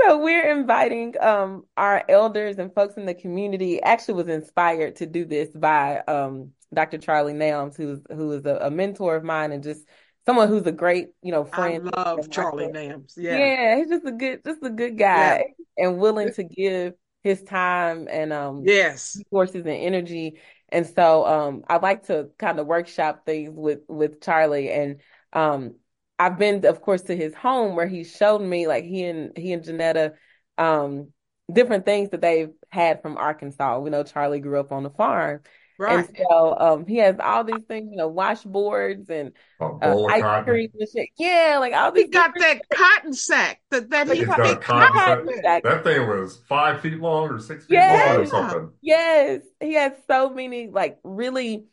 so 0.00 0.18
we're 0.22 0.50
inviting 0.50 1.14
um 1.20 1.64
our 1.76 2.04
elders 2.08 2.58
and 2.58 2.72
folks 2.74 2.94
in 2.96 3.06
the 3.06 3.14
community. 3.14 3.82
Actually, 3.82 4.14
was 4.14 4.28
inspired 4.28 4.96
to 4.96 5.06
do 5.06 5.24
this 5.24 5.48
by 5.50 5.98
um 6.00 6.52
Dr. 6.72 6.98
Charlie 6.98 7.32
Nelms, 7.32 7.76
who's 7.76 8.00
who 8.10 8.32
is 8.32 8.44
a, 8.44 8.56
a 8.62 8.70
mentor 8.70 9.16
of 9.16 9.24
mine 9.24 9.52
and 9.52 9.62
just 9.62 9.86
someone 10.26 10.48
who's 10.48 10.66
a 10.66 10.72
great 10.72 11.08
you 11.22 11.32
know 11.32 11.44
I 11.52 11.54
friend. 11.54 11.90
love 11.96 12.30
Charlie 12.30 12.68
Nelms. 12.68 13.14
Yeah. 13.16 13.36
Yeah, 13.36 13.76
he's 13.76 13.88
just 13.88 14.04
a 14.06 14.12
good 14.12 14.44
just 14.44 14.62
a 14.62 14.70
good 14.70 14.98
guy 14.98 15.44
and 15.76 15.98
willing 15.98 16.32
to 16.34 16.44
give 16.44 16.94
his 17.22 17.42
time 17.42 18.08
and 18.10 18.32
um 18.32 18.60
Yes. 18.64 19.16
resources 19.16 19.60
and 19.62 19.68
energy. 19.68 20.38
And 20.70 20.86
so 20.86 21.26
um 21.26 21.64
I 21.68 21.78
like 21.78 22.04
to 22.06 22.28
kind 22.38 22.58
of 22.60 22.66
workshop 22.66 23.24
things 23.26 23.50
with 23.54 23.80
with 23.88 24.20
Charlie 24.20 24.70
and 24.70 25.00
um 25.32 25.74
I've 26.18 26.38
been 26.38 26.64
of 26.66 26.80
course 26.82 27.02
to 27.02 27.16
his 27.16 27.34
home 27.34 27.76
where 27.76 27.86
he 27.86 28.04
showed 28.04 28.40
me 28.42 28.66
like 28.66 28.84
he 28.84 29.04
and 29.04 29.36
he 29.36 29.52
and 29.52 29.62
Janetta 29.64 30.14
um 30.56 31.12
different 31.52 31.84
things 31.86 32.10
that 32.10 32.20
they've 32.20 32.50
had 32.70 33.00
from 33.02 33.16
Arkansas. 33.16 33.78
We 33.78 33.90
know 33.90 34.02
Charlie 34.02 34.40
grew 34.40 34.60
up 34.60 34.72
on 34.72 34.82
the 34.82 34.90
farm. 34.90 35.40
Right. 35.78 36.06
And 36.06 36.16
so 36.28 36.56
um 36.58 36.86
he 36.86 36.96
has 36.98 37.16
all 37.22 37.44
these 37.44 37.62
things, 37.64 37.88
you 37.90 37.96
know, 37.96 38.10
washboards 38.10 39.10
and 39.10 39.32
A 39.60 39.86
uh, 39.86 39.94
ice 40.08 40.22
cotton. 40.22 40.54
cream 40.54 40.70
and 40.78 40.88
shit. 40.88 41.08
Yeah, 41.18 41.58
like 41.60 41.72
all 41.72 41.92
He 41.94 42.02
these 42.02 42.10
got 42.10 42.34
different 42.34 42.62
that 42.62 42.76
cotton 42.76 43.12
sack 43.12 43.60
that, 43.70 43.90
that 43.90 44.08
he 44.08 44.16
He's 44.16 44.26
got 44.26 44.40
a 44.40 44.56
cotton 44.56 44.98
cotton. 44.98 45.26
sack. 45.26 45.44
sack. 45.44 45.62
That 45.64 45.84
thing 45.84 46.08
was 46.08 46.38
five 46.48 46.80
feet 46.80 46.98
long 46.98 47.28
or 47.28 47.38
six 47.38 47.64
feet 47.66 47.74
Yeah. 47.74 48.14
long 48.14 48.16
or 48.22 48.26
something. 48.26 48.70
Yes, 48.80 49.42
he 49.60 49.74
has 49.74 49.92
so 50.08 50.30
many 50.30 50.68
like 50.68 50.98
really 51.04 51.64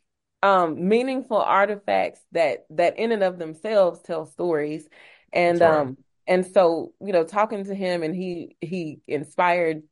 um 0.46 0.88
meaningful 0.88 1.38
artifacts 1.38 2.22
that 2.32 2.66
that 2.70 3.00
in 3.00 3.12
and 3.12 3.24
of 3.24 3.39
themselves 3.39 4.02
tell 4.04 4.26
stories. 4.28 4.88
And 5.34 5.62
right. 5.62 5.64
um 5.64 5.98
and 6.28 6.46
so, 6.46 6.93
you 7.02 7.14
know, 7.14 7.24
talking 7.24 7.66
to 7.66 7.76
him 7.76 8.04
and 8.04 8.16
he 8.16 8.56
he 8.62 9.02
inspired 9.08 9.84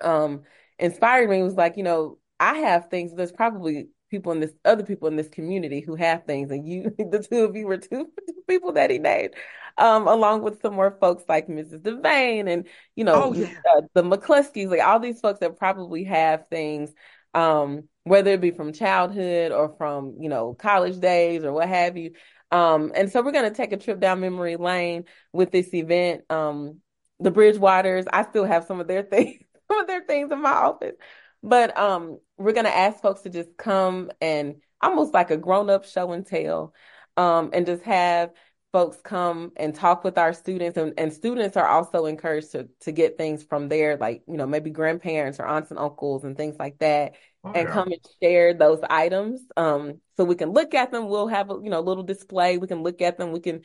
um 0.00 0.42
inspired 0.78 1.30
me 1.30 1.42
was 1.42 1.54
like, 1.54 1.76
you 1.76 1.82
know, 1.82 2.18
I 2.38 2.58
have 2.58 2.90
things, 2.90 3.14
there's 3.14 3.32
probably 3.32 3.88
people 4.10 4.30
in 4.32 4.40
this 4.40 4.52
other 4.64 4.84
people 4.84 5.08
in 5.08 5.16
this 5.16 5.28
community 5.28 5.80
who 5.80 5.96
have 5.96 6.24
things 6.26 6.50
and 6.50 6.68
you 6.68 6.94
the 6.98 7.26
two 7.28 7.44
of 7.44 7.56
you 7.56 7.66
were 7.66 7.78
two, 7.78 8.06
two 8.28 8.42
people 8.48 8.72
that 8.72 8.90
he 8.90 8.98
named. 8.98 9.34
Um, 9.78 10.08
along 10.08 10.42
with 10.42 10.62
some 10.62 10.74
more 10.74 10.96
folks 11.00 11.24
like 11.28 11.48
Mrs. 11.48 11.82
Devane 11.82 12.48
and 12.48 12.66
you 12.94 13.04
know 13.04 13.14
Oh, 13.14 13.32
yeah. 13.34 13.48
uh, 13.70 13.82
the 13.94 14.02
McCluskeys, 14.02 14.68
like 14.70 14.80
all 14.82 15.00
these 15.00 15.20
folks 15.20 15.40
that 15.40 15.58
probably 15.58 16.04
have 16.04 16.48
things, 16.48 16.92
um, 17.34 17.88
whether 18.06 18.30
it 18.30 18.40
be 18.40 18.52
from 18.52 18.72
childhood 18.72 19.50
or 19.50 19.74
from, 19.76 20.14
you 20.20 20.28
know, 20.28 20.54
college 20.54 21.00
days 21.00 21.42
or 21.42 21.52
what 21.52 21.68
have 21.68 21.96
you. 21.96 22.12
Um, 22.52 22.92
and 22.94 23.10
so 23.10 23.20
we're 23.20 23.32
going 23.32 23.50
to 23.50 23.56
take 23.56 23.72
a 23.72 23.76
trip 23.76 23.98
down 23.98 24.20
memory 24.20 24.54
lane 24.54 25.06
with 25.32 25.50
this 25.50 25.74
event. 25.74 26.22
Um, 26.30 26.80
the 27.18 27.32
Bridgewaters, 27.32 28.06
I 28.12 28.22
still 28.22 28.44
have 28.44 28.64
some 28.64 28.78
of 28.78 28.86
their 28.86 29.02
things, 29.10 29.42
some 29.68 29.80
of 29.80 29.88
their 29.88 30.04
things 30.04 30.30
in 30.30 30.40
my 30.40 30.52
office, 30.52 30.94
but, 31.42 31.76
um, 31.76 32.20
we're 32.38 32.52
going 32.52 32.66
to 32.66 32.76
ask 32.76 33.02
folks 33.02 33.22
to 33.22 33.30
just 33.30 33.56
come 33.56 34.12
and 34.20 34.56
almost 34.80 35.12
like 35.12 35.32
a 35.32 35.36
grown 35.36 35.68
up 35.68 35.84
show 35.84 36.12
and 36.12 36.24
tell, 36.24 36.74
um, 37.16 37.50
and 37.52 37.66
just 37.66 37.82
have 37.82 38.30
folks 38.72 39.00
come 39.02 39.52
and 39.56 39.74
talk 39.74 40.04
with 40.04 40.18
our 40.18 40.34
students 40.34 40.76
and, 40.76 40.92
and 40.98 41.10
students 41.10 41.56
are 41.56 41.66
also 41.66 42.04
encouraged 42.04 42.52
to 42.52 42.68
to 42.80 42.92
get 42.92 43.16
things 43.16 43.42
from 43.42 43.70
there 43.70 43.96
like 43.96 44.22
you 44.28 44.36
know 44.36 44.46
maybe 44.46 44.68
grandparents 44.68 45.40
or 45.40 45.46
aunts 45.46 45.70
and 45.70 45.78
uncles 45.78 46.24
and 46.24 46.36
things 46.36 46.56
like 46.58 46.76
that 46.78 47.14
oh, 47.46 47.52
and 47.54 47.68
yeah. 47.68 47.72
come 47.72 47.88
and 47.88 48.00
share 48.22 48.54
those 48.54 48.80
items. 48.88 49.40
Um, 49.56 50.00
so 50.16 50.24
we 50.24 50.34
can 50.34 50.50
look 50.50 50.74
at 50.74 50.90
them. 50.90 51.08
We'll 51.08 51.28
have 51.28 51.50
a 51.50 51.54
you 51.62 51.70
know 51.70 51.80
little 51.80 52.02
display. 52.02 52.58
We 52.58 52.66
can 52.66 52.82
look 52.82 53.00
at 53.02 53.18
them. 53.18 53.32
We 53.32 53.40
can 53.40 53.62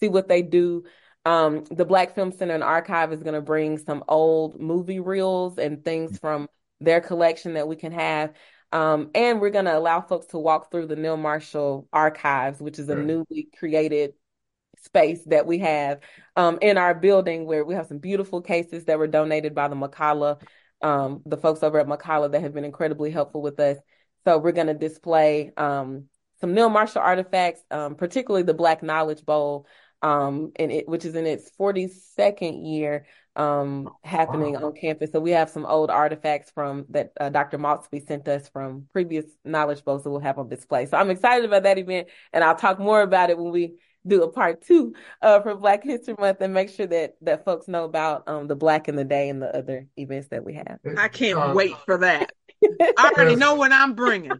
see 0.00 0.08
what 0.08 0.28
they 0.28 0.42
do. 0.42 0.84
Um, 1.26 1.64
the 1.70 1.84
Black 1.84 2.14
Film 2.14 2.32
Center 2.32 2.54
and 2.54 2.62
Archive 2.62 3.12
is 3.12 3.22
going 3.22 3.34
to 3.34 3.40
bring 3.40 3.78
some 3.78 4.04
old 4.08 4.60
movie 4.60 5.00
reels 5.00 5.58
and 5.58 5.82
things 5.82 6.18
from 6.18 6.48
their 6.80 7.00
collection 7.00 7.54
that 7.54 7.66
we 7.66 7.76
can 7.76 7.92
have. 7.92 8.34
Um, 8.72 9.10
and 9.14 9.40
we're 9.40 9.50
going 9.50 9.64
to 9.66 9.76
allow 9.76 10.00
folks 10.00 10.26
to 10.26 10.38
walk 10.38 10.70
through 10.70 10.88
the 10.88 10.96
Neal 10.96 11.16
Marshall 11.16 11.88
Archives, 11.92 12.60
which 12.60 12.78
is 12.78 12.88
a 12.88 12.96
right. 12.96 13.06
newly 13.06 13.48
created 13.56 14.14
space 14.82 15.22
that 15.26 15.46
we 15.46 15.58
have 15.60 16.00
um, 16.36 16.58
in 16.60 16.76
our 16.76 16.94
building 16.94 17.46
where 17.46 17.64
we 17.64 17.74
have 17.74 17.86
some 17.86 17.98
beautiful 17.98 18.42
cases 18.42 18.84
that 18.84 18.98
were 18.98 19.06
donated 19.06 19.54
by 19.54 19.68
the 19.68 19.76
McCalla, 19.76 20.40
um, 20.84 21.22
the 21.24 21.38
folks 21.38 21.62
over 21.62 21.80
at 21.80 21.86
McCalla 21.86 22.30
that 22.30 22.42
have 22.42 22.52
been 22.52 22.64
incredibly 22.64 23.10
helpful 23.10 23.42
with 23.42 23.58
us. 23.58 23.78
So 24.24 24.38
we're 24.38 24.52
going 24.52 24.68
to 24.68 24.74
display 24.74 25.50
um, 25.56 26.04
some 26.40 26.54
Neal 26.54 26.68
Marshall 26.68 27.02
artifacts, 27.02 27.62
um, 27.70 27.94
particularly 27.94 28.44
the 28.44 28.54
Black 28.54 28.82
Knowledge 28.82 29.24
Bowl, 29.24 29.66
um, 30.02 30.52
and 30.56 30.70
it, 30.70 30.86
which 30.86 31.06
is 31.06 31.14
in 31.14 31.26
its 31.26 31.50
42nd 31.58 32.70
year 32.70 33.06
um, 33.34 33.88
happening 34.04 34.52
wow. 34.52 34.66
on 34.66 34.74
campus. 34.74 35.10
So 35.10 35.20
we 35.20 35.30
have 35.30 35.48
some 35.48 35.64
old 35.64 35.90
artifacts 35.90 36.50
from 36.50 36.84
that 36.90 37.12
uh, 37.18 37.30
Dr. 37.30 37.58
Maltzby 37.58 38.06
sent 38.06 38.28
us 38.28 38.48
from 38.48 38.86
previous 38.92 39.24
knowledge 39.42 39.84
bowls 39.84 40.04
that 40.04 40.10
we'll 40.10 40.20
have 40.20 40.38
on 40.38 40.50
display. 40.50 40.84
So 40.84 40.98
I'm 40.98 41.10
excited 41.10 41.46
about 41.46 41.62
that 41.62 41.78
event, 41.78 42.08
and 42.32 42.44
I'll 42.44 42.56
talk 42.56 42.78
more 42.78 43.00
about 43.00 43.30
it 43.30 43.38
when 43.38 43.50
we 43.50 43.76
do 44.06 44.22
a 44.22 44.28
part 44.30 44.62
two 44.62 44.94
uh, 45.22 45.40
for 45.40 45.54
Black 45.54 45.84
History 45.84 46.14
Month 46.18 46.40
and 46.40 46.52
make 46.52 46.70
sure 46.70 46.86
that 46.86 47.16
that 47.22 47.44
folks 47.44 47.68
know 47.68 47.84
about 47.84 48.28
um, 48.28 48.46
the 48.46 48.56
Black 48.56 48.88
in 48.88 48.96
the 48.96 49.04
Day 49.04 49.28
and 49.28 49.40
the 49.40 49.56
other 49.56 49.86
events 49.96 50.28
that 50.28 50.44
we 50.44 50.54
have. 50.54 50.78
I 50.96 51.08
can't 51.08 51.38
uh, 51.38 51.52
wait 51.54 51.76
for 51.84 51.98
that. 51.98 52.32
I 52.64 53.12
already 53.16 53.36
know 53.36 53.54
what 53.54 53.72
I'm 53.72 53.94
bringing. 53.94 54.32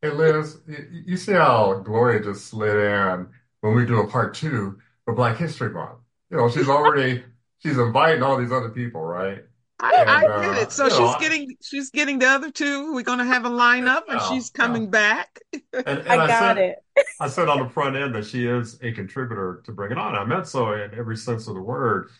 Hey 0.00 0.10
Liz, 0.10 0.58
you 1.06 1.16
see 1.16 1.32
how 1.32 1.82
Gloria 1.84 2.22
just 2.22 2.46
slid 2.46 2.76
in 2.76 3.28
when 3.60 3.74
we 3.74 3.84
do 3.84 4.00
a 4.00 4.06
part 4.06 4.34
two 4.34 4.78
for 5.04 5.14
Black 5.14 5.36
History 5.36 5.70
Month. 5.70 5.98
You 6.30 6.36
know, 6.36 6.50
she's 6.50 6.68
already 6.68 7.24
she's 7.58 7.78
inviting 7.78 8.22
all 8.22 8.36
these 8.36 8.52
other 8.52 8.68
people, 8.68 9.02
right? 9.02 9.42
I, 9.80 9.94
and, 9.94 10.10
I 10.10 10.20
get 10.22 10.58
uh, 10.58 10.60
it. 10.62 10.72
So 10.72 10.88
she's 10.88 10.98
know, 10.98 11.16
getting 11.20 11.56
she's 11.62 11.90
getting 11.90 12.18
the 12.18 12.26
other 12.26 12.50
two. 12.50 12.92
We're 12.94 13.02
going 13.02 13.20
to 13.20 13.24
have 13.24 13.44
a 13.44 13.50
lineup, 13.50 14.02
and 14.08 14.20
yeah, 14.20 14.28
she's 14.28 14.50
coming 14.50 14.84
yeah. 14.84 14.90
back. 14.90 15.40
And, 15.72 15.86
and 15.86 16.08
I, 16.08 16.14
I, 16.14 16.26
got 16.26 16.56
said, 16.56 16.58
it. 16.58 16.78
I 17.20 17.28
said 17.28 17.48
on 17.48 17.58
the 17.60 17.68
front 17.68 17.96
end 17.96 18.14
that 18.14 18.26
she 18.26 18.46
is 18.46 18.78
a 18.82 18.92
contributor 18.92 19.62
to 19.64 19.72
Bring 19.72 19.92
It 19.92 19.98
On. 19.98 20.14
I 20.14 20.24
meant 20.24 20.46
so 20.46 20.72
in 20.72 20.94
every 20.94 21.16
sense 21.16 21.48
of 21.48 21.54
the 21.54 21.60
word. 21.62 22.10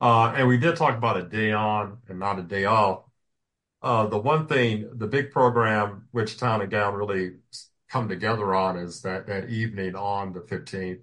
Uh, 0.00 0.32
and 0.36 0.48
we 0.48 0.56
did 0.56 0.76
talk 0.76 0.96
about 0.96 1.16
a 1.16 1.24
day 1.24 1.52
on 1.52 1.98
and 2.08 2.18
not 2.18 2.38
a 2.38 2.42
day 2.42 2.64
off. 2.64 3.02
Uh, 3.82 4.06
the 4.06 4.18
one 4.18 4.46
thing, 4.46 4.88
the 4.94 5.06
big 5.06 5.30
program 5.30 6.08
which 6.12 6.38
Town 6.38 6.62
and 6.62 6.70
Gown 6.70 6.94
really 6.94 7.36
come 7.88 8.08
together 8.08 8.54
on 8.54 8.76
is 8.76 9.02
that 9.02 9.26
that 9.26 9.48
evening 9.48 9.94
on 9.94 10.32
the 10.32 10.40
15th, 10.40 11.00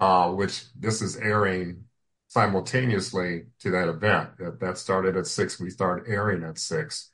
uh, 0.00 0.30
which 0.30 0.64
this 0.74 1.02
is 1.02 1.16
airing 1.16 1.84
simultaneously 2.28 3.46
to 3.60 3.70
that 3.70 3.88
event. 3.88 4.30
That, 4.38 4.60
that 4.60 4.78
started 4.78 5.16
at 5.16 5.26
six. 5.26 5.58
We 5.60 5.70
start 5.70 6.04
airing 6.06 6.44
at 6.44 6.58
six. 6.58 7.10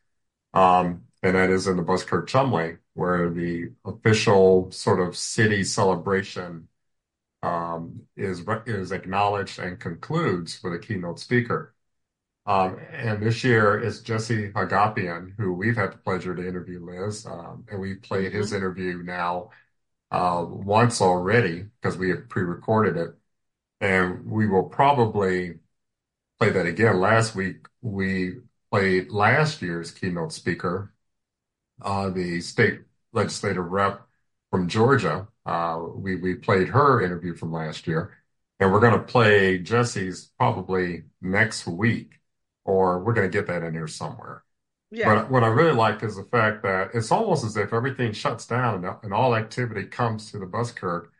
Um, 0.52 1.05
and 1.22 1.36
that 1.36 1.50
is 1.50 1.66
in 1.66 1.76
the 1.76 1.82
Buskirk 1.82 2.28
Chumley, 2.28 2.76
where 2.95 3.30
the 3.30 3.72
official 3.84 4.70
sort 4.70 5.01
of 5.01 5.16
city 5.16 5.64
celebration 5.64 6.68
um, 7.42 8.03
is 8.16 8.42
is 8.66 8.92
acknowledged 8.92 9.59
and 9.59 9.78
concludes 9.78 10.62
with 10.62 10.74
a 10.74 10.78
keynote 10.78 11.20
speaker. 11.20 11.74
Um, 12.47 12.78
and 12.92 13.22
this 13.22 13.42
year 13.45 13.80
is 13.80 14.03
Jesse 14.03 14.51
Hagopian, 14.53 15.34
who 15.38 15.53
we've 15.55 15.76
had 15.76 15.92
the 15.92 15.99
pleasure 15.99 16.34
to 16.34 16.47
interview, 16.47 16.84
Liz, 16.84 17.26
um, 17.26 17.64
and 17.70 17.80
we've 17.80 18.03
played 18.03 18.32
his 18.32 18.49
mm-hmm. 18.49 18.57
interview 18.57 19.03
now 19.03 19.51
uh, 20.11 20.45
once 20.47 21.01
already 21.01 21.66
because 21.80 21.97
we 21.97 22.11
have 22.11 22.28
pre-recorded 22.28 22.97
it 22.97 23.14
and 23.80 24.24
we 24.26 24.47
will 24.47 24.64
probably 24.64 25.59
play 26.38 26.51
that 26.51 26.66
again. 26.66 27.01
Last 27.01 27.34
week, 27.34 27.66
we 27.82 28.36
played 28.70 29.11
last 29.11 29.61
year's 29.61 29.90
keynote 29.90 30.32
speaker, 30.32 30.93
the 31.81 32.41
state 32.41 32.81
legislative 33.12 33.70
rep 33.70 34.07
from 34.51 34.68
Georgia. 34.68 35.29
Uh, 35.47 35.81
we, 35.95 36.16
we 36.16 36.35
played 36.35 36.68
her 36.68 37.03
interview 37.03 37.35
from 37.35 37.53
last 37.53 37.87
year, 37.87 38.12
and 38.61 38.72
we're 38.72 38.81
going 38.81 38.99
to 38.99 39.05
play 39.05 39.59
Jesse's 39.59 40.31
probably 40.39 41.05
next 41.20 41.66
week, 41.66 42.20
or 42.64 43.01
we're 43.01 43.14
going 43.14 43.31
to 43.31 43.37
get 43.37 43.47
that 43.49 43.62
in 43.62 43.75
here 43.75 43.89
somewhere. 43.89 44.45
Yeah. 44.91 45.12
But 45.12 45.31
what 45.31 45.43
I 45.43 45.49
really 45.49 45.72
like 45.72 46.03
is 46.05 46.16
the 46.16 46.22
fact 46.22 46.62
that 46.62 46.91
it's 46.95 47.11
almost 47.11 47.45
as 47.45 47.57
if 47.57 47.72
everything 47.72 48.12
shuts 48.12 48.47
down 48.47 48.85
and, 48.85 48.95
and 49.03 49.12
all 49.12 49.35
activity 49.35 49.87
comes 49.87 50.31
to 50.31 50.39
the 50.39 50.47
Buskirk 50.47 51.12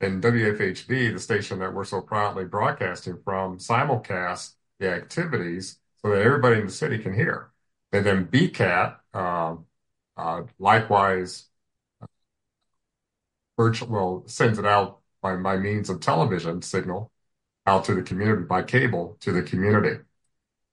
and 0.00 0.22
WFHB, 0.22 1.12
the 1.12 1.18
station 1.18 1.58
that 1.60 1.72
we're 1.72 1.84
so 1.84 2.02
proudly 2.02 2.44
broadcasting 2.44 3.18
from, 3.24 3.58
simulcast 3.58 4.54
the 4.78 4.90
activities 4.90 5.78
so 6.02 6.10
that 6.10 6.20
everybody 6.20 6.60
in 6.60 6.66
the 6.66 6.72
city 6.72 6.98
can 6.98 7.14
hear. 7.14 7.50
And 7.92 8.04
then 8.04 8.26
BCAT, 8.26 8.96
uh, 9.14 9.18
uh, 9.18 9.56
likewise, 10.58 11.46
virtual, 13.56 13.88
well, 13.88 14.24
sends 14.26 14.58
it 14.58 14.66
out 14.66 15.00
by, 15.22 15.36
by 15.36 15.56
means 15.56 15.90
of 15.90 16.00
television 16.00 16.62
signal 16.62 17.10
out 17.66 17.84
to 17.84 17.94
the 17.94 18.02
community 18.02 18.42
by 18.42 18.62
cable 18.62 19.16
to 19.20 19.32
the 19.32 19.42
community. 19.42 20.02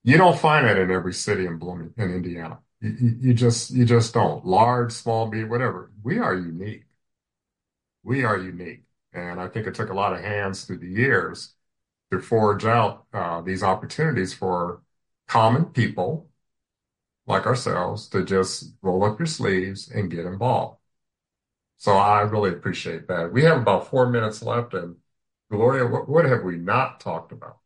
You 0.03 0.17
don't 0.17 0.39
find 0.39 0.67
that 0.67 0.77
in 0.77 0.91
every 0.91 1.13
city 1.13 1.45
in 1.45 1.57
Blooming, 1.57 1.93
in 1.97 2.13
Indiana. 2.13 2.59
You, 2.81 3.15
you 3.21 3.33
just, 3.33 3.71
you 3.71 3.85
just 3.85 4.13
don't. 4.13 4.45
Large, 4.45 4.91
small, 4.91 5.27
be 5.27 5.43
whatever. 5.43 5.91
We 6.03 6.17
are 6.17 6.33
unique. 6.33 6.85
We 8.03 8.23
are 8.23 8.37
unique. 8.37 8.83
And 9.13 9.39
I 9.39 9.47
think 9.47 9.67
it 9.67 9.75
took 9.75 9.89
a 9.89 9.93
lot 9.93 10.13
of 10.13 10.21
hands 10.21 10.65
through 10.65 10.79
the 10.79 10.87
years 10.89 11.53
to 12.11 12.19
forge 12.19 12.65
out 12.65 13.05
uh, 13.13 13.41
these 13.41 13.63
opportunities 13.63 14.33
for 14.33 14.81
common 15.27 15.65
people 15.65 16.27
like 17.31 17.47
ourselves 17.47 18.07
to 18.09 18.23
just 18.23 18.73
roll 18.81 19.03
up 19.03 19.19
your 19.19 19.25
sleeves 19.25 19.89
and 19.89 20.11
get 20.11 20.25
involved. 20.25 20.77
So 21.77 21.93
I 21.97 22.21
really 22.21 22.51
appreciate 22.51 23.07
that. 23.07 23.33
We 23.33 23.43
have 23.43 23.57
about 23.57 23.87
four 23.89 24.07
minutes 24.09 24.43
left, 24.43 24.73
and 24.75 24.97
Gloria, 25.49 25.87
what, 25.87 26.07
what 26.07 26.25
have 26.25 26.43
we 26.43 26.57
not 26.57 26.99
talked 26.99 27.31
about? 27.31 27.57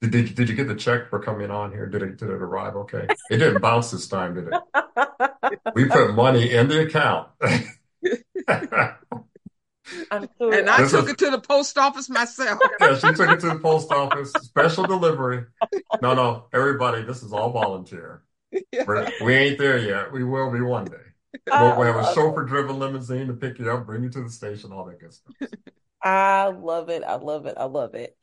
Did, 0.00 0.10
did, 0.10 0.34
did 0.34 0.48
you 0.48 0.56
get 0.56 0.68
the 0.68 0.74
check 0.74 1.10
for 1.10 1.20
coming 1.20 1.50
on 1.50 1.70
here? 1.70 1.86
Did 1.86 2.02
it 2.02 2.16
did 2.16 2.30
it 2.30 2.42
arrive 2.42 2.76
okay? 2.76 3.06
It 3.30 3.36
didn't 3.36 3.60
bounce 3.60 3.90
this 3.90 4.08
time, 4.08 4.34
did 4.34 4.48
it? 4.48 4.54
We 5.74 5.86
put 5.86 6.14
money 6.14 6.50
in 6.52 6.68
the 6.68 6.82
account. 6.82 7.28
and 10.10 10.70
I 10.70 10.88
took 10.88 11.08
it 11.08 11.18
to 11.18 11.30
the 11.30 11.40
post 11.40 11.78
office 11.78 12.08
myself. 12.08 12.60
yeah, 12.80 12.94
she 12.94 13.12
took 13.12 13.30
it 13.30 13.40
to 13.40 13.48
the 13.48 13.58
post 13.58 13.90
office, 13.92 14.32
special 14.32 14.84
delivery. 14.84 15.44
No, 16.00 16.14
no, 16.14 16.46
everybody, 16.52 17.02
this 17.02 17.22
is 17.22 17.32
all 17.32 17.50
volunteer. 17.50 18.22
Yeah. 18.70 19.08
We 19.24 19.32
ain't 19.32 19.58
there 19.58 19.78
yet. 19.78 20.12
We 20.12 20.24
will 20.24 20.50
be 20.50 20.60
one 20.60 20.84
day. 20.84 20.98
We'll, 21.50 21.78
we'll 21.78 21.90
have 21.90 21.96
a 21.96 22.12
chauffeur-driven 22.12 22.78
limousine 22.78 23.28
to 23.28 23.32
pick 23.32 23.58
you 23.58 23.70
up, 23.70 23.86
bring 23.86 24.02
you 24.02 24.10
to 24.10 24.22
the 24.22 24.28
station, 24.28 24.72
all 24.72 24.84
that 24.84 25.00
good 25.00 25.14
stuff. 25.14 25.50
I 26.02 26.48
love 26.48 26.90
it. 26.90 27.02
I 27.02 27.14
love 27.14 27.46
it. 27.46 27.54
I 27.56 27.64
love 27.64 27.94
it. 27.94 28.14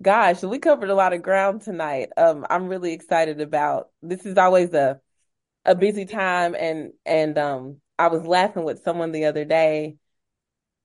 Gosh, 0.00 0.42
we 0.42 0.58
covered 0.58 0.88
a 0.88 0.94
lot 0.94 1.12
of 1.12 1.22
ground 1.22 1.60
tonight. 1.60 2.08
Um, 2.16 2.46
I'm 2.48 2.68
really 2.68 2.94
excited 2.94 3.42
about. 3.42 3.88
This 4.00 4.24
is 4.24 4.38
always 4.38 4.72
a 4.72 5.00
a 5.64 5.74
busy 5.74 6.04
time, 6.04 6.54
and 6.54 6.92
and 7.04 7.38
um, 7.38 7.80
I 7.98 8.08
was 8.08 8.26
laughing 8.26 8.64
with 8.64 8.82
someone 8.82 9.12
the 9.12 9.26
other 9.26 9.44
day 9.44 9.96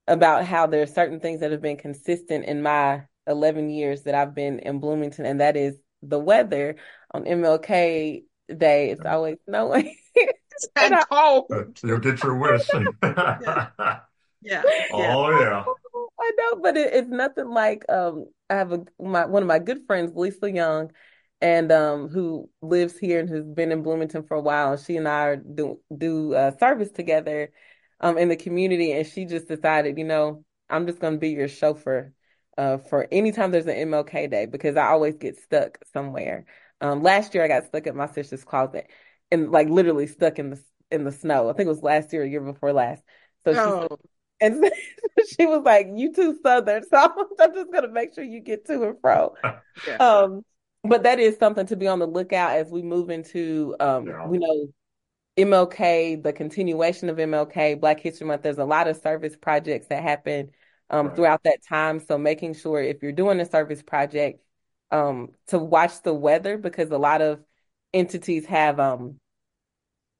about 0.09 0.43
how 0.43 0.65
there 0.67 0.81
are 0.81 0.87
certain 0.87 1.19
things 1.19 1.39
that 1.39 1.51
have 1.51 1.61
been 1.61 1.77
consistent 1.77 2.45
in 2.45 2.61
my 2.61 3.03
11 3.27 3.69
years 3.69 4.03
that 4.03 4.15
I've 4.15 4.33
been 4.33 4.59
in 4.59 4.79
Bloomington, 4.79 5.25
and 5.25 5.39
that 5.39 5.55
is 5.55 5.77
the 6.01 6.19
weather 6.19 6.75
on 7.11 7.25
MLK 7.25 8.23
Day. 8.57 8.89
It's 8.89 9.05
always 9.05 9.37
snowing. 9.47 9.95
and 10.75 10.95
cold. 11.09 11.79
You'll 11.83 11.99
get 11.99 12.23
your 12.23 12.35
wish. 12.35 12.67
yeah. 12.73 13.69
yeah. 14.41 14.63
Oh 14.91 15.29
yeah. 15.39 15.63
I 16.21 16.31
know, 16.37 16.61
but 16.61 16.75
it, 16.75 16.93
it's 16.93 17.09
nothing 17.09 17.49
like 17.49 17.85
um. 17.89 18.25
I 18.49 18.55
have 18.55 18.71
a 18.71 18.83
my 18.99 19.25
one 19.25 19.43
of 19.43 19.47
my 19.47 19.59
good 19.59 19.85
friends, 19.85 20.11
Lisa 20.15 20.51
Young, 20.51 20.91
and 21.39 21.71
um, 21.71 22.07
who 22.07 22.49
lives 22.61 22.97
here 22.97 23.19
and 23.19 23.29
who's 23.29 23.45
been 23.45 23.71
in 23.71 23.83
Bloomington 23.83 24.23
for 24.23 24.35
a 24.35 24.41
while. 24.41 24.73
And 24.73 24.81
she 24.81 24.97
and 24.97 25.07
I 25.07 25.35
do 25.35 25.79
do 25.95 26.33
uh, 26.33 26.57
service 26.57 26.89
together 26.89 27.51
um, 27.99 28.17
in 28.17 28.29
the 28.29 28.35
community, 28.35 28.91
and 28.91 29.05
she 29.05 29.25
just 29.25 29.47
decided, 29.47 29.97
you 29.97 30.03
know, 30.03 30.43
I'm 30.69 30.87
just 30.87 30.99
going 30.99 31.13
to 31.13 31.19
be 31.19 31.29
your 31.29 31.47
chauffeur 31.47 32.13
uh, 32.57 32.77
for 32.77 33.07
anytime 33.11 33.51
there's 33.51 33.67
an 33.67 33.89
MLK 33.89 34.29
Day 34.29 34.45
because 34.45 34.77
I 34.77 34.87
always 34.87 35.17
get 35.17 35.37
stuck 35.37 35.79
somewhere. 35.93 36.45
Um, 36.81 37.01
last 37.01 37.33
year 37.33 37.43
I 37.43 37.47
got 37.47 37.65
stuck 37.65 37.87
at 37.87 37.95
my 37.95 38.07
sister's 38.07 38.43
closet 38.43 38.89
and 39.31 39.51
like 39.51 39.69
literally 39.69 40.07
stuck 40.07 40.39
in 40.39 40.51
the 40.51 40.63
in 40.91 41.03
the 41.03 41.11
snow. 41.11 41.49
I 41.49 41.53
think 41.53 41.67
it 41.67 41.71
was 41.71 41.83
last 41.83 42.11
year, 42.13 42.23
or 42.23 42.25
year 42.25 42.41
before 42.41 42.73
last. 42.73 43.03
So 43.45 43.53
oh. 43.55 43.87
she 43.89 44.09
and 44.41 44.71
she 45.37 45.45
was 45.45 45.63
like, 45.63 45.87
"You 45.93 46.13
too 46.13 46.37
southern, 46.41 46.83
so 46.89 47.27
I'm 47.39 47.53
just 47.53 47.71
gonna 47.71 47.89
make 47.89 48.13
sure 48.13 48.23
you 48.23 48.39
get 48.39 48.65
to 48.67 48.83
and 48.83 48.99
fro." 49.01 49.35
Yeah. 49.87 49.97
Um, 49.97 50.43
but 50.83 51.03
that 51.03 51.19
is 51.19 51.37
something 51.37 51.65
to 51.67 51.75
be 51.75 51.87
on 51.87 51.99
the 51.99 52.07
lookout 52.07 52.51
as 52.51 52.71
we 52.71 52.81
move 52.81 53.09
into 53.09 53.75
um 53.79 54.07
yeah. 54.07 54.25
we 54.27 54.37
know 54.37 54.67
MLK, 55.37 56.21
the 56.21 56.33
continuation 56.33 57.09
of 57.09 57.17
MLK, 57.17 57.79
Black 57.79 57.99
History 57.99 58.27
Month, 58.27 58.43
there's 58.43 58.57
a 58.57 58.65
lot 58.65 58.87
of 58.87 58.97
service 58.97 59.35
projects 59.35 59.87
that 59.87 60.03
happen 60.03 60.51
um, 60.89 61.07
right. 61.07 61.15
throughout 61.15 61.43
that 61.43 61.63
time. 61.67 61.99
So 61.99 62.17
making 62.17 62.55
sure 62.55 62.81
if 62.81 63.01
you're 63.01 63.11
doing 63.11 63.39
a 63.39 63.49
service 63.49 63.81
project, 63.81 64.43
um, 64.91 65.29
to 65.47 65.59
watch 65.59 66.01
the 66.01 66.13
weather 66.13 66.57
because 66.57 66.89
a 66.89 66.97
lot 66.97 67.21
of 67.21 67.43
entities 67.93 68.45
have 68.45 68.79
um 68.79 69.19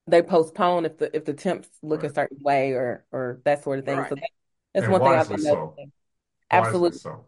they 0.07 0.22
postpone 0.22 0.86
if 0.86 0.97
the 0.97 1.16
if 1.16 1.26
the 1.26 1.34
temps 1.34 1.70
look 1.82 2.01
right. 2.01 2.12
a 2.12 2.14
certain 2.14 2.38
way 2.41 2.72
or 2.72 3.05
or 3.12 3.41
that 3.45 3.64
sort 3.64 3.80
of 3.80 3.86
thing. 3.86 3.97
Right. 3.97 4.10
So 4.10 4.16
that, 4.16 4.30
that's 4.74 4.84
and 4.86 4.91
one 4.91 5.01
thing 5.01 5.12
I've 5.12 5.30
been 5.30 5.39
so. 5.39 5.76
Absolutely. 6.51 6.97
So. 6.97 7.26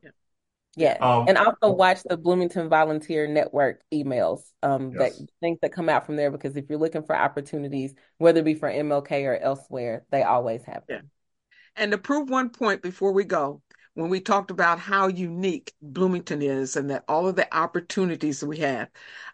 Yeah. 0.76 0.98
Um, 1.02 1.26
and 1.28 1.38
also 1.38 1.72
watch 1.72 2.02
the 2.04 2.16
Bloomington 2.18 2.70
Volunteer 2.70 3.28
Network 3.28 3.82
emails 3.94 4.42
um, 4.64 4.94
yes. 4.98 5.18
that 5.18 5.28
things 5.42 5.60
that 5.62 5.74
come 5.74 5.90
out 5.90 6.06
from 6.06 6.16
there 6.16 6.32
because 6.32 6.56
if 6.56 6.70
you're 6.70 6.80
looking 6.80 7.04
for 7.04 7.16
opportunities, 7.16 7.94
whether 8.18 8.40
it 8.40 8.46
be 8.46 8.56
for 8.56 8.70
MLK 8.70 9.26
or 9.26 9.38
elsewhere, 9.38 10.06
they 10.12 10.24
always 10.24 10.64
have 10.64 10.84
them. 10.88 11.02
Yeah. 11.04 11.82
And 11.84 11.92
to 11.92 11.98
prove 11.98 12.30
one 12.30 12.50
point 12.50 12.82
before 12.82 13.12
we 13.12 13.26
go, 13.26 13.62
when 13.94 14.10
we 14.10 14.22
talked 14.22 14.52
about 14.52 14.80
how 14.80 15.08
unique 15.08 15.74
Bloomington 15.82 16.42
is 16.42 16.78
and 16.78 16.90
that 16.90 17.04
all 17.08 17.28
of 17.28 17.36
the 17.36 17.54
opportunities 17.56 18.40
that 18.40 18.48
we 18.48 18.60
have, 18.60 18.90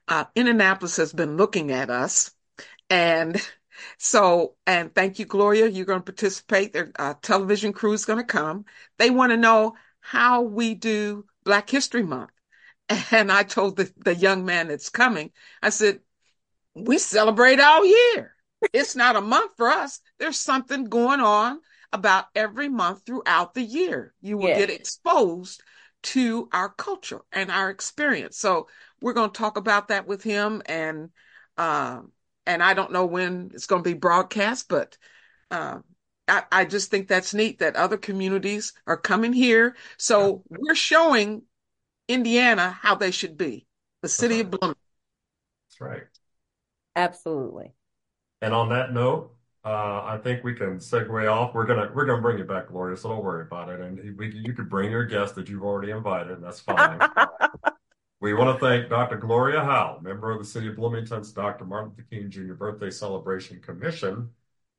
uh, 0.07 0.25
Indianapolis 0.35 0.97
has 0.97 1.13
been 1.13 1.37
looking 1.37 1.71
at 1.71 1.89
us. 1.89 2.31
And 2.89 3.39
so, 3.97 4.55
and 4.65 4.93
thank 4.93 5.19
you, 5.19 5.25
Gloria. 5.25 5.67
You're 5.67 5.85
going 5.85 5.99
to 5.99 6.05
participate. 6.05 6.73
Their 6.73 6.91
uh, 6.97 7.13
television 7.21 7.73
crew 7.73 7.93
is 7.93 8.05
going 8.05 8.19
to 8.19 8.25
come. 8.25 8.65
They 8.97 9.11
want 9.11 9.31
to 9.31 9.37
know 9.37 9.75
how 10.07 10.41
we 10.41 10.73
do 10.73 11.25
Black 11.43 11.69
History 11.69 12.01
Month. 12.03 12.31
And 13.11 13.29
I 13.29 13.43
told 13.43 13.75
the, 13.75 13.91
the 13.97 14.15
young 14.15 14.45
man 14.45 14.69
that's 14.69 14.89
coming, 14.89 15.31
I 15.61 15.69
said, 15.69 15.99
we 16.73 16.97
celebrate 16.97 17.59
all 17.59 17.85
year. 17.85 18.33
It's 18.71 18.95
not 18.95 19.17
a 19.17 19.21
month 19.21 19.51
for 19.57 19.67
us. 19.67 19.99
There's 20.17 20.39
something 20.39 20.85
going 20.85 21.19
on 21.19 21.59
about 21.91 22.27
every 22.33 22.69
month 22.69 23.05
throughout 23.05 23.53
the 23.53 23.61
year. 23.61 24.13
You 24.21 24.37
will 24.37 24.47
yes. 24.47 24.59
get 24.59 24.69
exposed 24.69 25.61
to 26.03 26.47
our 26.53 26.69
culture 26.69 27.19
and 27.33 27.51
our 27.51 27.69
experience. 27.69 28.37
So 28.37 28.67
we're 29.01 29.11
going 29.11 29.31
to 29.31 29.37
talk 29.37 29.57
about 29.57 29.89
that 29.89 30.07
with 30.07 30.23
him 30.23 30.61
and 30.67 31.09
uh, 31.57 31.99
and 32.45 32.63
I 32.63 32.73
don't 32.73 32.93
know 32.93 33.05
when 33.05 33.51
it's 33.53 33.67
going 33.67 33.83
to 33.83 33.89
be 33.89 33.93
broadcast, 33.93 34.69
but 34.69 34.97
uh, 35.51 35.79
I, 36.27 36.43
I, 36.51 36.65
just 36.65 36.91
think 36.91 37.07
that's 37.07 37.33
neat 37.33 37.59
that 37.59 37.75
other 37.75 37.97
communities 37.97 38.73
are 38.85 38.97
coming 38.97 39.33
here. 39.33 39.75
So 39.97 40.43
we're 40.49 40.75
showing 40.75 41.43
Indiana 42.07 42.77
how 42.81 42.95
they 42.95 43.11
should 43.11 43.37
be, 43.37 43.65
the 44.01 44.09
city 44.09 44.35
right. 44.35 44.45
of 44.45 44.51
Bloomington. 44.51 44.83
That's 45.69 45.81
right. 45.81 46.03
Absolutely. 46.95 47.73
And 48.41 48.53
on 48.53 48.69
that 48.69 48.93
note, 48.93 49.33
uh, 49.67 50.03
I 50.05 50.19
think 50.23 50.43
we 50.43 50.53
can 50.53 50.77
segue 50.77 51.31
off. 51.31 51.53
We're 51.53 51.65
gonna 51.65 51.91
we're 51.93 52.05
gonna 52.05 52.21
bring 52.21 52.37
you 52.37 52.45
back, 52.45 52.69
Gloria. 52.69 52.95
So 52.95 53.09
don't 53.09 53.23
worry 53.23 53.41
about 53.41 53.69
it. 53.69 53.81
And 53.81 54.17
we, 54.17 54.31
you 54.33 54.53
could 54.53 54.69
bring 54.69 54.91
your 54.91 55.05
guest 55.05 55.35
that 55.35 55.49
you've 55.49 55.63
already 55.63 55.91
invited. 55.91 56.31
And 56.31 56.43
that's 56.43 56.61
fine. 56.61 56.99
we 58.21 58.33
want 58.33 58.57
to 58.57 58.65
thank 58.65 58.89
Dr. 58.89 59.17
Gloria 59.17 59.61
Howell, 59.61 60.01
member 60.01 60.31
of 60.31 60.39
the 60.39 60.45
City 60.45 60.69
of 60.69 60.77
Bloomington's 60.77 61.33
Dr. 61.33 61.65
Martin 61.65 61.89
Luther 61.89 62.07
King 62.09 62.29
Jr. 62.29 62.53
Birthday 62.53 62.89
Celebration 62.89 63.59
Commission, 63.59 64.29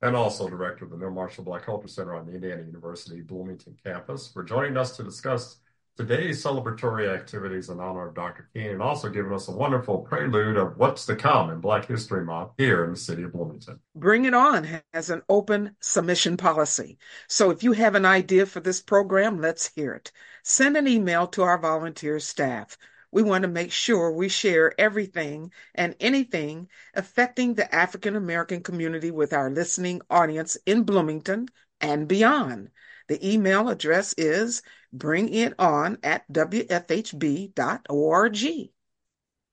and 0.03 0.15
also 0.15 0.49
director 0.49 0.85
of 0.85 0.91
the 0.91 0.97
Neal 0.97 1.11
Marshall 1.11 1.45
Black 1.45 1.65
Culture 1.65 1.89
Center 1.89 2.15
on 2.15 2.27
the 2.27 2.35
Indiana 2.35 2.63
University 2.63 3.21
Bloomington 3.21 3.77
campus, 3.85 4.29
for 4.29 4.43
joining 4.43 4.77
us 4.77 4.97
to 4.97 5.03
discuss 5.03 5.59
today's 5.99 6.41
celebratory 6.41 7.13
activities 7.13 7.71
in 7.71 7.81
honor 7.81 8.07
of 8.07 8.15
Dr. 8.15 8.49
King 8.55 8.69
and 8.69 8.83
also 8.83 9.09
giving 9.09 9.33
us 9.33 9.49
a 9.49 9.53
wonderful 9.53 9.99
prelude 9.99 10.57
of 10.57 10.77
what's 10.77 11.05
to 11.07 11.17
come 11.17 11.51
in 11.51 11.61
Black 11.61 11.87
History 11.87 12.25
Month 12.25 12.53
here 12.57 12.85
in 12.85 12.93
the 12.93 12.97
city 12.97 13.25
of 13.25 13.33
Bloomington. 13.33 13.81
Bring 13.97 14.25
It 14.25 14.33
On 14.33 14.65
has 14.93 15.11
an 15.11 15.23
open 15.29 15.75
submission 15.81 16.37
policy. 16.37 16.99
So 17.27 17.51
if 17.51 17.65
you 17.65 17.73
have 17.73 17.97
an 17.97 18.07
idea 18.07 18.47
for 18.47 18.61
this 18.61 18.81
program, 18.81 19.41
let's 19.41 19.73
hear 19.75 19.93
it. 19.95 20.13
Send 20.45 20.77
an 20.77 20.87
email 20.87 21.27
to 21.29 21.43
our 21.43 21.59
volunteer 21.59 22.21
staff. 22.21 22.79
We 23.11 23.23
want 23.23 23.43
to 23.43 23.49
make 23.49 23.73
sure 23.73 24.13
we 24.13 24.29
share 24.29 24.79
everything 24.79 25.53
and 25.75 25.97
anything 26.01 26.69
affecting 26.95 27.55
the 27.55 27.75
African 27.75 28.17
American 28.17 28.63
community 28.63 29.11
with 29.11 29.33
our 29.33 29.51
listening 29.51 30.03
audience 30.11 30.57
in 30.67 30.83
Bloomington 30.83 31.49
and 31.81 32.07
beyond. 32.07 32.71
The 33.09 33.33
email 33.33 33.69
address 33.69 34.15
is 34.19 34.63
bring 34.93 35.33
it 35.33 35.55
on 35.59 35.99
at 36.03 36.31
wfhb.org. 36.31 37.53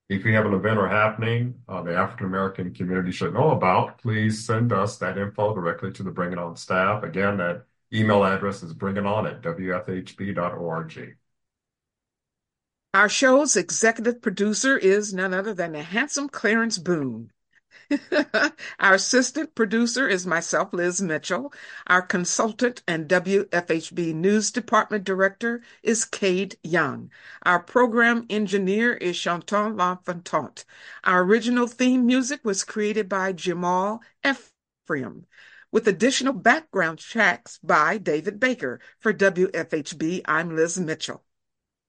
If 0.08 0.24
you 0.24 0.34
have 0.34 0.46
an 0.46 0.54
event 0.54 0.78
or 0.78 0.88
happening 0.88 1.54
uh, 1.68 1.82
the 1.82 1.96
African 1.96 2.26
American 2.26 2.72
community 2.72 3.10
should 3.10 3.34
know 3.34 3.50
about, 3.50 3.98
please 3.98 4.46
send 4.46 4.72
us 4.72 4.98
that 4.98 5.18
info 5.18 5.54
directly 5.54 5.90
to 5.92 6.02
the 6.02 6.12
Bring 6.12 6.32
It 6.32 6.38
On 6.38 6.54
staff. 6.54 7.02
Again, 7.02 7.38
that 7.38 7.64
email 7.92 8.22
address 8.24 8.62
is 8.62 8.74
bringiton 8.74 9.28
at 9.28 9.42
wfhb.org. 9.42 11.16
Our 12.96 13.10
show's 13.10 13.56
executive 13.56 14.22
producer 14.22 14.78
is 14.78 15.12
none 15.12 15.34
other 15.34 15.52
than 15.52 15.72
the 15.72 15.82
handsome 15.82 16.30
Clarence 16.30 16.78
Boone. 16.78 17.30
Our 18.80 18.94
assistant 18.94 19.54
producer 19.54 20.08
is 20.08 20.26
myself, 20.26 20.72
Liz 20.72 21.02
Mitchell. 21.02 21.52
Our 21.88 22.00
consultant 22.00 22.82
and 22.88 23.06
WFHB 23.06 24.14
News 24.14 24.50
Department 24.50 25.04
Director 25.04 25.60
is 25.82 26.06
Cade 26.06 26.56
Young. 26.62 27.10
Our 27.42 27.60
program 27.60 28.24
engineer 28.30 28.94
is 28.94 29.18
Chantal 29.18 29.74
L'Enfantante. 29.74 30.64
Our 31.04 31.22
original 31.22 31.66
theme 31.66 32.06
music 32.06 32.46
was 32.46 32.64
created 32.64 33.10
by 33.10 33.32
Jamal 33.32 34.02
Ephraim, 34.24 35.26
with 35.70 35.86
additional 35.86 36.32
background 36.32 36.98
tracks 36.98 37.58
by 37.62 37.98
David 37.98 38.40
Baker. 38.40 38.80
For 39.00 39.12
WFHB, 39.12 40.22
I'm 40.24 40.56
Liz 40.56 40.80
Mitchell. 40.80 41.25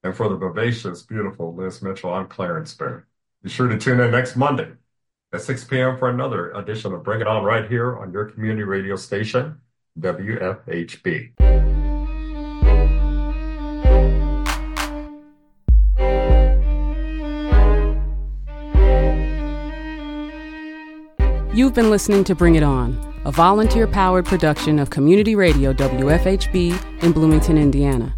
And 0.07 0.15
for 0.15 0.29
the 0.29 0.37
vivacious, 0.37 1.01
beautiful 1.01 1.53
Liz 1.53 1.81
Mitchell, 1.81 2.13
I'm 2.13 2.27
Clarence 2.27 2.73
Boone. 2.73 3.03
Be 3.43 3.49
sure 3.49 3.67
to 3.67 3.77
tune 3.77 3.99
in 3.99 4.09
next 4.09 4.37
Monday 4.37 4.71
at 5.33 5.41
6 5.41 5.65
p.m. 5.65 5.97
for 5.97 6.09
another 6.09 6.51
edition 6.51 6.93
of 6.93 7.03
Bring 7.03 7.19
It 7.19 7.27
On 7.27 7.43
right 7.43 7.69
here 7.69 7.97
on 7.97 8.13
your 8.13 8.23
community 8.23 8.63
radio 8.63 8.95
station, 8.95 9.59
WFHB. 9.99 11.33
You've 21.53 21.73
been 21.73 21.89
listening 21.89 22.23
to 22.23 22.33
Bring 22.33 22.55
It 22.55 22.63
On, 22.63 23.13
a 23.25 23.31
volunteer 23.33 23.87
powered 23.87 24.25
production 24.25 24.79
of 24.79 24.89
Community 24.89 25.35
Radio 25.35 25.73
WFHB 25.73 27.03
in 27.03 27.11
Bloomington, 27.11 27.57
Indiana. 27.57 28.17